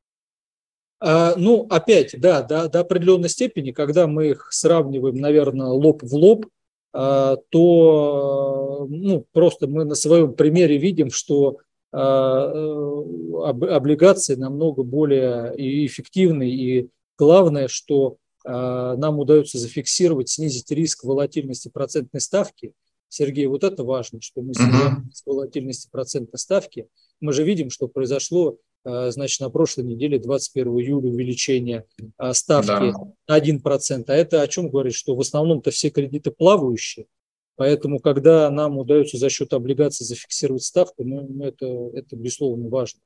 А, 0.99 1.35
ну, 1.35 1.67
опять, 1.69 2.19
да, 2.19 2.41
до, 2.41 2.69
до 2.69 2.79
определенной 2.81 3.29
степени, 3.29 3.71
когда 3.71 4.07
мы 4.07 4.29
их 4.29 4.47
сравниваем, 4.51 5.15
наверное, 5.15 5.67
лоб 5.67 6.03
в 6.03 6.15
лоб, 6.15 6.47
а, 6.93 7.37
то 7.49 8.87
ну, 8.89 9.25
просто 9.33 9.67
мы 9.67 9.83
на 9.83 9.95
своем 9.95 10.33
примере 10.33 10.77
видим, 10.77 11.09
что 11.09 11.57
а, 11.91 12.51
э, 12.53 13.73
облигации 13.73 14.35
намного 14.35 14.83
более 14.83 15.53
эффективны, 15.57 16.49
и 16.49 16.89
главное, 17.17 17.67
что 17.67 18.17
нам 18.47 19.17
удается 19.17 19.57
зафиксировать, 19.57 20.29
снизить 20.29 20.69
риск 20.69 21.03
волатильности 21.03 21.67
процентной 21.67 22.21
ставки. 22.21 22.73
Сергей, 23.09 23.47
вот 23.47 23.63
это 23.63 23.83
важно, 23.83 24.21
что 24.21 24.43
мы 24.43 24.53
снижаем 24.53 25.09
uh-huh. 25.09 25.21
волатильности 25.25 25.89
процентной 25.91 26.37
ставки. 26.37 26.87
Мы 27.19 27.33
же 27.33 27.43
видим, 27.43 27.71
что 27.71 27.87
произошло 27.87 28.57
значит, 28.85 29.39
на 29.39 29.49
прошлой 29.49 29.85
неделе, 29.85 30.19
21 30.19 30.67
июля, 30.79 31.09
увеличение 31.09 31.85
э, 32.17 32.33
ставки 32.33 32.67
да. 32.67 32.93
на 33.27 33.39
1%. 33.39 34.03
А 34.07 34.13
это 34.13 34.41
о 34.41 34.47
чем 34.47 34.69
говорит? 34.69 34.93
Что 34.93 35.15
в 35.15 35.19
основном-то 35.19 35.71
все 35.71 35.89
кредиты 35.89 36.31
плавающие, 36.31 37.07
поэтому 37.55 37.99
когда 37.99 38.49
нам 38.49 38.77
удается 38.77 39.17
за 39.17 39.29
счет 39.29 39.53
облигаций 39.53 40.05
зафиксировать 40.05 40.63
ставку, 40.63 41.03
ну 41.03 41.43
это, 41.43 41.65
это 41.93 42.15
безусловно 42.15 42.69
важно. 42.69 42.99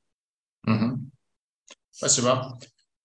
Угу. 0.66 0.98
Спасибо. 1.90 2.58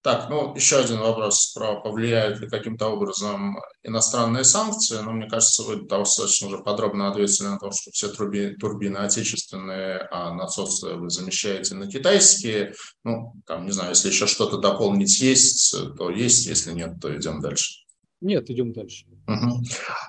Так, 0.05 0.29
ну, 0.29 0.53
еще 0.53 0.77
один 0.77 0.99
вопрос 0.99 1.51
про 1.55 1.81
повлияют 1.81 2.39
ли 2.39 2.47
каким-то 2.47 2.89
образом 2.89 3.57
иностранные 3.81 4.43
санкции. 4.43 4.99
Ну, 4.99 5.13
мне 5.13 5.27
кажется, 5.27 5.63
вы 5.63 5.77
достаточно 5.77 6.45
уже 6.45 6.59
подробно 6.59 7.09
ответили 7.09 7.47
на 7.47 7.57
то, 7.57 7.71
что 7.71 7.89
все 7.89 8.09
турбины, 8.09 8.55
турбины 8.55 8.97
отечественные, 8.97 10.07
а 10.11 10.31
насосы 10.31 10.93
вы 10.93 11.09
замещаете 11.09 11.73
на 11.73 11.87
китайские. 11.87 12.75
Ну, 13.03 13.33
там, 13.47 13.65
не 13.65 13.71
знаю, 13.71 13.89
если 13.89 14.09
еще 14.09 14.27
что-то 14.27 14.59
дополнить 14.59 15.19
есть, 15.21 15.75
то 15.97 16.11
есть, 16.11 16.45
если 16.45 16.73
нет, 16.73 16.99
то 17.01 17.17
идем 17.17 17.41
дальше. 17.41 17.84
Нет, 18.21 18.49
идем 18.49 18.73
дальше. 18.73 19.05
Угу. 19.27 19.63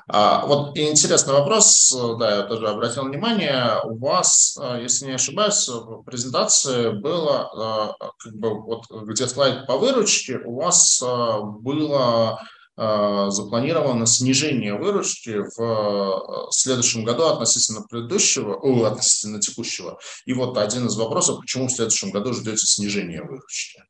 А, 0.09 0.47
вот 0.47 0.79
интересный 0.79 1.35
вопрос, 1.35 1.95
да, 2.19 2.37
я 2.37 2.43
тоже 2.45 2.69
обратил 2.69 3.05
внимание. 3.05 3.81
У 3.85 3.99
вас, 3.99 4.57
а, 4.61 4.81
если 4.81 5.07
не 5.07 5.13
ошибаюсь, 5.13 5.69
в 5.69 6.03
презентации 6.05 6.91
было, 6.91 7.51
а, 7.99 8.11
как 8.19 8.35
бы, 8.35 8.63
вот 8.63 8.85
где 8.91 9.27
слайд 9.27 9.67
по 9.67 9.77
выручке, 9.77 10.39
у 10.39 10.55
вас 10.55 11.03
а, 11.05 11.41
было 11.41 12.41
запланировано 12.79 14.05
снижение 14.05 14.75
выручки 14.75 15.45
в 15.57 16.49
следующем 16.51 17.05
году 17.05 17.25
относительно 17.25 17.81
предыдущего, 17.81 18.55
о, 18.55 18.85
относительно 18.85 19.41
текущего. 19.41 19.99
И 20.27 20.35
вот 20.35 20.59
один 20.59 20.87
из 20.87 20.95
вопросов, 20.95 21.41
почему 21.41 21.69
в 21.69 21.73
следующем 21.73 22.11
году 22.11 22.35
ждете 22.35 22.67
снижения 22.67 23.23
выручки? 23.23 23.83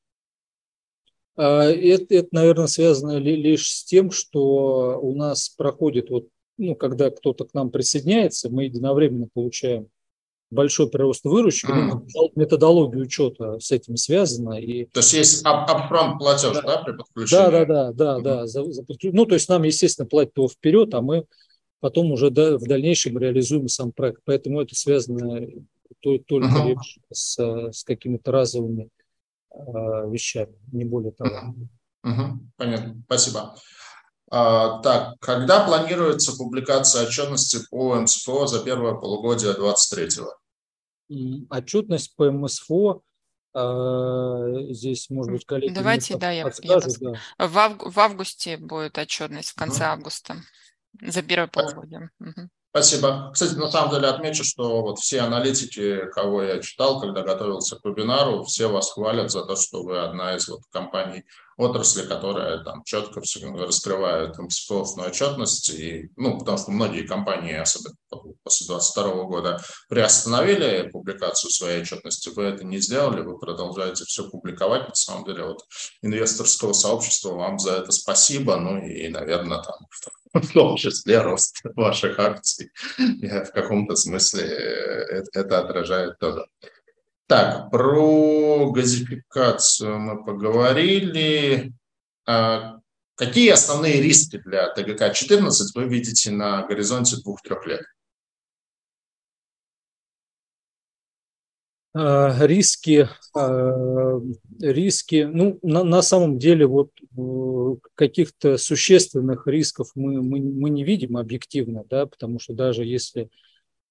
А, 1.36 1.64
это, 1.64 2.14
это, 2.14 2.28
наверное, 2.32 2.66
связано 2.66 3.18
лишь 3.18 3.70
с 3.70 3.84
тем, 3.84 4.10
что 4.10 4.98
у 5.00 5.14
нас 5.14 5.50
проходит, 5.50 6.10
вот, 6.10 6.28
ну, 6.58 6.74
когда 6.74 7.10
кто-то 7.10 7.44
к 7.44 7.54
нам 7.54 7.70
присоединяется, 7.70 8.50
мы 8.50 8.64
единовременно 8.64 9.28
получаем 9.32 9.88
большой 10.50 10.88
прирост 10.88 11.24
выручки, 11.24 11.66
mm. 11.66 12.32
методология 12.36 13.02
учета 13.02 13.58
с 13.58 13.72
этим 13.72 13.96
связана. 13.96 14.54
И... 14.54 14.86
То 14.86 15.00
есть 15.00 15.12
есть 15.12 15.44
upfront 15.44 16.18
платеж, 16.18 16.54
да, 16.54 16.62
да, 16.62 16.82
при 16.82 16.92
подключении? 16.92 17.42
Да, 17.42 17.50
да, 17.50 17.64
да, 17.64 17.92
да, 17.92 18.18
mm. 18.18 18.22
да. 18.22 18.46
За, 18.46 18.72
за, 18.72 18.84
ну, 19.12 19.26
то 19.26 19.34
есть 19.34 19.48
нам, 19.48 19.64
естественно, 19.64 20.06
платят 20.06 20.36
его 20.36 20.48
вперед, 20.48 20.94
а 20.94 21.02
мы 21.02 21.26
потом 21.80 22.12
уже 22.12 22.30
да, 22.30 22.56
в 22.56 22.62
дальнейшем 22.62 23.18
реализуем 23.18 23.68
сам 23.68 23.92
проект. 23.92 24.22
Поэтому 24.24 24.60
это 24.60 24.74
связано 24.74 25.46
только 26.00 26.34
mm-hmm. 26.36 26.68
лишь 26.68 26.98
с, 27.12 27.38
с 27.72 27.84
какими-то 27.84 28.30
разовыми 28.30 28.88
Э, 28.88 28.95
вещами, 30.10 30.54
не 30.72 30.84
более 30.84 31.12
того. 31.12 31.54
Угу, 32.04 32.40
понятно, 32.56 33.02
спасибо. 33.06 33.56
А, 34.30 34.80
так, 34.80 35.18
когда 35.20 35.64
планируется 35.64 36.36
публикация 36.36 37.06
отчетности 37.06 37.58
по 37.70 37.94
МСФО 37.96 38.46
за 38.46 38.64
первое 38.64 38.94
полугодие 38.94 39.52
2023-го? 39.52 40.34
Отчетность 41.48 42.16
по 42.16 42.30
МСФО 42.30 43.02
э, 43.54 44.72
здесь, 44.72 45.10
может 45.10 45.32
быть, 45.32 45.44
коллеги... 45.44 45.72
Давайте, 45.72 46.16
да, 46.16 46.32
я, 46.32 46.44
подскажут, 46.44 47.00
я 47.00 47.12
да. 47.38 47.46
В, 47.46 47.58
авг... 47.58 47.86
в 47.86 48.00
августе 48.00 48.56
будет 48.56 48.98
отчетность, 48.98 49.50
в 49.50 49.54
конце 49.54 49.84
угу. 49.84 49.92
августа, 49.92 50.36
за 51.00 51.22
первое 51.22 51.46
полугодие. 51.46 52.10
Угу. 52.18 52.48
Спасибо. 52.76 53.30
Кстати, 53.32 53.54
на 53.54 53.70
самом 53.70 53.90
деле 53.90 54.08
отмечу, 54.08 54.44
что 54.44 54.82
вот 54.82 54.98
все 54.98 55.20
аналитики, 55.20 56.10
кого 56.12 56.42
я 56.42 56.60
читал, 56.60 57.00
когда 57.00 57.22
готовился 57.22 57.76
к 57.76 57.84
вебинару, 57.86 58.44
все 58.44 58.66
вас 58.66 58.92
хвалят 58.92 59.30
за 59.30 59.46
то, 59.46 59.56
что 59.56 59.82
вы 59.82 59.98
одна 59.98 60.36
из 60.36 60.46
вот 60.46 60.60
компаний 60.70 61.24
отрасли, 61.56 62.06
которая 62.06 62.62
там 62.62 62.82
четко 62.84 63.20
раскрывает 63.20 64.38
МСФОФную 64.38 65.08
отчетность. 65.08 65.70
И, 65.70 66.10
ну, 66.16 66.38
потому 66.38 66.58
что 66.58 66.70
многие 66.70 67.06
компании, 67.06 67.54
особенно 67.54 67.96
после 68.42 68.66
2022 68.66 69.24
года, 69.24 69.60
приостановили 69.88 70.88
публикацию 70.90 71.50
своей 71.50 71.82
отчетности. 71.82 72.28
Вы 72.28 72.44
это 72.44 72.64
не 72.64 72.78
сделали, 72.78 73.22
вы 73.22 73.38
продолжаете 73.38 74.04
все 74.04 74.28
публиковать. 74.28 74.88
На 74.88 74.94
самом 74.94 75.24
деле, 75.24 75.44
вот 75.44 75.64
инвесторского 76.02 76.72
сообщества 76.72 77.32
вам 77.32 77.58
за 77.58 77.72
это 77.72 77.92
спасибо. 77.92 78.56
Ну 78.56 78.78
и, 78.78 79.08
наверное, 79.08 79.62
там 79.62 79.76
в 80.42 80.52
том 80.52 80.76
числе 80.76 81.20
рост 81.20 81.60
ваших 81.74 82.18
акций 82.18 82.70
в 82.98 83.50
каком-то 83.52 83.96
смысле 83.96 84.42
э, 84.42 85.22
это 85.32 85.60
отражает 85.60 86.18
тоже. 86.18 86.46
Так, 87.26 87.70
про 87.70 88.70
газификацию 88.70 89.98
мы 89.98 90.24
поговорили. 90.24 91.72
А 92.24 92.78
какие 93.16 93.50
основные 93.50 94.00
риски 94.00 94.38
для 94.38 94.72
ТГК-14 94.72 95.50
вы 95.74 95.84
видите 95.88 96.30
на 96.30 96.64
горизонте 96.66 97.16
двух-трех 97.16 97.66
лет? 97.66 97.82
Э, 101.96 102.46
риски, 102.46 103.08
э, 103.36 104.20
риски, 104.60 105.22
ну, 105.24 105.58
на, 105.62 105.82
на 105.82 106.02
самом 106.02 106.38
деле 106.38 106.66
вот 106.66 106.90
э, 107.00 107.88
каких-то 107.94 108.58
существенных 108.58 109.46
рисков 109.46 109.90
мы, 109.94 110.22
мы, 110.22 110.38
мы 110.40 110.70
не 110.70 110.84
видим 110.84 111.16
объективно, 111.16 111.84
да, 111.88 112.06
потому 112.06 112.38
что 112.38 112.52
даже 112.52 112.84
если 112.84 113.30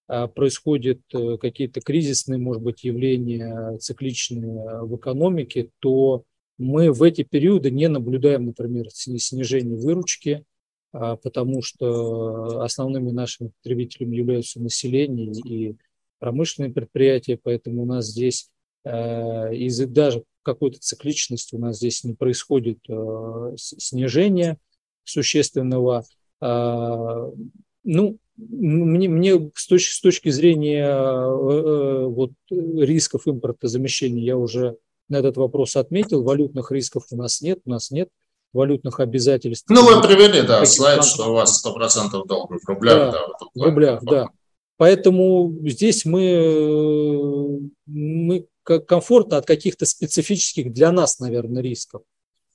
происходят 0.08 1.00
какие-то 1.42 1.82
кризисные, 1.82 2.38
может 2.38 2.62
быть, 2.62 2.84
явления 2.84 3.78
цикличные 3.78 4.84
в 4.84 4.96
экономике, 4.98 5.70
то 5.80 6.24
мы 6.58 6.92
в 6.92 7.02
эти 7.04 7.24
периоды 7.24 7.72
не 7.72 7.88
наблюдаем, 7.88 8.46
например, 8.46 8.90
снижение 8.92 9.76
выручки, 9.76 10.46
потому 10.92 11.62
что 11.62 12.62
основными 12.62 13.12
нашими 13.12 13.52
потребителями 13.62 14.16
являются 14.16 14.62
население 14.62 15.34
и 15.44 15.76
промышленные 16.20 16.72
предприятия, 16.72 17.38
поэтому 17.42 17.84
у 17.84 17.86
нас 17.86 18.08
здесь 18.08 18.50
э, 18.84 19.56
из-за 19.56 19.88
даже 19.88 20.24
какой-то 20.44 20.80
цикличности 20.80 21.56
у 21.56 21.60
нас 21.60 21.78
здесь 21.78 22.04
не 22.04 22.14
происходит 22.14 22.80
э, 22.90 23.54
снижения 23.58 24.58
существенного. 25.04 26.04
Э, 26.42 27.32
ну, 27.84 28.18
мне, 28.38 29.08
мне 29.08 29.52
с, 29.54 29.68
точки, 29.68 29.92
с 29.92 30.02
точки 30.02 30.30
зрения 30.30 31.28
вот, 32.08 32.32
рисков 32.50 33.28
импортозамещения 33.28 34.24
я 34.24 34.38
уже 34.38 34.78
на 35.08 35.18
этот 35.18 35.38
вопрос 35.38 35.76
отметил. 35.76 36.24
Валютных 36.24 36.72
рисков 36.72 37.06
у 37.12 37.18
нас 37.18 37.42
нет, 37.42 37.60
у 37.66 37.70
нас 37.70 37.92
нет 37.92 38.10
валютных 38.54 39.00
обязательств. 39.00 39.70
Ну, 39.70 39.84
вы 39.84 40.02
привели, 40.02 40.42
да, 40.42 40.66
слайд, 40.66 41.04
что 41.04 41.32
у 41.32 41.34
вас 41.34 41.64
100% 41.66 42.26
долларов 42.26 42.62
в 42.62 42.68
рублях. 42.68 43.12
Да, 43.12 43.12
да, 43.12 43.46
в 43.54 43.62
рублях, 43.62 44.04
да. 44.04 44.30
Поэтому 44.78 45.54
здесь 45.64 46.06
мы, 46.06 47.70
мы 47.86 48.48
комфортно 48.64 49.38
от 49.38 49.46
каких-то 49.46 49.86
специфических 49.86 50.74
для 50.74 50.92
нас, 50.92 51.20
наверное, 51.20 51.62
рисков. 51.62 52.02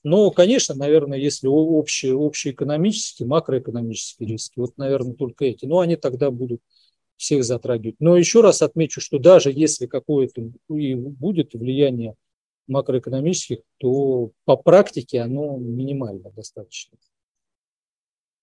Но, 0.03 0.31
конечно, 0.31 0.73
наверное, 0.73 1.17
если 1.17 1.47
общие, 1.47 2.15
общие 2.15 2.53
экономические, 2.53 3.27
макроэкономические 3.27 4.29
риски, 4.29 4.57
вот, 4.57 4.77
наверное, 4.77 5.13
только 5.13 5.45
эти, 5.45 5.65
но 5.65 5.79
они 5.79 5.95
тогда 5.95 6.31
будут 6.31 6.61
всех 7.17 7.43
затрагивать. 7.43 7.97
Но 7.99 8.17
еще 8.17 8.41
раз 8.41 8.63
отмечу, 8.63 8.99
что 8.99 9.19
даже 9.19 9.51
если 9.51 9.85
какое-то 9.85 10.41
и 10.69 10.95
будет 10.95 11.53
влияние 11.53 12.15
макроэкономических, 12.67 13.59
то 13.77 14.31
по 14.45 14.55
практике 14.55 15.21
оно 15.21 15.57
минимально 15.57 16.31
достаточно. 16.31 16.97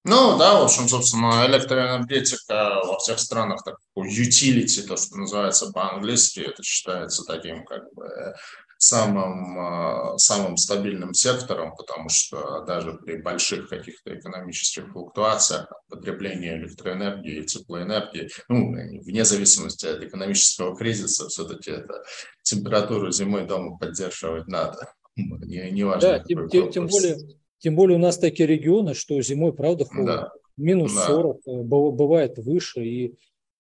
Ну 0.05 0.39
да, 0.39 0.61
в 0.61 0.65
общем, 0.65 0.89
собственно, 0.89 1.45
электроэнергетика 1.47 2.81
во 2.85 2.99
всех 2.99 3.19
странах 3.19 3.65
такой 3.65 4.09
utility, 4.09 4.83
то, 4.87 4.97
что 4.97 5.17
называется 5.17 5.73
по-английски, 5.73 6.41
это 6.41 6.63
считается 6.63 7.25
таким 7.25 7.65
как 7.65 7.93
бы 7.95 8.35
самым, 8.79 9.59
а, 9.59 10.19
самым 10.19 10.57
стабильным 10.57 11.13
сектором, 11.13 11.75
потому 11.77 12.09
что 12.09 12.65
даже 12.65 12.95
при 12.95 13.17
больших 13.17 13.69
каких-то 13.69 14.17
экономических 14.17 14.91
флуктуациях 14.93 15.71
потребление 15.89 16.57
электроэнергии 16.59 17.41
и 17.41 17.45
теплоэнергии, 17.45 18.31
ну, 18.49 18.73
вне 19.03 19.25
зависимости 19.25 19.87
от 19.87 20.03
экономического 20.03 20.77
кризиса, 20.77 21.29
все-таки 21.29 21.73
это 21.73 22.03
температуру 22.43 23.11
зимой 23.11 23.47
дома 23.47 23.77
поддерживать 23.77 24.47
надо. 24.47 24.93
Не, 25.17 25.71
не 25.73 25.83
важно. 25.83 26.11
Да, 26.11 26.19
тем, 26.21 26.49
тем, 26.49 26.71
тем 26.71 26.87
более 26.87 27.17
тем 27.59 27.75
более 27.75 27.97
у 27.97 28.01
нас 28.01 28.19
такие 28.19 28.47
регионы, 28.47 28.95
что 28.95 29.21
зимой, 29.21 29.53
правда, 29.53 29.85
холодно. 29.85 30.17
Да. 30.17 30.33
Минус 30.57 30.95
да. 30.95 31.07
40, 31.07 31.41
э, 31.47 31.63
бывает 31.63 32.39
выше, 32.39 32.85
и 32.85 33.15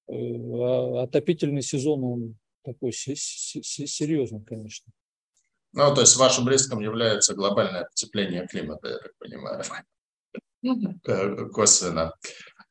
э, 0.09 0.12
а 0.12 1.03
отопительный 1.03 1.62
сезон, 1.62 2.05
он 2.05 2.39
такой 2.65 2.93
серьезный, 2.93 4.43
конечно. 4.45 4.93
Ну, 5.78 5.94
то 5.94 6.00
есть 6.00 6.16
вашим 6.16 6.48
риском 6.48 6.80
является 6.80 7.34
глобальное 7.34 7.84
потепление 7.84 8.48
климата, 8.48 8.88
я 8.88 8.98
так 8.98 9.12
понимаю, 9.20 9.62
косвенно. 11.52 12.12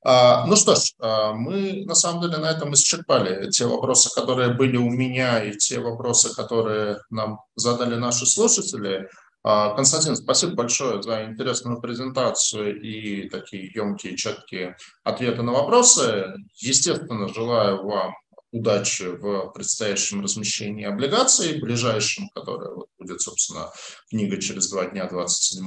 А, 0.04 0.46
ну 0.46 0.58
что 0.58 0.76
ж, 0.76 0.92
а, 1.00 1.32
мы 1.32 1.86
на 1.86 1.96
самом 1.96 2.22
деле 2.22 2.38
на 2.38 2.52
этом 2.52 2.74
исчерпали 2.74 3.50
те 3.50 3.66
вопросы, 3.66 4.14
которые 4.14 4.56
были 4.56 4.76
у 4.76 4.90
меня, 4.90 5.42
и 5.42 5.56
те 5.56 5.80
вопросы, 5.80 6.36
которые 6.36 7.00
нам 7.10 7.40
задали 7.56 7.96
наши 7.96 8.26
слушатели. 8.26 9.10
А, 9.42 9.74
Константин, 9.76 10.18
спасибо 10.18 10.56
большое 10.56 11.02
за 11.02 11.24
интересную 11.24 11.80
презентацию 11.80 12.82
и 12.82 13.30
такие 13.30 13.72
емкие, 13.74 14.18
четкие 14.18 14.76
ответы 15.06 15.44
на 15.44 15.54
вопросы. 15.54 16.34
Естественно, 16.58 17.30
желаю 17.30 17.86
вам 17.86 18.14
удачи 18.60 19.04
в 19.04 19.52
предстоящем 19.54 20.22
размещении 20.22 20.86
облигаций, 20.86 21.60
ближайшем, 21.60 22.30
которое 22.30 22.74
вот 22.74 22.90
будет, 22.98 23.22
собственно, 23.22 23.72
книга 24.10 24.42
через 24.42 24.70
два 24.70 24.86
дня, 24.86 25.08
27 25.08 25.66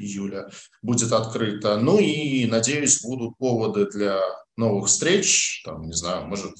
июля, 0.00 0.50
будет 0.82 1.12
открыта. 1.12 1.76
Ну 1.78 1.98
и, 1.98 2.46
надеюсь, 2.46 3.02
будут 3.02 3.36
поводы 3.38 3.86
для 3.90 4.20
новых 4.56 4.88
встреч, 4.88 5.62
там, 5.64 5.82
не 5.86 5.94
знаю, 5.94 6.26
может, 6.26 6.54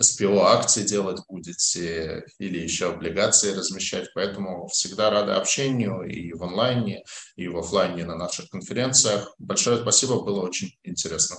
СПО 0.00 0.52
акции 0.52 0.82
делать 0.82 1.20
будете 1.28 2.24
или 2.38 2.58
еще 2.58 2.90
облигации 2.90 3.52
размещать. 3.52 4.08
Поэтому 4.14 4.66
всегда 4.68 5.10
рады 5.10 5.32
общению 5.32 6.02
и 6.02 6.32
в 6.32 6.42
онлайне, 6.42 7.04
и 7.36 7.48
в 7.48 7.58
офлайне 7.58 8.04
на 8.04 8.16
наших 8.16 8.48
конференциях. 8.48 9.34
Большое 9.38 9.76
спасибо, 9.76 10.22
было 10.22 10.40
очень 10.40 10.72
интересно. 10.84 11.36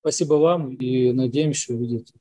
Спасибо 0.00 0.34
вам 0.34 0.74
и 0.74 1.12
надеемся 1.12 1.72
увидеть 1.72 2.12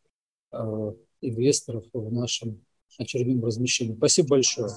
инвесторов 1.21 1.85
в 1.93 2.11
нашем 2.11 2.63
очередном 2.97 3.43
размещении. 3.43 3.95
Спасибо 3.95 4.29
большое. 4.29 4.69